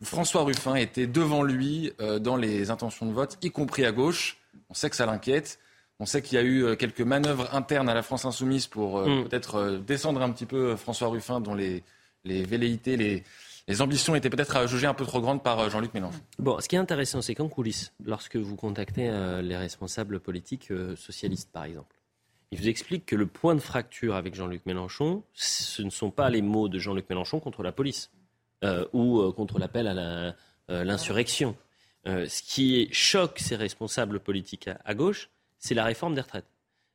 [0.00, 3.92] où François Ruffin était devant lui euh, dans les intentions de vote, y compris à
[3.92, 4.38] gauche.
[4.68, 5.60] On sait que ça l'inquiète.
[6.00, 8.98] On sait qu'il y a eu euh, quelques manœuvres internes à la France insoumise pour
[8.98, 9.28] euh, mm.
[9.28, 11.84] peut-être descendre un petit peu François Ruffin, dont les,
[12.24, 13.22] les velléités, les,
[13.68, 16.20] les ambitions étaient peut-être jugées un peu trop grandes par Jean-Luc Mélenchon.
[16.38, 19.10] Bon, ce qui est intéressant, c'est qu'en coulisses, lorsque vous contactez
[19.42, 21.96] les responsables politiques socialistes, par exemple,
[22.52, 26.30] il vous explique que le point de fracture avec Jean-Luc Mélenchon, ce ne sont pas
[26.30, 28.10] les mots de Jean-Luc Mélenchon contre la police
[28.64, 30.34] euh, ou euh, contre l'appel à
[30.70, 31.56] euh, l'insurrection.
[32.06, 35.28] ce qui choque ces responsables politiques à, gauche,
[35.58, 36.46] c'est la réforme des retraites.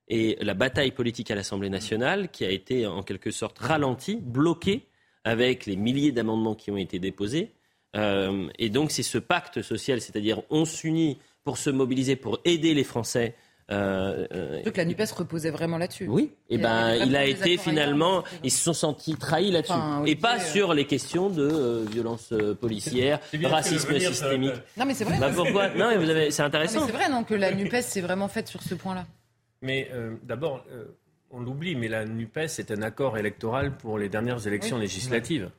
[0.08, 4.88] Et la bataille politique à l'Assemblée nationale qui a été en quelque sorte ralentie, bloquée,
[5.24, 7.52] avec les milliers d'amendements qui ont été déposés.
[7.96, 12.84] et donc c'est ce pacte social, c'est-à-dire on s'unit pour se mobiliser, pour aider les
[12.84, 13.36] Français
[13.72, 16.08] euh, euh, que la NUPES reposait vraiment là-dessus.
[16.08, 19.74] Oui, et eh ben, il a été finalement, ils se sont sentis trahis là-dessus.
[20.06, 24.56] et pas euh, sur les questions de euh, violence policière, racisme systémique.
[24.76, 25.18] Non, mais c'est vrai.
[25.20, 25.70] Bah, pourquoi?
[25.70, 26.86] Non, mais vous avez, c'est intéressant.
[26.86, 29.06] C'est vrai, non, que la NUPES s'est vraiment faite sur ce point-là.
[29.62, 29.90] Mais
[30.24, 30.66] d'abord,
[31.32, 35.50] on l'oublie, mais la NUPES est un accord électoral pour les dernières élections législatives.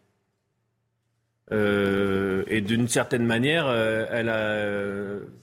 [1.50, 5.42] et d'une certaine manière, elle a.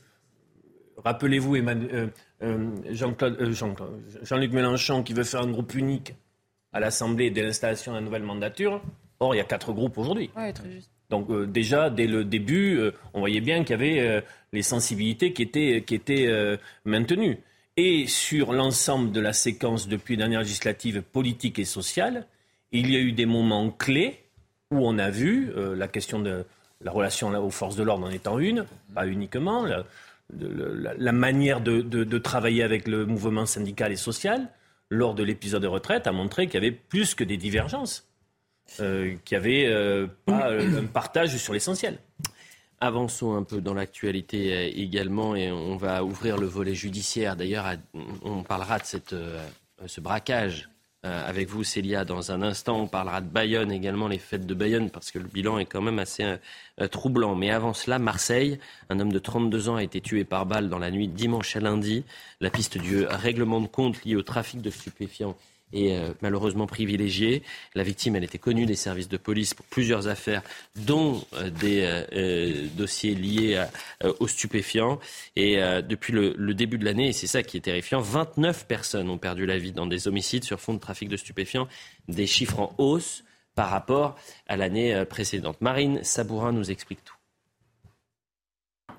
[1.04, 2.08] Rappelez-vous, euh,
[2.44, 6.14] euh, Jean-Luc Mélenchon qui veut faire un groupe unique
[6.74, 8.82] à l'Assemblée dès l'installation de la nouvelle mandature.
[9.20, 10.30] Or, il y a quatre groupes aujourd'hui.
[11.10, 12.80] Donc euh, déjà, dès le début,
[13.14, 14.24] on voyait bien qu'il y avait
[14.54, 17.40] les sensibilités qui étaient, qui étaient maintenues.
[17.82, 22.26] Et sur l'ensemble de la séquence depuis la dernière législative politique et sociale,
[22.74, 24.20] il y a eu des moments clés
[24.70, 26.44] où on a vu la question de
[26.82, 32.64] la relation aux forces de l'ordre en étant une, pas uniquement, la, manière de, travailler
[32.64, 34.50] avec le mouvement syndical et social
[34.90, 38.10] lors de l'épisode de retraite a montré qu'il y avait plus que des divergences,
[38.82, 41.98] euh, qu'il y avait euh, pas un partage sur l'essentiel.
[42.82, 47.36] Avançons un peu dans l'actualité euh, également et on va ouvrir le volet judiciaire.
[47.36, 47.66] D'ailleurs,
[48.24, 49.16] on parlera de cette,
[49.86, 50.70] ce braquage
[51.06, 52.82] euh, avec vous, Célia, dans un instant.
[52.82, 55.82] On parlera de Bayonne également, les fêtes de Bayonne, parce que le bilan est quand
[55.82, 56.36] même assez euh,
[56.82, 57.36] euh, troublant.
[57.36, 60.78] Mais avant cela, Marseille, un homme de 32 ans a été tué par balle dans
[60.78, 62.04] la nuit dimanche à lundi.
[62.42, 65.38] La piste du règlement de compte lié au trafic de stupéfiants
[65.74, 67.44] est euh, malheureusement privilégiée.
[67.76, 70.42] La victime, elle était connue des services de police pour plusieurs affaires,
[70.76, 71.82] dont euh, des
[72.14, 73.64] euh, dossiers liés
[74.20, 75.00] aux stupéfiants.
[75.36, 79.18] Et depuis le, début de l'année, et c'est ça qui est terrifiant, 29 personnes ont
[79.18, 81.68] perdu la vie dans des homicides sur fond de trafic de stupéfiants,
[82.08, 83.24] des chiffres en hausse
[83.56, 84.16] par rapport
[84.48, 85.60] à l'année précédente.
[85.62, 87.16] Marine Sabourin nous explique tout.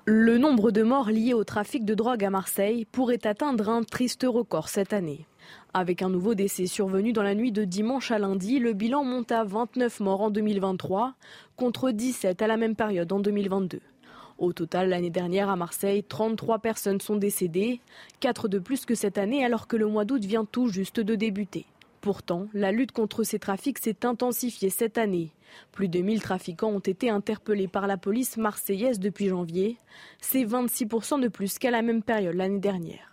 [0.05, 4.25] Le nombre de morts liés au trafic de drogue à Marseille pourrait atteindre un triste
[4.27, 5.25] record cette année.
[5.73, 9.31] Avec un nouveau décès survenu dans la nuit de dimanche à lundi, le bilan monte
[9.31, 11.13] à 29 morts en 2023
[11.55, 13.79] contre 17 à la même période en 2022.
[14.37, 17.79] Au total, l'année dernière à Marseille, 33 personnes sont décédées,
[18.21, 21.15] 4 de plus que cette année alors que le mois d'août vient tout juste de
[21.15, 21.67] débuter.
[22.01, 25.29] Pourtant, la lutte contre ces trafics s'est intensifiée cette année.
[25.71, 29.77] Plus de 1000 trafiquants ont été interpellés par la police marseillaise depuis janvier.
[30.19, 33.10] C'est 26% de plus qu'à la même période l'année dernière.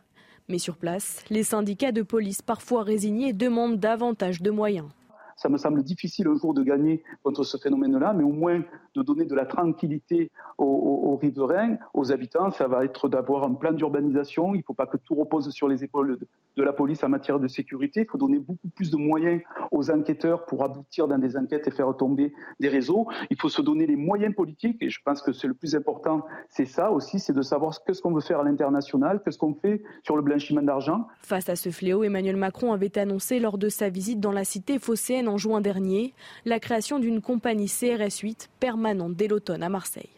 [0.50, 4.88] Mais sur place, les syndicats de police, parfois résignés, demandent davantage de moyens.
[5.36, 8.62] Ça me semble difficile un jour de gagner contre ce phénomène-là, mais au moins
[8.98, 13.72] de donner de la tranquillité aux, riverains, aux habitants, ça va être d'avoir un plan
[13.72, 14.54] d'urbanisation.
[14.54, 16.18] Il ne faut pas que tout repose sur les épaules
[16.56, 18.00] de, la police en matière de sécurité.
[18.00, 21.70] Il faut donner beaucoup plus de moyens aux enquêteurs pour aboutir dans des enquêtes et
[21.70, 23.06] faire tomber des réseaux.
[23.30, 26.24] Il faut se donner les moyens politiques, et je pense que c'est le plus important,
[26.48, 29.54] c'est ça aussi, c'est de savoir ce ce qu'on veut faire à l'international, qu'est-ce qu'on
[29.54, 31.06] fait sur le blanchiment d'argent.
[31.22, 34.78] Face à ce fléau, Emmanuel Macron avait annoncé lors de sa visite dans la cité
[34.78, 36.12] phocéenne en juin dernier
[36.44, 40.10] la création d'une compagnie CRS 8 permanente dès l'automne à Marseille.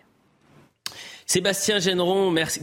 [1.26, 2.60] Sébastien Géneron, merci,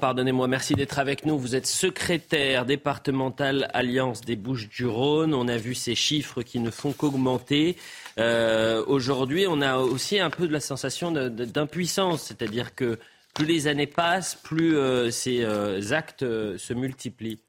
[0.00, 1.36] pardonnez-moi, merci d'être avec nous.
[1.36, 5.34] Vous êtes secrétaire départemental Alliance des Bouches-du-Rhône.
[5.34, 7.76] On a vu ces chiffres qui ne font qu'augmenter.
[8.18, 13.00] Euh, aujourd'hui, on a aussi un peu de la sensation d'impuissance, c'est-à-dire que
[13.34, 17.40] plus les années passent, plus euh, ces euh, actes se multiplient.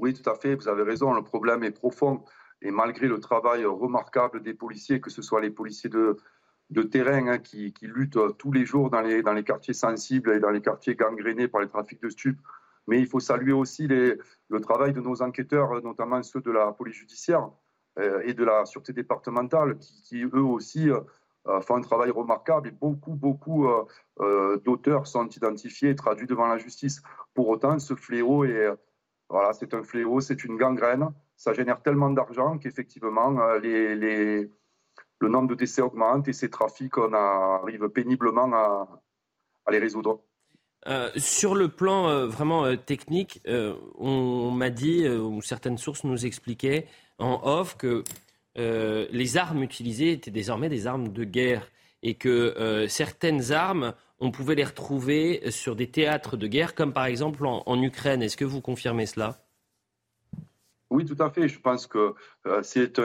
[0.00, 2.24] Oui, tout à fait, vous avez raison, le problème est profond.
[2.62, 6.16] Et malgré le travail remarquable des policiers, que ce soit les policiers de,
[6.82, 10.94] terrain hein, qui, luttent tous les jours dans les, quartiers sensibles et dans les quartiers
[10.94, 12.40] gangrénés par les trafics de stupes,
[12.86, 16.96] Mais il faut saluer aussi le travail de nos enquêteurs, notamment ceux de la police
[16.96, 17.48] judiciaire
[18.24, 20.88] et de la sûreté départementale, qui, eux aussi
[21.62, 23.68] font un travail remarquable et beaucoup, beaucoup
[24.64, 27.02] d'auteurs sont identifiés et traduits devant la justice.
[27.34, 28.68] Pour autant, ce fléau est,
[29.28, 31.08] voilà, c'est un fléau, c'est une gangrène.
[31.36, 34.50] Ça génère tellement d'argent qu'effectivement, les,
[35.20, 38.88] le nombre de décès augmente et ces trafics, on arrive péniblement à,
[39.70, 40.22] les résoudre.
[40.86, 43.42] Euh, sur le plan euh, vraiment euh, technique,
[43.98, 46.86] on, m'a dit, ou certaines sources nous expliquaient
[47.18, 48.04] en off, que
[48.56, 51.68] les armes utilisées étaient désormais des armes de guerre
[52.02, 57.06] et que certaines armes, on pouvait les retrouver sur des théâtres de guerre, comme par
[57.06, 58.22] exemple en Ukraine.
[58.22, 59.38] Est-ce que vous confirmez cela?
[60.90, 61.48] Oui, tout à fait.
[61.48, 62.14] Je pense que
[62.46, 63.00] euh, c'est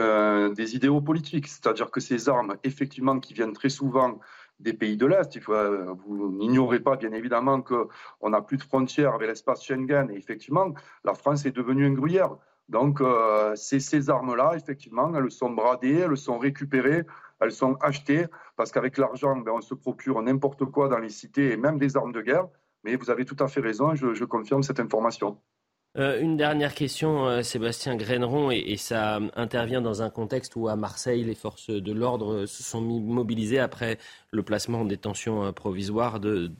[0.54, 4.20] des idéaux politiques, c'est-à-dire que ces armes, effectivement, qui viennent très souvent
[4.60, 9.14] des pays de l'Est, euh, vous n'ignorez pas, bien évidemment, qu'on n'a plus de frontières
[9.14, 10.10] avec l'espace Schengen.
[10.10, 10.72] Et effectivement,
[11.04, 12.36] la France est devenue un gruyère.
[12.70, 17.04] Donc, euh, ces armes-là, effectivement, elles sont bradées, elles sont récupérées,
[17.40, 21.52] elles sont achetées, parce qu'avec l'argent, ben, on se procure n'importe quoi dans les cités
[21.52, 22.48] et même des armes de guerre.
[22.84, 25.38] Mais vous avez tout à fait raison, je confirme cette information.
[25.96, 30.74] Euh, une dernière question, euh, Sébastien Graineron, et, ça intervient dans un contexte où à
[30.74, 33.98] Marseille, les forces de l'ordre se sont mobilisées après
[34.32, 36.50] le placement en détention euh, provisoire d'un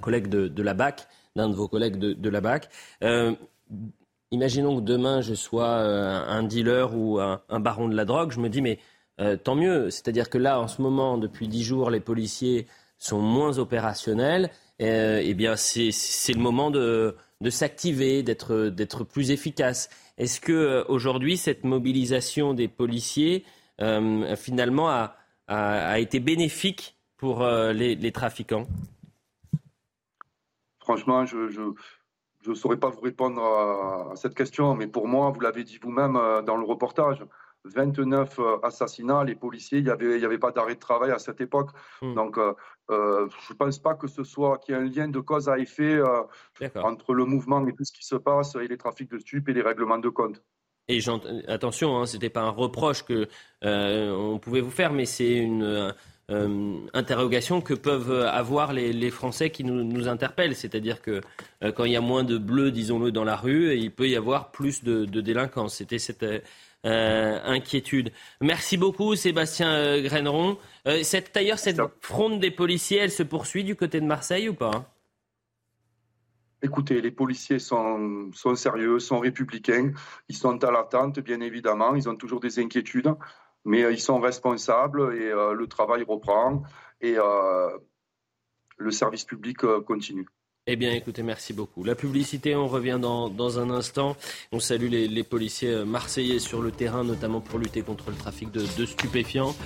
[0.00, 2.68] collègue de, la BAC, d'un de vos collègues de, la BAC.
[4.30, 8.48] imaginons que demain je sois un dealer ou un, baron de la drogue, je me
[8.48, 8.78] dis mais
[9.44, 12.66] tant mieux, c'est-à-dire que là en ce moment, depuis dix jours, les policiers
[12.98, 15.90] sont moins opérationnels, et eh bien c'est
[16.32, 17.14] le moment de
[17.50, 19.88] s'activer, d'être plus efficace.
[20.18, 23.44] Est-ce que euh, aujourd'hui cette mobilisation des policiers
[23.80, 28.66] euh, finalement a, été bénéfique pour euh, les, trafiquants?
[30.78, 31.70] Franchement, je
[32.46, 36.14] ne saurais pas vous répondre à, cette question, mais pour moi, vous l'avez dit vous-même
[36.46, 37.24] dans le reportage,
[37.64, 41.18] 29 euh, assassinats, les policiers, il n'y avait, y avait pas d'arrêt de travail à
[41.18, 41.70] cette époque.
[42.00, 42.14] Hmm.
[42.14, 42.54] Donc, euh,
[42.90, 45.48] euh, je ne pense pas que ce soit qu'il y ait un lien de cause
[45.48, 46.00] à effet
[46.76, 49.52] entre le mouvement et tout ce qui se passe et les trafics de stupes et
[49.52, 50.42] les règlements de compte.
[50.88, 50.98] Et
[51.46, 53.28] attention, hein, ce n'était pas un reproche que
[53.62, 55.94] on pouvait vous faire, mais c'est une
[56.92, 60.56] interrogation que peuvent avoir les, Français qui nous, nous interpellent.
[60.56, 61.20] C'est-à-dire que
[61.76, 64.50] quand il y a moins de bleus, disons-le, dans la rue, il peut y avoir
[64.50, 65.76] plus de, de délinquance.
[65.76, 66.24] C'était cette
[66.84, 68.10] euh, inquiétude.
[68.40, 70.58] Merci beaucoup, Sébastien euh, Graineron.
[70.88, 71.02] Euh,
[71.32, 74.92] d'ailleurs, cette fronde des policiers, elle se poursuit du côté de Marseille ou pas
[76.60, 79.92] Écoutez, les policiers sont, sont, sérieux, sont républicains,
[80.28, 83.14] ils sont à l'attente, bien évidemment, ils ont toujours des inquiétudes,
[83.64, 86.62] mais ils sont responsables et le travail reprend
[87.00, 87.16] et
[88.76, 90.26] le service public continue.
[90.68, 91.82] Eh bien, écoutez, merci beaucoup.
[91.82, 94.16] La publicité, on revient dans, un instant.
[94.52, 98.52] On salue les, policiers euh, marseillais sur le terrain, notamment pour lutter contre le trafic
[98.52, 99.56] de, stupéfiants.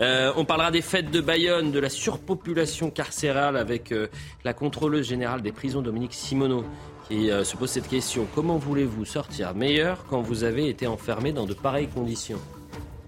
[0.00, 4.06] Euh, on parlera des fêtes de Bayonne, de la surpopulation carcérale avec euh,
[4.44, 6.64] la contrôleuse générale des prisons, Dominique Simoneau,
[7.06, 8.26] qui se pose cette question.
[8.34, 12.40] Comment voulez-vous sortir meilleur quand vous avez été enfermé dans de pareilles conditions?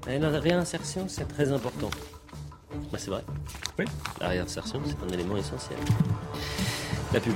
[0.06, 1.90] La réinsertion, c'est très important.
[2.92, 3.24] Bah, c'est vrai.
[3.78, 3.86] Oui.
[4.20, 5.78] La réinsertion, c'est un élément essentiel.
[7.12, 7.34] La pub.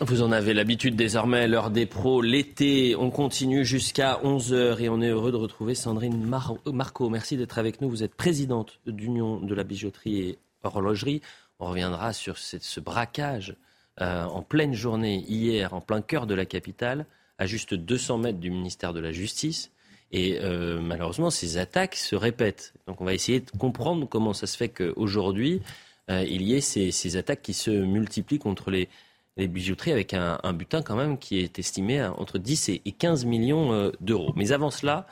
[0.00, 5.00] Vous en avez l'habitude désormais, l'heure des pros, l'été, on continue jusqu'à 11h et on
[5.00, 7.10] est heureux de retrouver Sandrine Marco.
[7.10, 7.90] Merci d'être avec nous.
[7.90, 11.22] Vous êtes présidente d'Union de la bijouterie et horlogerie.
[11.58, 13.56] On reviendra sur ce braquage
[14.00, 17.06] euh, en pleine journée hier, en plein cœur de la capitale,
[17.38, 19.72] à juste 200 mètres du ministère de la Justice.
[20.12, 22.74] Et euh, malheureusement, ces attaques se répètent.
[22.86, 25.62] Donc on va essayer de comprendre comment ça se fait qu'aujourd'hui,
[26.10, 28.88] euh, il y ait ces, attaques qui se multiplient contre les,
[29.36, 33.72] bijouteries avec un, butin quand même qui est estimé à entre 10 et 15 millions
[33.72, 34.32] euh, d'euros.
[34.34, 35.06] Mais avant cela,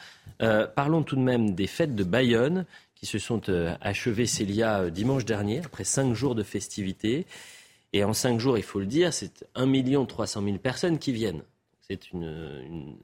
[0.77, 2.65] parlons tout de même des fêtes de Bayonne
[2.95, 3.43] qui se sont
[3.81, 7.27] achevées, Célia, dimanche dernier, après cinq jours de festivités.
[7.93, 11.43] Et en cinq jours, il faut le dire, c'est 1 300 000 personnes qui viennent.
[11.87, 12.97] C'est une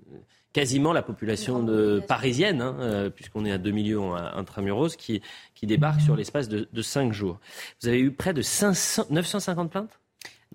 [0.52, 5.22] quasiment la population de, parisienne, hein, euh, puisqu'on est à 2 millions intramuros, qui,
[5.54, 7.38] qui débarque sur l'espace de, de 5 jours.
[7.80, 10.00] Vous avez eu près de 500, 950 plaintes?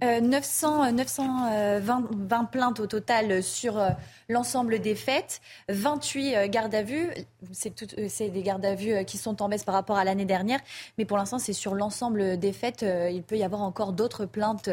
[0.02, 3.92] 900, 920 plaintes au total sur euh,
[4.28, 5.40] l'ensemble des fêtes,
[5.70, 7.12] 28 euh, gardes à vue.
[7.54, 10.60] C'est des gardes à vue qui sont en baisse par rapport à l'année dernière,
[10.98, 12.84] mais pour l'instant, c'est sur l'ensemble des fêtes.
[12.84, 14.70] Il peut y avoir encore d'autres plaintes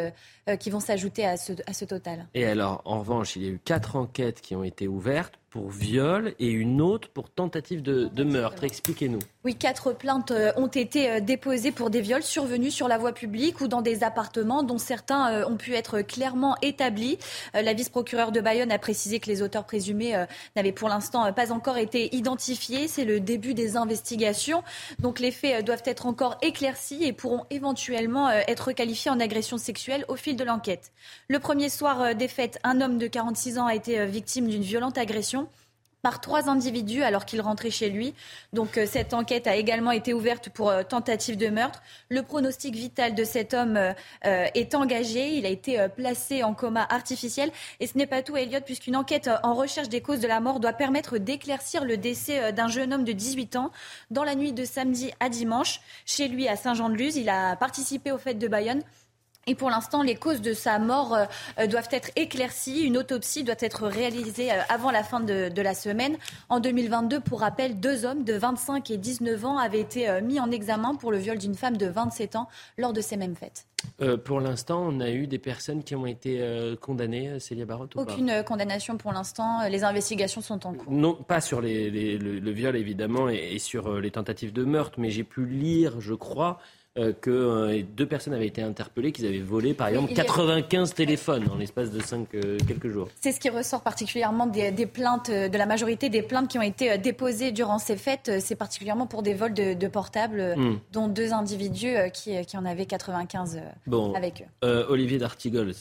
[0.58, 2.26] qui vont s'ajouter à ce, à ce total.
[2.34, 5.68] Et alors, en revanche, il y a eu quatre enquêtes qui ont été ouvertes pour
[5.68, 8.64] viol et une autre pour tentative de, de meurtre.
[8.64, 9.18] Expliquez-nous.
[9.44, 13.12] Oui, quatre plaintes euh, ont été euh, déposées pour des viols survenus sur la voie
[13.12, 17.18] publique ou dans des appartements dont certains euh, ont pu être clairement établis.
[17.52, 20.24] La vice-procureure de Bayonne a précisé que les auteurs présumés
[20.56, 22.88] n'avaient pour l'instant pas encore été identifiés.
[22.88, 24.62] C'est le début des investigations.
[25.00, 30.04] Donc les faits doivent être encore éclaircis et pourront éventuellement être qualifiés en agression sexuelle
[30.08, 30.92] au fil de l'enquête.
[31.28, 34.96] Le premier soir des fêtes, un homme de 46 ans a été victime d'une violente
[34.96, 35.41] agression
[36.02, 38.14] par trois individus alors qu'il rentrait chez lui.
[38.52, 41.82] Donc euh, cette enquête a également été ouverte pour euh, tentative de meurtre.
[42.08, 45.36] Le pronostic vital de cet homme euh, est engagé.
[45.36, 47.50] Il a été placé en coma artificiel.
[47.80, 50.60] Et ce n'est pas tout, Elliot, puisqu'une enquête en recherche des causes de la mort
[50.60, 53.70] doit permettre d'éclaircir le décès d'un jeune homme de 18 ans
[54.10, 57.16] dans la nuit de samedi à dimanche chez lui à Saint-Jean-de-Luz.
[57.16, 58.82] Il a participé aux fêtes de Bayonne.
[59.48, 61.24] Et pour l'instant, les causes de sa mort euh,
[61.58, 62.82] euh, doivent être éclaircies.
[62.82, 66.16] Une autopsie doit être réalisée euh, avant la fin de, la semaine.
[66.48, 70.50] En 2022, pour rappel, deux hommes de 25 et 19 ans avaient été mis en
[70.50, 72.48] examen pour le viol d'une femme de 27 ans
[72.78, 73.66] lors de ces mêmes fêtes.
[74.24, 76.44] pour l'instant, on a eu des personnes qui ont été
[76.80, 79.68] condamnées, Célia Barotte Aucune condamnation pour l'instant.
[79.68, 80.92] Les investigations sont en cours.
[80.92, 85.24] Non, pas sur les, le, viol, évidemment, et sur les tentatives de meurtre, mais j'ai
[85.24, 86.58] pu lire, je crois,
[86.98, 91.48] euh, que euh, deux personnes avaient été interpellées, qu'ils avaient volé, par exemple, 95 téléphones
[91.50, 93.08] en l'espace de cinq, euh, quelques jours.
[93.18, 96.98] C'est ce qui ressort particulièrement des, plaintes, de la majorité des plaintes qui ont été
[96.98, 98.30] déposées durant ces fêtes.
[98.40, 100.80] C'est particulièrement pour des vols de, portables, hmm.
[100.92, 103.62] dont deux individus qui, en avaient 95
[104.14, 104.84] avec eux.
[104.90, 105.72] Olivier D'Artigol,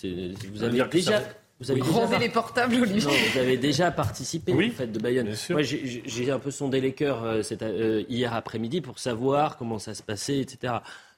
[0.53, 1.21] vous avez déjà...
[1.61, 3.11] Vous avez déjà les portables, Olivier.
[3.33, 5.31] vous avez déjà participé oui, fête de Bayonne.
[5.51, 9.93] Moi, j'ai un peu sondé les cœurs euh, euh, hier après-midi pour savoir comment ça
[9.93, 10.73] se passait, etc.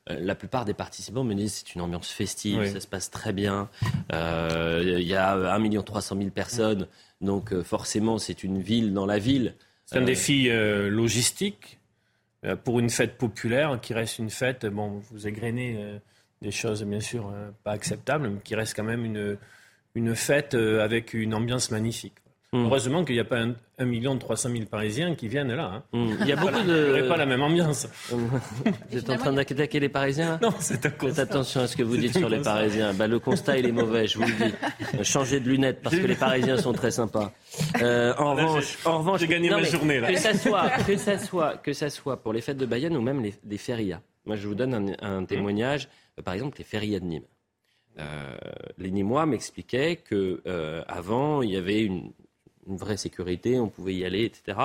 [0.10, 3.32] Euh, la plupart des participants me disent c'est une ambiance festive, ça se passe très
[3.32, 3.70] bien.
[4.12, 6.88] Il y a 1 300 000 personnes,
[7.22, 9.56] donc forcément c'est une ville dans la ville.
[9.86, 11.80] C'est un défi logistique
[12.66, 14.66] pour une fête populaire qui reste une fête.
[14.66, 16.02] Bon, vous égrenez
[16.42, 17.32] des choses bien sûr
[17.64, 19.38] pas acceptables, mais qui reste quand même une
[19.96, 22.16] une fête euh, avec une ambiance magnifique.
[22.54, 22.66] Hmm.
[22.66, 25.72] Heureusement qu'il n'y a pas un, un, million trois mille Parisiens qui viennent là.
[25.74, 25.84] Hein.
[25.92, 26.14] Hmm.
[26.22, 26.94] Il y a beaucoup de.
[26.96, 27.88] Il n'y pas la même ambiance.
[28.12, 31.82] vous êtes en train d'attaquer les Parisiens Non, c'est un Faites attention à ce que
[31.82, 32.94] vous dites sur les Parisiens.
[32.94, 34.54] Bah, le constat, il est mauvais, je vous le dis.
[35.00, 37.32] Euh, changez de lunettes parce que les Parisiens sont très sympas.
[37.82, 40.12] Euh, en, revanche, en revanche, j'ai gagné ma journée là.
[40.12, 43.02] Que ça soit, que ça soit, que ça soit pour les fêtes de Bayonne ou
[43.02, 44.02] même les, les férias.
[44.28, 45.90] Moi, je vous donne un, un témoignage.
[46.24, 47.24] Par exemple, les férias de Nîmes.
[48.00, 48.36] Euh,
[48.78, 52.12] les Nîmois m'expliquaient que euh, avant il y avait une,
[52.66, 54.58] vraie sécurité, on pouvait y aller, etc.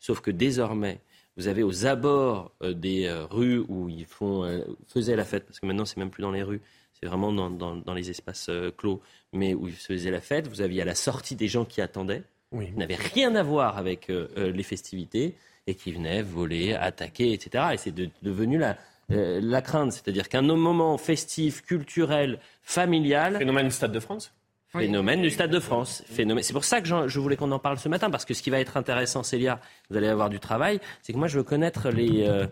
[0.00, 1.00] Sauf que désormais,
[1.36, 5.66] vous avez aux abords euh, des rues où ils font, faisaient la fête, parce que
[5.66, 6.62] maintenant c'est même plus dans les rues,
[6.94, 8.48] c'est vraiment dans, les espaces
[8.78, 9.02] clos,
[9.32, 10.48] mais où ils faisaient la fête.
[10.48, 12.22] Vous aviez à la sortie des gens qui attendaient,
[12.52, 12.68] oui.
[12.68, 15.34] qui n'avaient rien à voir avec les festivités
[15.66, 17.64] et qui venaient voler, attaquer, etc.
[17.72, 18.78] Et c'est devenu la,
[19.12, 23.38] euh, la crainte, c'est-à-dire qu'un moment festif, culturel, familial.
[23.38, 24.32] Phénomène du Stade de France
[24.80, 26.02] Phénomène du Stade de France.
[26.08, 28.48] C'est pour ça que je, voulais qu'on en parle ce matin, parce que ce qui
[28.48, 29.60] va être intéressant, Célia,
[29.90, 32.46] vous allez avoir du travail, c'est que moi je veux connaître les, euh,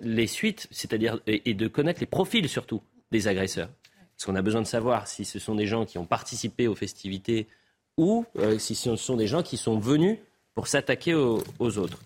[0.00, 3.68] les suites, c'est-à-dire et, de connaître les profils surtout des agresseurs.
[4.16, 6.74] Parce qu'on a besoin de savoir si ce sont des gens qui ont participé aux
[6.74, 7.46] festivités
[7.98, 10.18] ou euh, si ce sont des gens qui sont venus
[10.54, 11.98] pour s'attaquer aux autres.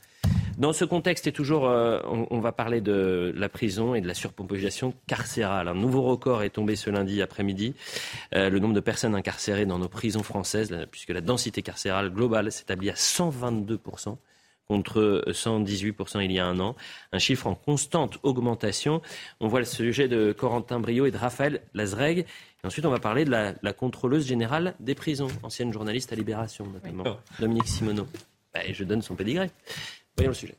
[0.59, 4.14] Dans ce contexte, et toujours, euh, on, va parler de la prison et de la
[4.14, 5.68] surpopulation carcérale.
[5.68, 7.74] Un nouveau record est tombé ce lundi après-midi.
[8.35, 12.52] Euh, le nombre de personnes incarcérées dans nos prisons françaises, puisque la densité carcérale globale
[12.52, 14.16] s'établit à 122%
[14.70, 16.77] contre 118% il y a un an.
[17.10, 19.02] Un chiffre en constante augmentation.
[19.40, 22.20] On voit le sujet de Corentin Brio et de Raphaël Lazreg.
[22.20, 26.68] Et ensuite, on va parler de la, contrôleuse générale des prisons, ancienne journaliste à Libération
[26.72, 28.06] notamment, Dominique Simoneau.
[28.55, 29.51] Bah, je donne son pédigré
[30.28, 30.56] le sujet.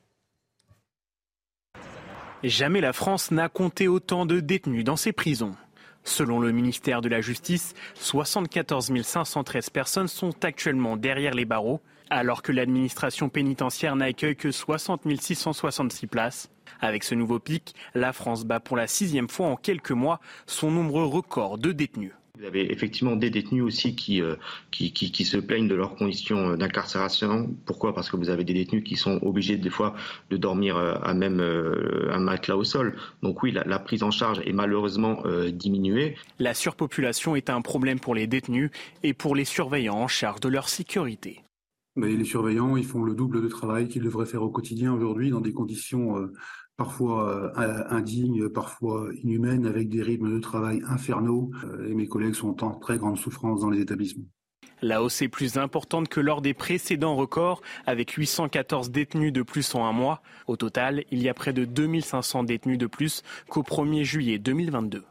[2.44, 5.56] Jamais la France n'a compté autant de détenus dans ses prisons.
[6.04, 12.42] Selon le ministère de la Justice, 74 513 personnes sont actuellement derrière les barreaux, alors
[12.42, 16.50] que l'administration pénitentiaire n'accueille que 60 666 places.
[16.80, 20.72] Avec ce nouveau pic, la France bat pour la sixième fois en quelques mois son
[20.72, 22.14] nombre record de détenus.
[22.42, 24.36] Vous avez effectivement des détenus aussi euh,
[24.72, 27.56] qui, qui, qui, se plaignent de leurs conditions d'incarcération.
[27.68, 27.94] Pourquoi?
[27.94, 29.94] Parce que vous avez des détenus qui sont obligés des fois
[30.32, 32.96] de dormir euh, à même euh, un matelas au sol.
[33.22, 35.22] Donc oui, la, prise en charge est malheureusement
[35.54, 36.16] diminuée.
[36.40, 38.72] La surpopulation est un problème pour les détenus
[39.04, 41.44] et pour les surveillants en charge de leur sécurité.
[41.96, 45.42] les surveillants, ils font le double de travail qu'ils devraient faire au quotidien aujourd'hui dans
[45.42, 46.28] des conditions
[46.82, 47.30] parfois
[47.60, 51.52] euh, indignes, parfois inhumaines, avec des rythmes de travail infernaux.
[51.64, 54.26] Euh, et mes collègues sont en très grande souffrance dans les établissements.
[54.82, 59.76] La hausse est plus importante que lors des précédents records, avec 814 détenus de plus
[59.76, 60.24] en un mois.
[60.48, 65.04] Au total, il y a près de 2500 détenus de plus qu'au 1er juillet 2022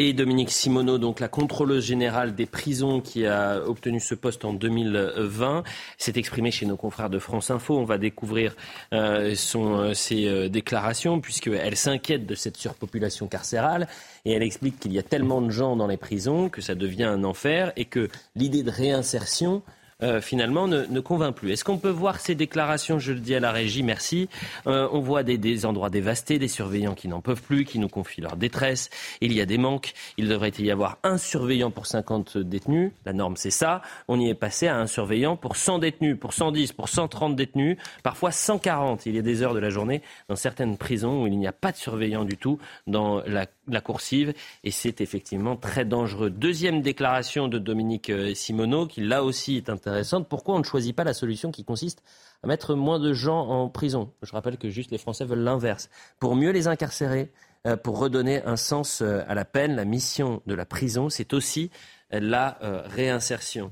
[0.00, 4.52] et Dominique Simoneau, donc la contrôleuse générale des prisons qui a obtenu ce poste en
[4.52, 5.64] 2020,
[5.96, 7.76] s'est exprimée chez nos confrères de France Info.
[7.76, 8.54] On va découvrir
[8.92, 13.88] euh, son, euh, ses euh, déclarations puisqu'elle s'inquiète de cette surpopulation carcérale
[14.24, 17.02] et elle explique qu'il y a tellement de gens dans les prisons que ça devient
[17.02, 19.62] un enfer et que l'idée de réinsertion
[20.02, 21.50] euh, finalement, ne, convainc plus.
[21.50, 24.28] Est-ce qu'on peut voir ces déclarations Je le dis à la régie, merci.
[24.66, 28.20] Euh, on voit des, endroits dévastés, des surveillants qui n'en peuvent plus, qui nous confient
[28.20, 28.90] leur détresse.
[29.20, 29.94] Il y a des manques.
[30.16, 32.92] Il devrait y avoir un surveillant pour 50 détenus.
[33.06, 33.82] La norme, c'est ça.
[34.06, 37.76] On y est passé à un surveillant pour 100 détenus, pour 110, pour 130 détenus,
[38.02, 39.06] parfois 140.
[39.06, 41.52] Il y a des heures de la journée dans certaines prisons où il n'y a
[41.52, 44.34] pas de surveillant du tout dans la la coursive
[44.64, 46.30] et c'est effectivement très dangereux.
[46.30, 50.28] Deuxième déclaration de Dominique euh, Simoneau qui là aussi est intéressante.
[50.28, 52.02] Pourquoi on ne choisit pas la solution qui consiste
[52.42, 54.12] à mettre moins de gens en prison?
[54.22, 55.90] Je rappelle que juste les Français veulent l'inverse.
[56.20, 57.30] Pour mieux les incarcérer,
[57.66, 61.32] euh, pour redonner un sens euh, à la peine, la mission de la prison, c'est
[61.32, 61.70] aussi
[62.10, 63.70] la réinsertion.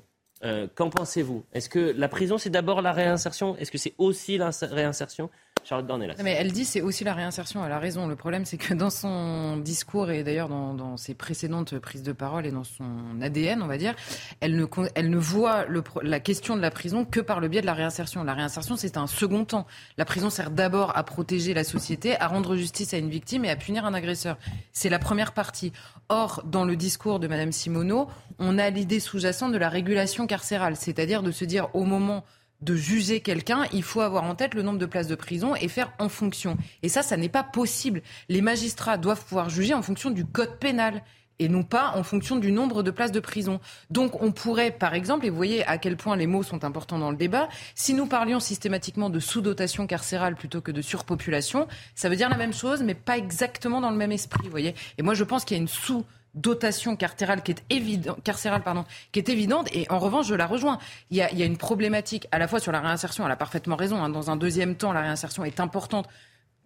[0.74, 1.44] Qu'en pensez-vous?
[1.54, 3.56] Est-ce que la prison, c'est d'abord la réinsertion?
[3.56, 5.30] Est-ce que c'est aussi la réinsertion?
[5.66, 6.14] Charlotte Dornelas.
[6.22, 7.64] Mais elle dit c'est aussi la réinsertion.
[7.64, 8.06] Elle a raison.
[8.06, 12.46] Le problème, c'est que dans son discours et d'ailleurs dans, ses précédentes prises de parole
[12.46, 13.94] et dans son ADN, on va dire,
[14.40, 17.60] elle ne, elle ne voit le, la question de la prison que par le biais
[17.60, 18.22] de la réinsertion.
[18.22, 19.66] La réinsertion, c'est un second temps.
[19.98, 23.50] La prison sert d'abord à protéger la société, à rendre justice à une victime et
[23.50, 24.38] à punir un agresseur.
[24.72, 25.72] C'est la première partie.
[26.08, 30.76] Or, dans le discours de Madame Simoneau, on a l'idée sous-jacente de la régulation carcérale,
[30.76, 32.24] c'est-à-dire de se dire au moment
[32.60, 35.68] de juger quelqu'un, il faut avoir en tête le nombre de places de prison et
[35.68, 36.56] faire en fonction.
[36.82, 38.02] Et ça, ça n'est pas possible.
[38.28, 41.02] Les magistrats doivent pouvoir juger en fonction du code pénal
[41.38, 43.60] et non pas en fonction du nombre de places de prison.
[43.90, 46.98] Donc on pourrait, par exemple, et vous voyez à quel point les mots sont importants
[46.98, 52.08] dans le débat, si nous parlions systématiquement de sous-dotation carcérale plutôt que de surpopulation, ça
[52.08, 54.74] veut dire la même chose, mais pas exactement dans le même esprit, vous voyez.
[54.98, 56.04] Et moi je pense qu'il y a une sous
[56.36, 59.68] dotation carcérale qui est évidente, carcérale pardon, qui est évidente.
[59.74, 60.78] Et en revanche, je la rejoins.
[61.10, 63.24] Il y a, il y a une problématique à la fois sur la réinsertion.
[63.24, 64.02] Elle a parfaitement raison.
[64.02, 64.10] Hein.
[64.10, 66.08] Dans un deuxième temps, la réinsertion est importante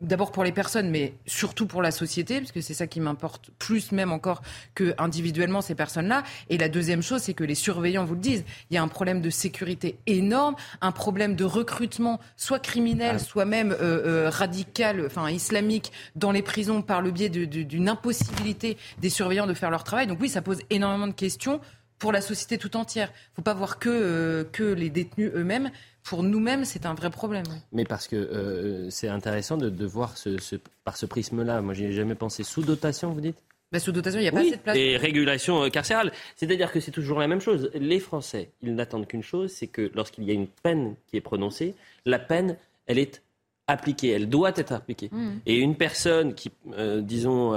[0.00, 3.50] d'abord pour les personnes, mais surtout pour la société, parce que c'est ça qui m'importe
[3.58, 4.42] plus même encore
[4.74, 6.22] que individuellement ces personnes-là.
[6.48, 8.88] Et la deuxième chose, c'est que les surveillants vous le disent, il y a un
[8.88, 13.18] problème de sécurité énorme, un problème de recrutement, soit criminel, ah.
[13.18, 18.76] soit même euh, euh, radical, enfin islamique, dans les prisons par le biais d'une impossibilité
[18.98, 20.06] des surveillants de faire leur travail.
[20.06, 21.60] Donc oui, ça pose énormément de questions
[22.00, 23.08] pour la société tout entière.
[23.08, 25.70] Il ne faut pas voir que, euh, que les détenus eux-mêmes
[26.02, 27.44] pour nous-mêmes, c'est un vrai problème.
[27.72, 31.60] Mais parce que euh, c'est intéressant de, voir ce, par ce prisme-là.
[31.60, 33.42] Moi, j'ai jamais pensé sous-dotation, vous dites?
[33.72, 34.76] Bah, Sous-dotation, il n'y a pas assez de place.
[34.76, 36.12] Et régulation euh, carcérale.
[36.34, 37.70] C'est-à-dire que c'est toujours la même chose.
[37.74, 41.20] Les Français, ils n'attendent qu'une chose, c'est que lorsqu'il y a une peine qui est
[41.20, 41.74] prononcée,
[42.04, 42.56] la peine,
[42.86, 43.22] elle est
[43.68, 45.10] appliquée, elle doit être appliquée.
[45.12, 45.28] Mmh.
[45.46, 47.54] Et une personne qui, euh, disons,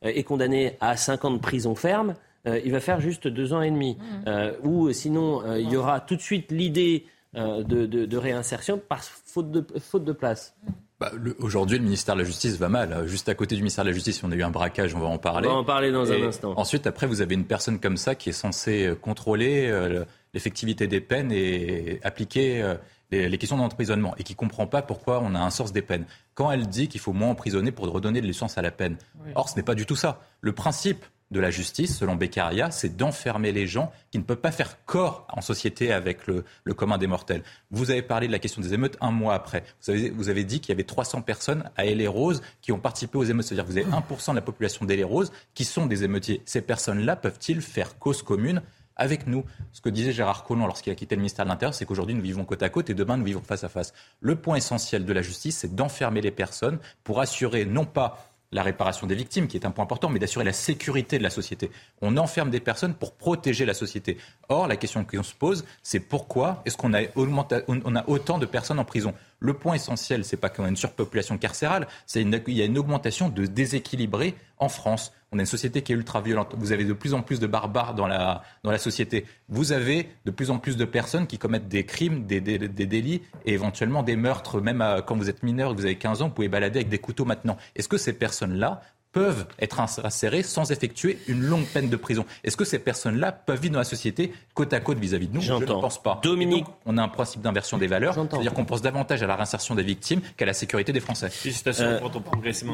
[0.00, 2.14] est condamnée à 5 ans de prison ferme,
[2.46, 3.98] il va faire juste 2 ans et demi.
[3.98, 4.66] Mmh.
[4.66, 7.04] ou sinon, il y aura tout de suite l'idée
[7.36, 10.56] euh, de, réinsertion par faute de, faute de place.
[10.98, 13.06] Bah, Aujourd'hui, le ministère de la Justice va mal.
[13.06, 15.06] Juste à côté du ministère de la Justice, on a eu un braquage, on va
[15.06, 15.46] en parler.
[15.46, 16.54] On va en parler dans un instant.
[16.56, 20.04] Ensuite, après, vous avez une personne comme ça qui est censée euh, contrôler euh,
[20.34, 22.76] l'effectivité des peines et appliquer
[23.12, 26.06] les, questions d'emprisonnement et qui ne comprend pas pourquoi on a un sens des peines.
[26.34, 28.96] Quand elle dit qu'il faut moins emprisonner pour redonner de l'essence à la peine.
[29.36, 30.20] Or, ce n'est pas du tout ça.
[30.40, 34.50] Le principe de la justice, selon Beccaria, c'est d'enfermer les gens qui ne peuvent pas
[34.50, 36.44] faire corps en société avec le,
[36.74, 37.42] commun des mortels.
[37.70, 39.62] Vous avez parlé de la question des émeutes un mois après.
[39.82, 43.18] Vous avez, vous avez dit qu'il y avait 300 personnes à Rose qui ont participé
[43.18, 43.46] aux émeutes.
[43.46, 46.42] C'est-à-dire que vous avez 1% de la population Rose qui sont des émeutiers.
[46.44, 48.62] Ces personnes-là peuvent-ils faire cause commune
[49.00, 49.44] avec nous?
[49.72, 52.22] Ce que disait Gérard Collomb lorsqu'il a quitté le ministère de l'Intérieur, c'est qu'aujourd'hui nous
[52.22, 53.92] vivons côte à côte et demain nous vivons face à face.
[54.20, 58.62] Le point essentiel de la justice, c'est d'enfermer les personnes pour assurer non pas la
[58.62, 61.70] réparation des victimes, qui est un point important, mais d'assurer la sécurité de la société.
[62.02, 64.18] On enferme des personnes pour protéger la société.
[64.48, 68.78] Or, la question qu'on se pose, c'est pourquoi est-ce qu'on a, a autant de personnes
[68.78, 69.14] en prison?
[69.40, 72.76] Le point essentiel, c'est pas qu'on a une surpopulation carcérale, c'est qu'il y a une
[72.76, 75.12] augmentation de déséquilibrés en France.
[75.32, 76.54] On a une société qui est ultra violente.
[76.58, 79.24] Vous avez de plus en plus de barbares dans la, dans la société.
[79.48, 83.22] Vous avez de plus en plus de personnes qui commettent des crimes, des, des, délits
[83.46, 84.60] et éventuellement des meurtres.
[84.60, 87.24] Même quand vous êtes mineur, vous avez 15 ans, vous pouvez balader avec des couteaux
[87.24, 87.56] maintenant.
[87.76, 88.82] Est-ce que ces personnes-là
[89.12, 92.24] peuvent être insérés sans effectuer une longue peine de prison.
[92.44, 95.40] Est-ce que ces personnes-là peuvent vivre dans la société côte à côte vis-à-vis de nous?
[95.40, 96.20] Je ne pense pas.
[96.22, 96.66] Dominique.
[96.86, 99.82] on a un principe d'inversion des valeurs, c'est-à-dire qu'on pense davantage à la réinsertion des
[99.82, 101.28] victimes qu'à la sécurité des Français.
[101.66, 102.00] Euh,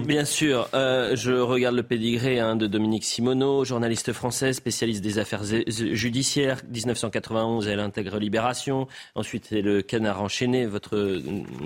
[0.05, 5.19] bien sûr, euh, je regarde le pédigré hein, de Dominique Simoneau, journaliste française, spécialiste des
[5.19, 6.61] affaires judiciaires.
[6.71, 8.89] 1991, elle intègre Libération.
[9.15, 11.23] Ensuite, c'est le Canard enchaîné, votre euh,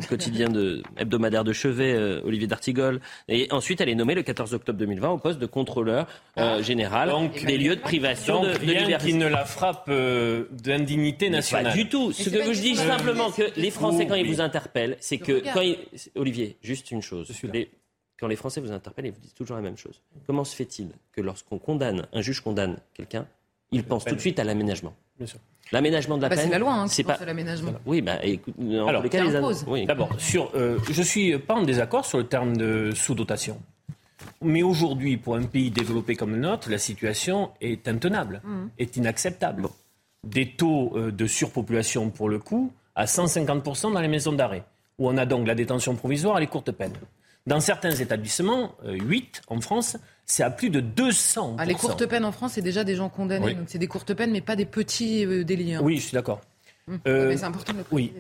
[0.09, 3.01] quotidien de, hebdomadaire de chevet, Olivier D'Artigol.
[3.29, 6.07] Et ensuite, elle est nommée le 14 octobre 2020 au poste de contrôleur
[6.39, 7.13] euh, général
[7.47, 9.07] des lieux de privation de, de liberté.
[9.07, 11.73] qui ne la frappe euh, d'indignité nationale.
[11.73, 12.13] Pas du tout.
[12.13, 15.63] Ce que je dis simplement que les Français, quand ils vous interpellent, c'est que quand
[16.17, 17.31] Olivier, juste une chose.
[18.19, 20.01] quand les Français vous interpellent, ils vous disent toujours la même chose.
[20.27, 23.27] Comment se fait-il que lorsqu'on condamne, un juge condamne quelqu'un,
[23.73, 24.95] il pense tout de suite à l'aménagement?
[25.73, 26.47] L'aménagement de la bah, peine.
[26.47, 27.73] C'est la loi hein, c'est pas l'aménagement.
[27.87, 32.05] Oui, bah, écoute, Alors, les cas, les D'abord, sur, euh, je suis pas en désaccord
[32.05, 33.61] sur le terme de sous-dotation.
[34.43, 38.67] Mais aujourd'hui, pour un pays développé comme le nôtre, la situation est intenable, mmh.
[38.79, 39.69] est inacceptable.
[40.27, 44.65] Des taux euh, de surpopulation, pour le coup, à 150% dans les maisons d'arrêt,
[44.99, 46.97] où on a donc la détention provisoire et les courtes peines.
[47.47, 51.57] Dans certains établissements, 8 euh, en France, c'est à plus de 200%.
[51.59, 53.55] Ah, les courtes peines en France, c'est déjà des gens condamnés.
[53.55, 55.75] Donc c'est des courtes peines, mais pas des petits euh, délits.
[55.75, 55.81] Hein.
[55.83, 56.41] Oui, je suis d'accord.
[56.87, 56.97] Mmh.
[57.05, 58.13] mais c'est important de le Oui.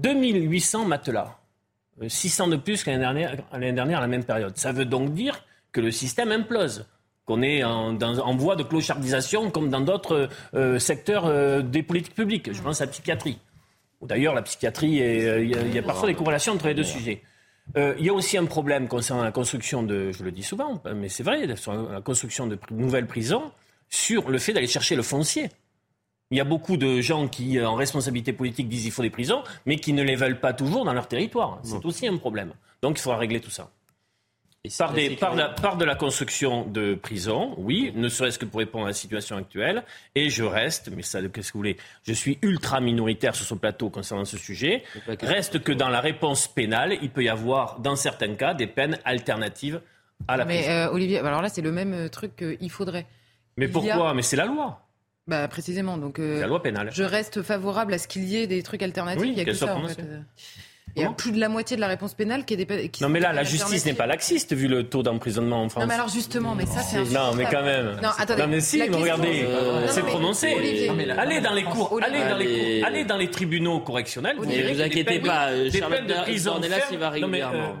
[0.00, 1.38] 2800 matelas.
[2.06, 4.56] 600 de plus qu'année dernière, dernière à la même période.
[4.56, 6.86] Ça veut donc dire que le système implose
[7.24, 12.52] qu'on est en, voie de clochardisation comme dans d'autres euh, secteurs euh, des politiques publiques.
[12.52, 13.38] Je pense à la psychiatrie.
[14.02, 17.22] D'ailleurs, la psychiatrie, euh, il y, a parfois des corrélations entre les deux sujets.
[17.76, 21.08] Il y a aussi un problème concernant la construction de, je le dis souvent, mais
[21.08, 23.52] c'est vrai, la construction de nouvelles prisons,
[23.88, 25.48] sur le fait d'aller chercher le foncier.
[26.32, 29.10] Il y a beaucoup de gens qui, euh, en responsabilité politique, disent qu'il faut des
[29.10, 31.60] prisons, mais qui ne les veulent pas toujours dans leur territoire.
[31.62, 32.54] C'est aussi un problème.
[32.80, 33.70] Donc il faudra régler tout ça.
[34.78, 38.84] Par, des, par, la, de la construction de prisons, oui, ne serait-ce que pour répondre
[38.84, 39.82] à la situation actuelle.
[40.14, 41.76] Et je reste, mais ça, qu'est-ce que vous voulez?
[42.04, 44.84] Je suis ultra minoritaire sur ce plateau concernant ce sujet.
[45.20, 48.98] Reste que dans la réponse pénale, il peut y avoir, dans certains cas, des peines
[49.04, 49.82] alternatives
[50.28, 50.70] à la mais, prison.
[50.70, 53.06] Mais euh, Olivier, alors là, c'est le même euh, truc qu'il faudrait.
[53.56, 54.14] Mais pourquoi?
[54.14, 54.80] Mais c'est la loi.
[55.26, 55.98] Bah, précisément.
[55.98, 56.90] Donc, euh, la loi pénale.
[56.92, 59.24] Je reste favorable à ce qu'il y ait des trucs alternatifs.
[59.24, 60.02] il y a que ça, en fait.
[60.94, 62.88] Il y a plus de la moitié de la réponse pénale qui est des.
[62.90, 65.82] Qui non, mais là, la justice n'est pas laxiste vu le taux d'emprisonnement en France.
[65.82, 67.04] Non, mais alors justement, mais ça, c'est un.
[67.04, 67.98] Non, mais quand même.
[68.02, 68.42] Non, attendez.
[68.42, 70.88] Non, mais si, regardez, euh, c'est prononcé.
[71.16, 74.36] allez dans les cours, allez dans les cours, allez dans les tribunaux correctionnels.
[74.36, 76.06] Vous ne vous inquiétez pas, Charlotte
[76.44, 77.76] Dornelas, il va régulièrement.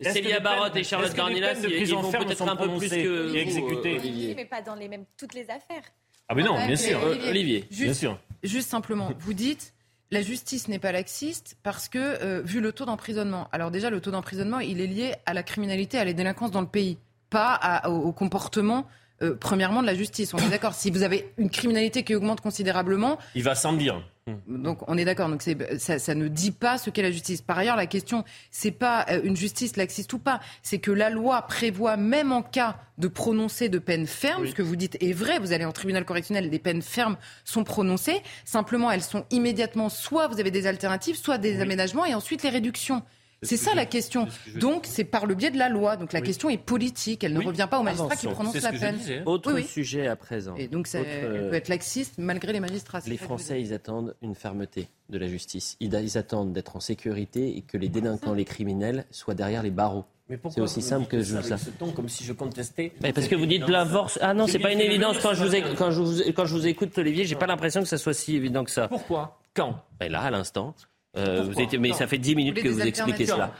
[0.00, 4.34] Célia Barotte et Charlotte Dornelas, ils vont peut-être un peu plus que exécutés.
[4.36, 5.84] Mais pas dans les mêmes toutes les affaires.
[6.28, 8.18] Ah mais non, bien sûr, Olivier, juste, bien sûr.
[8.42, 9.72] Juste simplement, vous dites
[10.10, 14.00] la justice n'est pas laxiste parce que, euh, vu le taux d'emprisonnement, alors déjà le
[14.00, 16.96] taux d'emprisonnement, il est lié à la criminalité, à la délinquance dans le pays,
[17.28, 18.86] pas au, comportement,
[19.20, 20.32] euh, premièrement, de la justice.
[20.32, 23.18] On est d'accord, si vous avez une criminalité qui augmente considérablement...
[23.34, 24.02] Il va sans dire.
[24.46, 24.62] Hmm.
[24.62, 25.28] Donc on est d'accord.
[25.28, 25.42] Donc
[25.78, 27.42] ça, ça, ne dit pas ce qu'est la justice.
[27.42, 31.10] Par ailleurs, la question c'est pas euh, une justice laxiste ou pas, c'est que la
[31.10, 35.12] loi prévoit même en cas de prononcer de peines fermes, ce que vous dites est
[35.12, 35.38] vrai.
[35.38, 38.22] Vous allez en tribunal correctionnel, des peines fermes sont prononcées.
[38.44, 42.50] Simplement, elles sont immédiatement soit vous avez des alternatives, soit des aménagements et ensuite les
[42.50, 43.02] réductions.
[43.42, 44.26] C'est ça la question.
[44.56, 45.96] Donc c'est par le biais de la loi.
[45.96, 47.24] Donc la question est politique.
[47.24, 48.98] Elle ne revient pas au magistrat qui prononce la peine.
[49.26, 50.54] Autre sujet à présent.
[50.56, 53.00] Et donc ça peut être laxiste malgré les magistrats.
[53.06, 55.76] Les Français, ils attendent une fermeté de la justice.
[55.80, 60.04] Ils, attendent d'être en sécurité et que les délinquants, les criminels soient derrière les barreaux.
[60.50, 61.56] C'est aussi simple que je ça.
[61.94, 62.92] comme si je contestais.
[63.00, 64.18] parce que vous dites la force.
[64.20, 65.18] Ah non, c'est pas une évidence.
[65.22, 67.88] Quand je, vous, quand, je vous, quand je vous écoute, Olivier, j'ai pas l'impression que
[67.88, 68.88] ça soit si évident que ça.
[68.88, 69.38] Pourquoi?
[69.54, 69.82] Quand?
[69.98, 70.74] Ben Là, à l'instant.
[71.18, 73.52] Euh, mais ça fait 10 minutes que vous expliquez cela.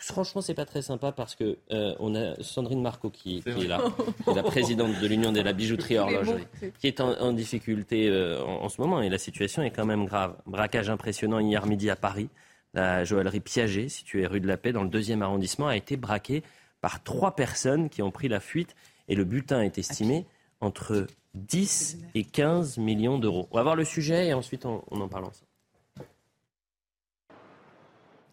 [0.00, 3.82] Franchement, c'est pas très sympa parce que euh, on a Sandrine Marco qui, est là,
[4.34, 6.46] la présidente de l'Union de la bijouterie horlogerie,
[6.78, 10.36] qui est en, difficulté euh, en, ce moment et la situation est quand même grave.
[10.46, 12.28] Braquage impressionnant hier midi à Paris.
[12.74, 16.44] La joaillerie Piaget, située rue de la Paix dans le deuxième arrondissement, a été braquée
[16.80, 18.76] par trois personnes qui ont pris la fuite
[19.08, 20.26] et le butin est estimé
[20.60, 23.48] entre 10 et 15 millions d'euros.
[23.50, 25.47] On va voir le sujet et ensuite on, on en parle ensemble.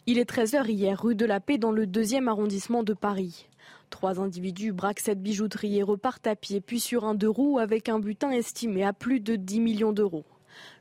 [0.07, 3.47] Il est 13h hier, rue de la Paix, dans le deuxième arrondissement de Paris.
[3.89, 7.89] Trois individus braquent cette bijouterie et repartent à pied, puis sur un deux roues avec
[7.89, 10.23] un butin estimé à plus de 10 millions d'euros.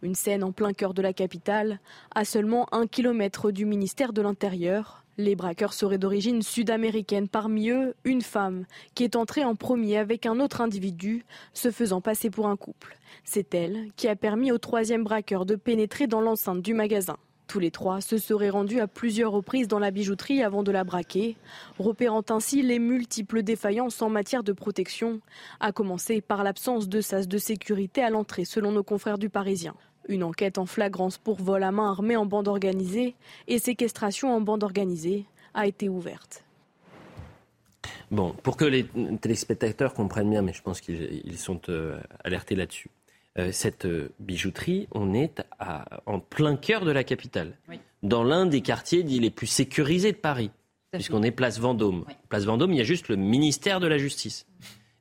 [0.02, 1.80] Une scène en plein cœur de la capitale,
[2.14, 5.04] à seulement un kilomètre du ministère de l'Intérieur.
[5.16, 10.26] Les braqueurs seraient d'origine sud-américaine, parmi eux une femme qui est entrée en premier avec
[10.26, 11.24] un autre individu,
[11.54, 12.98] se faisant passer pour un couple.
[13.24, 17.16] C'est elle qui a permis au troisième braqueur de pénétrer dans l'enceinte du magasin.
[17.46, 20.82] Tous les trois se seraient rendus à plusieurs reprises dans la bijouterie avant de la
[20.82, 21.36] braquer,
[21.78, 25.20] repérant ainsi les multiples défaillances en matière de protection,
[25.60, 29.74] à commencer par l'absence de sas de sécurité à l'entrée selon nos confrères du Parisien.
[30.08, 33.14] Une enquête en flagrance pour vol à main armée en bande organisée
[33.46, 36.44] et séquestration en bande organisée a été ouverte.
[38.10, 38.86] Bon, pour que les
[39.20, 42.90] téléspectateurs comprennent bien, mais je pense qu'ils sont euh, alertés là-dessus.
[43.36, 45.42] Euh, cette euh, bijouterie, on est
[46.06, 47.56] en plein cœur de la capitale,
[48.04, 50.52] dans l'un des quartiers dits les plus sécurisés de Paris,
[50.92, 52.04] puisqu'on est place Vendôme.
[52.28, 54.46] Place Vendôme, il y a juste le ministère de la Justice.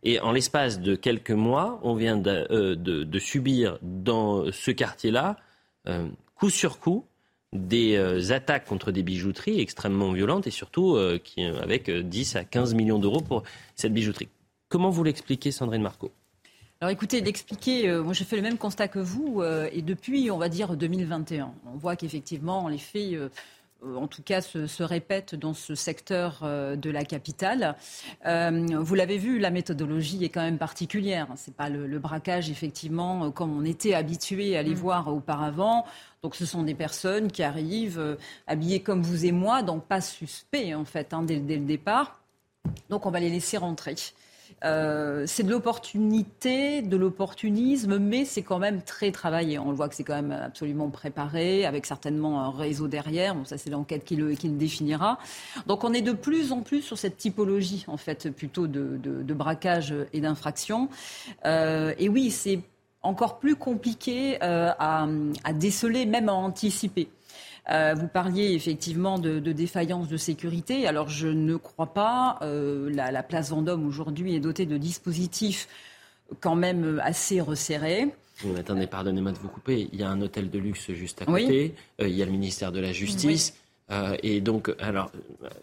[0.02, 5.38] Et en l'espace de quelques mois, on vient de, euh, subir dans ce quartier-là,
[6.36, 7.06] coup sur coup,
[7.52, 13.00] des attaques contre des bijouteries extrêmement violentes et surtout qui, avec 10 à 15 millions
[13.00, 13.44] d'euros pour
[13.76, 14.30] cette bijouterie.
[14.70, 16.12] Comment vous l'expliquez, Sandrine Marco?
[16.84, 20.30] Alors écoutez, d'expliquer, euh, moi j'ai fait le même constat que vous, euh, et depuis,
[20.32, 23.30] on va dire 2021, on voit qu'effectivement, les faits euh,
[23.96, 27.78] en tout cas, se, répètent dans ce secteur de la capitale.
[28.26, 31.28] vous l'avez vu, la méthodologie est quand même particulière.
[31.38, 34.76] Ce n'est pas le, braquage, effectivement, comme on était habitué à les mm.
[34.76, 35.86] voir auparavant.
[36.22, 40.74] Donc, ce sont des personnes qui arrivent habillées comme vous et moi, donc pas suspects,
[40.74, 42.22] en fait, hein, dès, dès, le départ.
[42.90, 43.96] Donc, on va les laisser rentrer.
[44.64, 49.60] Euh, c'est de l'opportunité, de l'opportunisme, mais c'est quand même très travaillé.
[49.60, 53.36] On le voit que c'est quand même absolument préparé, avec certainement un réseau derrière.
[53.36, 55.20] Bon, ça, c'est l'enquête qui le, définira.
[55.68, 59.94] Donc, on est de plus en plus sur cette typologie, en fait, plutôt de, braquage
[60.14, 60.90] et d'infraction.
[61.46, 62.62] Euh, et oui, c'est
[63.02, 65.08] encore plus compliqué euh, à,
[65.44, 67.10] à déceler, même à anticiper.
[67.72, 70.86] Euh, vous parliez effectivement de, de, défaillance de sécurité.
[70.88, 72.40] Alors je ne crois pas.
[72.42, 75.68] Euh, la, place Vendôme aujourd'hui est dotée de dispositifs
[76.42, 78.08] quand même assez resserrés.
[78.58, 79.88] attendez, pardonnez-moi de vous couper.
[79.94, 81.74] Il y a un hôtel de luxe juste à côté.
[82.02, 83.54] Euh, il y a le ministère de la Justice.
[84.24, 85.12] et donc, alors,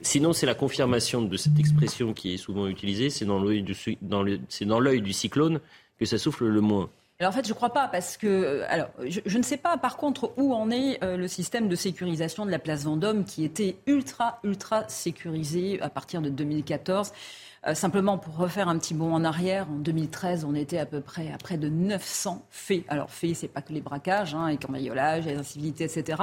[0.01, 3.11] sinon, c'est la confirmation de cette expression qui est souvent utilisée.
[3.11, 5.61] C'est dans l'œil du, dans du cyclone
[5.99, 6.89] que ça souffle le moins.
[7.21, 9.77] Alors en fait, je ne crois pas parce que euh, alors je, ne sais pas
[9.77, 13.45] par contre où en est euh, le système de sécurisation de la place Vendôme qui
[13.45, 17.13] était ultra ultra sécurisé à partir de 2014.
[17.67, 21.03] Euh, simplement pour refaire un petit bond en arrière, en 2013, on était à peu
[21.03, 22.85] près à près de 900 faits.
[22.89, 26.23] Alors faits, c'est pas que les braquages, hein, les cambriolages, les incivilités, etc.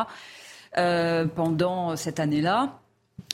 [1.35, 2.79] pendant cette année-là.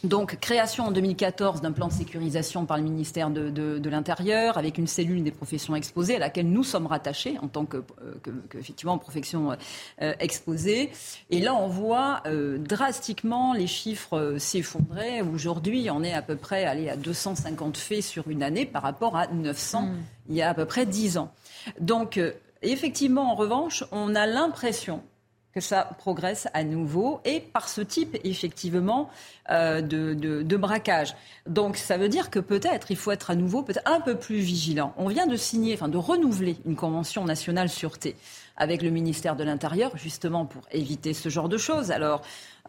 [0.03, 4.87] Donc, création en 2014 d'un plan de sécurisation par le ministère de, l'Intérieur, avec une
[4.87, 8.13] cellule des professions exposées à laquelle nous sommes rattachés en tant que, euh,
[8.59, 9.55] effectivement, profession
[10.01, 10.91] euh, exposée.
[11.29, 15.21] Et là, on voit euh, drastiquement les chiffres s'effondrer.
[15.21, 19.15] Aujourd'hui, on est à peu près allé à 250 faits sur une année par rapport
[19.15, 19.97] à 900 hmm.
[20.27, 21.31] il y a à peu près 10 ans.
[21.79, 22.19] Donc,
[22.61, 25.01] effectivement, en revanche, on a l'impression
[25.53, 29.09] que ça progresse à nouveau et par ce type effectivement
[29.51, 31.15] euh, de, de, braquage.
[31.47, 34.37] Donc ça veut dire que peut-être il faut être à nouveau peut-être un peu plus
[34.37, 34.93] vigilant.
[34.97, 38.15] On vient de signer, enfin de renouveler une convention nationale sûreté
[38.55, 41.91] avec le ministère de l'Intérieur justement pour éviter ce genre de choses.
[41.91, 42.21] Alors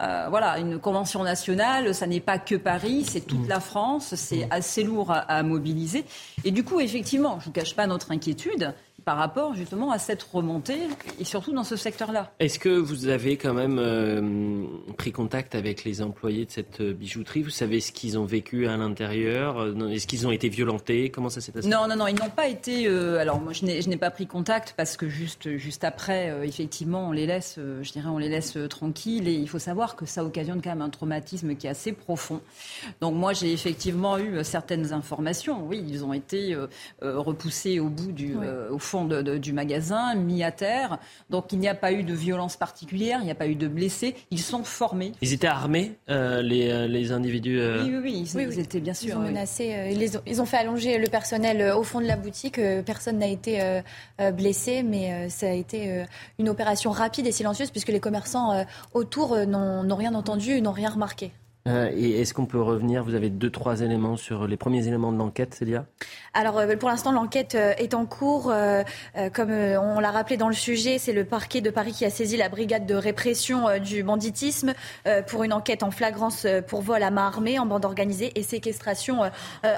[0.02, 4.48] euh, voilà, une convention nationale, ça n'est pas que Paris, c'est toute la France, c'est
[4.51, 6.05] assez lourd à, à, mobiliser.
[6.44, 8.74] Et du coup, effectivement, je ne vous cache pas notre inquiétude
[9.05, 10.78] par rapport justement à cette remontée
[11.20, 12.32] et surtout dans ce secteur-là.
[12.40, 14.64] Est-ce que vous avez quand même euh,
[14.97, 17.43] pris contact avec les employés de cette euh, bijouterie?
[17.43, 21.10] Vous savez ce qu'ils ont vécu à l'intérieur euh, Est-ce qu'ils ont été violentés?
[21.10, 21.68] Comment ça s'est passé?
[21.68, 22.86] Non, non, non, ils n'ont pas été.
[22.86, 27.26] alors moi, je n'ai pas pris contact parce que juste, juste après, effectivement, on les
[27.26, 29.28] laisse, je dirais, on les laisse tranquilles.
[29.28, 32.40] Et il faut savoir que ça occasionne quand même un traumatisme qui est assez profond.
[33.01, 35.66] Donc moi, j'ai effectivement eu certaines informations.
[35.66, 36.56] Oui, ils ont été
[37.02, 38.36] repoussés au bout du,
[38.70, 40.99] au fond du magasin, mis à terre.
[41.31, 43.69] Donc il n'y a pas eu de violence particulière, il n'y a pas eu de
[43.69, 44.15] blessés.
[44.31, 45.12] Ils sont formés.
[45.21, 48.95] Ils étaient armés, euh, les, euh, les, individus euh Oui, oui, oui, ils, étaient bien
[48.95, 49.11] sûr.
[49.11, 52.16] Ils ont menacé, ils, ont, ils, ont, fait allonger le personnel au fond de la
[52.16, 52.61] boutique.
[52.87, 53.83] Personne n'a été
[54.33, 56.05] blessé, mais ça a été
[56.39, 61.33] une opération rapide et silencieuse puisque les commerçants autour n'ont rien entendu, n'ont rien remarqué.
[61.66, 65.16] Euh, est-ce qu'on peut revenir Vous avez deux, trois éléments sur les premiers éléments de
[65.16, 65.86] l'enquête, Célia?
[66.35, 68.53] Alors, euh, pour l'instant, l'enquête euh, est en cours.
[69.32, 72.36] comme on l'a rappelé dans le sujet, c'est le parquet de Paris qui a saisi
[72.36, 74.74] la brigade de répression du banditisme
[75.27, 79.23] pour une enquête en flagrance pour vol à main armée en bande organisée et séquestration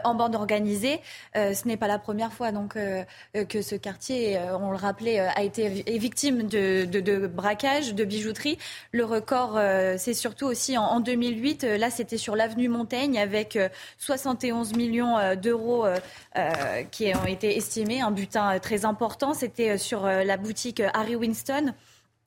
[0.04, 1.00] en bande organisée.
[1.34, 5.68] ce n'est pas la première fois donc que ce quartier, on le rappelait, a été
[5.98, 8.58] victime de, de, braquage, de bijouterie.
[8.92, 9.58] Le record,
[9.98, 13.58] c'est surtout aussi en, en 2008 là, c'était sur l'avenue Montaigne avec
[13.98, 19.34] 71 euh, millions euh, d'euros euh, qui ont été estimés, un butin très important.
[19.34, 21.72] C'était sur la boutique Harry Winston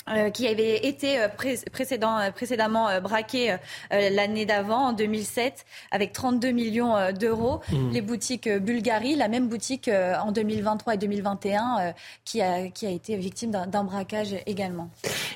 [0.07, 1.27] Euh, qui avait été euh,
[1.71, 3.55] précédent, euh, précédemment braqué
[3.91, 7.59] l'année d'avant, en 2007, avec 32 millions d'euros.
[7.71, 7.91] Mmh.
[7.91, 11.93] Les boutiques Bulgarie, la même boutique en 2023 et 2021,
[12.25, 14.89] qui, a, qui a été victime d'un braquage également.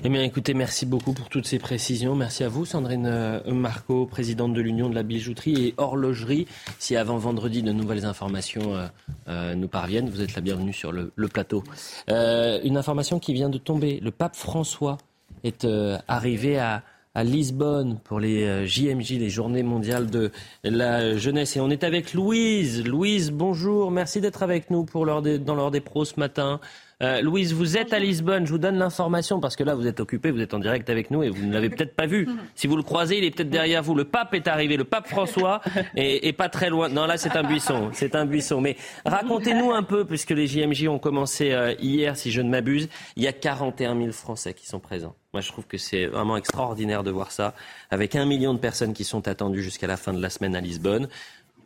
[0.04, 2.16] Eh bien, écoutez, merci beaucoup pour toutes ces précisions.
[2.16, 6.48] Merci à vous, Sandrine Marco, présidente de l'Union de la bijouterie et horlogerie.
[6.80, 8.90] Si avant vendredi de nouvelles informations
[9.28, 11.64] nous parviennent, vous êtes la bienvenue sur le, le plateau.
[12.08, 14.00] une information qui vient de tomber.
[14.02, 15.00] Le pape François François
[15.44, 16.84] est euh, arrivé à,
[17.16, 20.32] Lisbonne pour les JMJ, euh, les Journées mondiales de
[20.64, 21.58] la jeunesse.
[21.58, 22.86] Et on est avec Louise.
[22.86, 23.90] Louise, bonjour.
[23.90, 26.60] Merci d'être avec nous dans l'heure des pros ce matin.
[27.04, 28.46] Euh, Louise, vous êtes à Lisbonne.
[28.46, 31.12] Je vous donne l'information parce que là, vous êtes occupé, vous êtes en direct avec
[31.12, 32.30] nous et vous ne l'avez peut-être pas vu.
[32.56, 33.94] Si vous le croisez, il est peut-être derrière vous.
[33.94, 35.62] Le pape est arrivé, le pape François,
[35.98, 36.88] et, pas très loin.
[36.88, 37.90] Non, là, c'est un buisson.
[37.92, 38.62] C'est un buisson.
[38.62, 42.88] Mais racontez-nous un peu, puisque les JMJ ont commencé euh, hier, si je ne m'abuse.
[43.18, 45.16] Il y a 41 000 Français qui sont présents.
[45.34, 47.54] Moi, je trouve que c'est vraiment extraordinaire de voir ça,
[47.92, 50.62] avec un million de personnes qui sont attendues jusqu'à la fin de la semaine à
[50.62, 51.10] Lisbonne.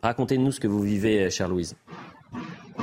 [0.02, 1.76] Racontez-nous ce que vous vivez, euh, chère Louise.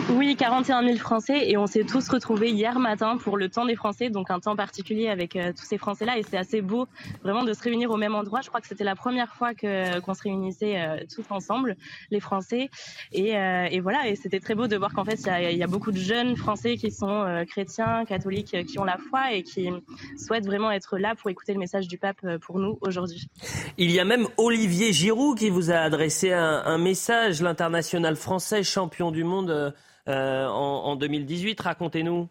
[0.09, 3.75] Oui, 41 000 Français et on s'est tous retrouvés hier matin pour le temps des
[3.75, 6.87] Français, donc un temps particulier avec euh, tous ces Français-là et c'est assez beau
[7.23, 8.41] vraiment de se réunir au même endroit.
[8.41, 11.77] Je crois que c'était la première fois que qu'on se réunissait euh, tous ensemble,
[12.11, 12.69] les Français,
[13.13, 14.07] et, euh, et voilà.
[14.07, 16.35] Et c'était très beau de voir qu'en fait il y, y, a beaucoup de jeunes
[16.35, 19.69] Français qui sont chrétiens, catholiques, qui ont la foi et qui
[20.17, 23.27] souhaitent vraiment être là pour écouter le message du pape pour nous aujourd'hui.
[23.77, 28.61] Il y a même Olivier Giroud qui vous a adressé un, un message, l'international français
[28.63, 29.73] champion du monde
[30.07, 31.59] euh, en, 2018.
[31.59, 32.29] Racontez-nous.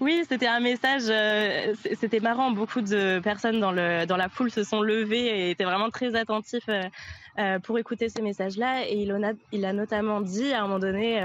[0.00, 2.50] Oui, c'était un message, euh, c'était marrant.
[2.52, 7.58] Beaucoup de personnes dans, la foule se sont levées et étaient vraiment très attentifs euh,
[7.60, 8.88] pour écouter ce message-là.
[8.88, 11.20] Et il, a, il a notamment dit à un moment donné,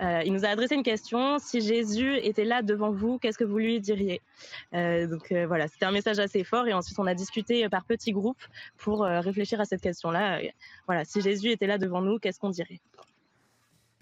[0.00, 3.58] il nous a adressé une question si Jésus était là devant vous, qu'est-ce que vous
[3.58, 4.20] lui diriez?
[4.72, 6.66] Donc voilà, c'était un message assez fort.
[6.66, 8.42] Et ensuite, on a discuté par petits groupes
[8.78, 10.40] pour réfléchir à cette question-là.
[10.86, 12.80] Voilà, si Jésus était là devant nous, qu'est-ce qu'on dirait?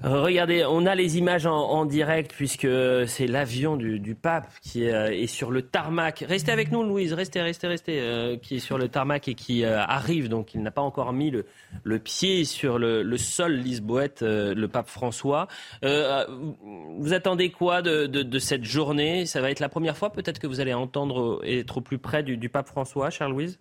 [0.02, 2.68] Regardez, on a les images en, direct puisque
[3.06, 6.24] c'est l'avion du, pape qui est, euh, est, sur le tarmac.
[6.27, 9.64] Restez avec nous, Louise, restez, restez, restez, euh, qui est sur le tarmac et qui
[9.64, 10.28] euh, arrive.
[10.28, 15.48] Donc, il n'a pas encore mis le, pied sur le, sol lisboète, le pape François.
[15.82, 19.27] vous attendez quoi de, cette journée?
[19.27, 21.98] Ça va être la première fois peut-être que vous allez entendre et être au plus
[21.98, 23.59] près du, du pape François, chère Louise?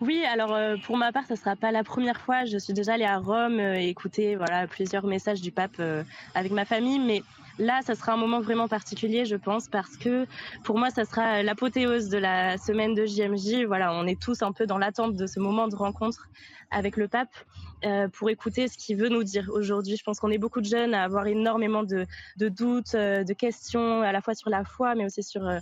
[0.00, 2.44] Oui, alors euh, pour ma part, ce ne sera pas la première fois.
[2.44, 6.02] Je suis déjà allée à Rome euh, écouter voilà, plusieurs messages du pape euh,
[6.34, 7.22] avec ma famille, mais
[7.58, 10.26] là, ça sera un moment vraiment particulier, je pense, parce que
[10.64, 13.66] pour moi, ça sera l'apothéose de la semaine de JMJ.
[13.66, 16.28] Voilà, on est tous un peu dans l'attente de ce moment de rencontre
[16.70, 17.34] avec le pape
[18.12, 19.96] pour écouter ce qu'il veut nous dire aujourd'hui.
[19.96, 24.12] Je pense qu'on est beaucoup de jeunes à avoir énormément de, doutes, de questions, à
[24.12, 25.58] la fois sur la foi, mais aussi sur euh,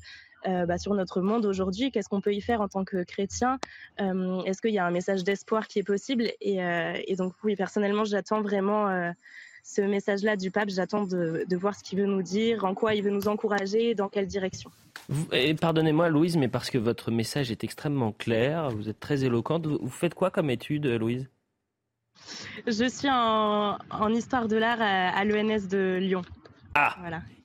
[0.46, 1.90] bah, sur notre monde aujourd'hui.
[1.90, 3.58] Qu'est-ce qu'on peut y faire en tant que chrétien
[4.00, 7.56] euh, Est-ce qu'il y a un message d'espoir qui est possible euh, et, donc oui,
[7.56, 9.12] personnellement, j'attends vraiment
[9.64, 10.68] ce message-là du pape.
[10.68, 14.08] J'attends de, voir ce qu'il veut nous dire, en quoi il veut nous encourager, dans
[14.08, 14.70] quelle direction.
[15.60, 19.66] Pardonnez-moi, Louise, mais parce que votre message est extrêmement clair, vous êtes très éloquente.
[19.66, 21.28] Vous faites quoi comme étude, Louise?
[22.66, 26.22] Je suis en, histoire de l'art à l'ENS de Lyon.
[26.78, 26.94] Ah,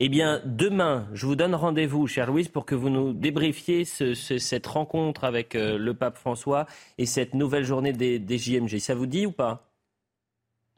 [0.02, 4.68] eh bien, demain, je vous donne rendez-vous, chère Louise, pour que vous nous débriefiez cette
[4.68, 6.68] rencontre avec euh, le pape François
[6.98, 8.80] et cette nouvelle journée des, JMG.
[8.80, 9.72] Ça vous dit ou pas?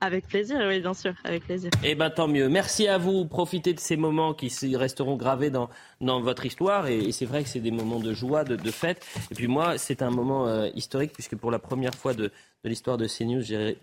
[0.01, 1.71] Avec plaisir, oui, bien sûr, avec plaisir.
[1.83, 2.47] Eh bien, tant mieux.
[2.47, 3.25] Merci à vous.
[3.25, 5.67] Profitez de ces moments qui resteront gravés dans,
[5.99, 6.85] dans votre histoire.
[6.85, 9.03] Et, c'est vrai que c'est des moments de joie, de, fête.
[9.31, 12.25] Et puis moi, c'est un moment euh, historique puisque pour la première fois de,
[12.63, 13.79] de l'histoire de CNews, j'ai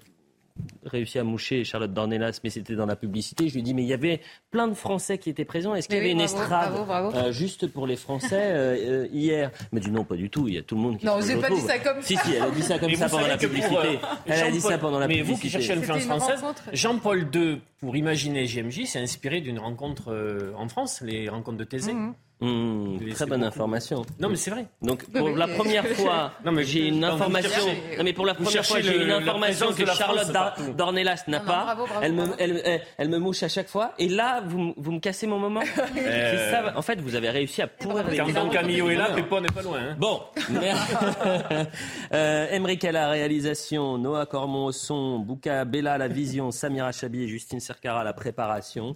[0.84, 3.48] réussi à moucher Charlotte Dornelas, mais c'était dans la publicité.
[3.48, 4.20] Je lui ai dit, mais il y avait
[4.50, 5.74] plein de Français qui étaient présents.
[5.74, 6.72] Est-ce qu'il y avait une estrade
[7.14, 9.50] euh, juste pour les Français euh, euh, hier?
[9.60, 10.48] Elle m'a dit non, pas du tout.
[10.48, 12.06] Il y a tout le monde qui Non, vous n'avez pas dit ça comme ça.
[12.06, 13.98] Si, si, elle a dit ça comme ça pendant la publicité.
[14.26, 15.34] elle a dit ça pendant la mais publicité.
[15.34, 20.68] vous qui cherchez l'influence française, Jean-Paul II, pour imaginer JMJ, s'est inspiré d'une rencontre en
[20.68, 21.94] France, les rencontres de Thésée.
[21.94, 22.14] Mhm.
[22.40, 24.04] Mmh, très bonne information.
[24.18, 24.66] Non, mais c'est vrai.
[24.80, 27.66] Donc pour la première fois, j'ai une information.
[27.98, 30.32] Non, mais pour la première fois, j'ai une information que Charlotte
[30.76, 31.76] Dornelas n'a pas.
[32.02, 33.92] Elle me, elle, elle, me mouche à chaque fois.
[33.98, 35.60] Et là, vous, vous me cassez mon moment.
[36.00, 36.50] Euh...
[36.50, 39.48] Ça, en fait, vous avez réussi à pourrir les Quand Camillo est là, Pépon n'est
[39.48, 39.78] pas loin.
[39.80, 39.96] Hein.
[39.98, 40.20] Bon.
[42.12, 46.92] euh, Emmerich à la réalisation, Noah Cormon au son, Bouka Bella à la vision, Samira
[46.92, 48.94] Chabi et Justine Sercara à la préparation.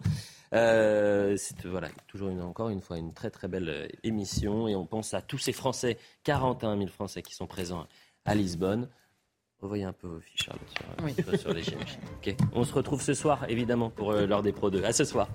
[0.55, 4.77] Euh, c'est voilà, toujours une, encore une fois une très très belle euh, émission et
[4.77, 7.87] on pense à tous ces Français, 41 000 Français qui sont présents
[8.25, 8.89] à Lisbonne.
[9.61, 12.37] Revoyez un peu vos fiches, Charlotte, sur, euh, sur les GMJ.
[12.53, 14.85] On se retrouve ce soir, évidemment, pour l'heure des Pro 2.
[14.85, 15.29] À ce soir.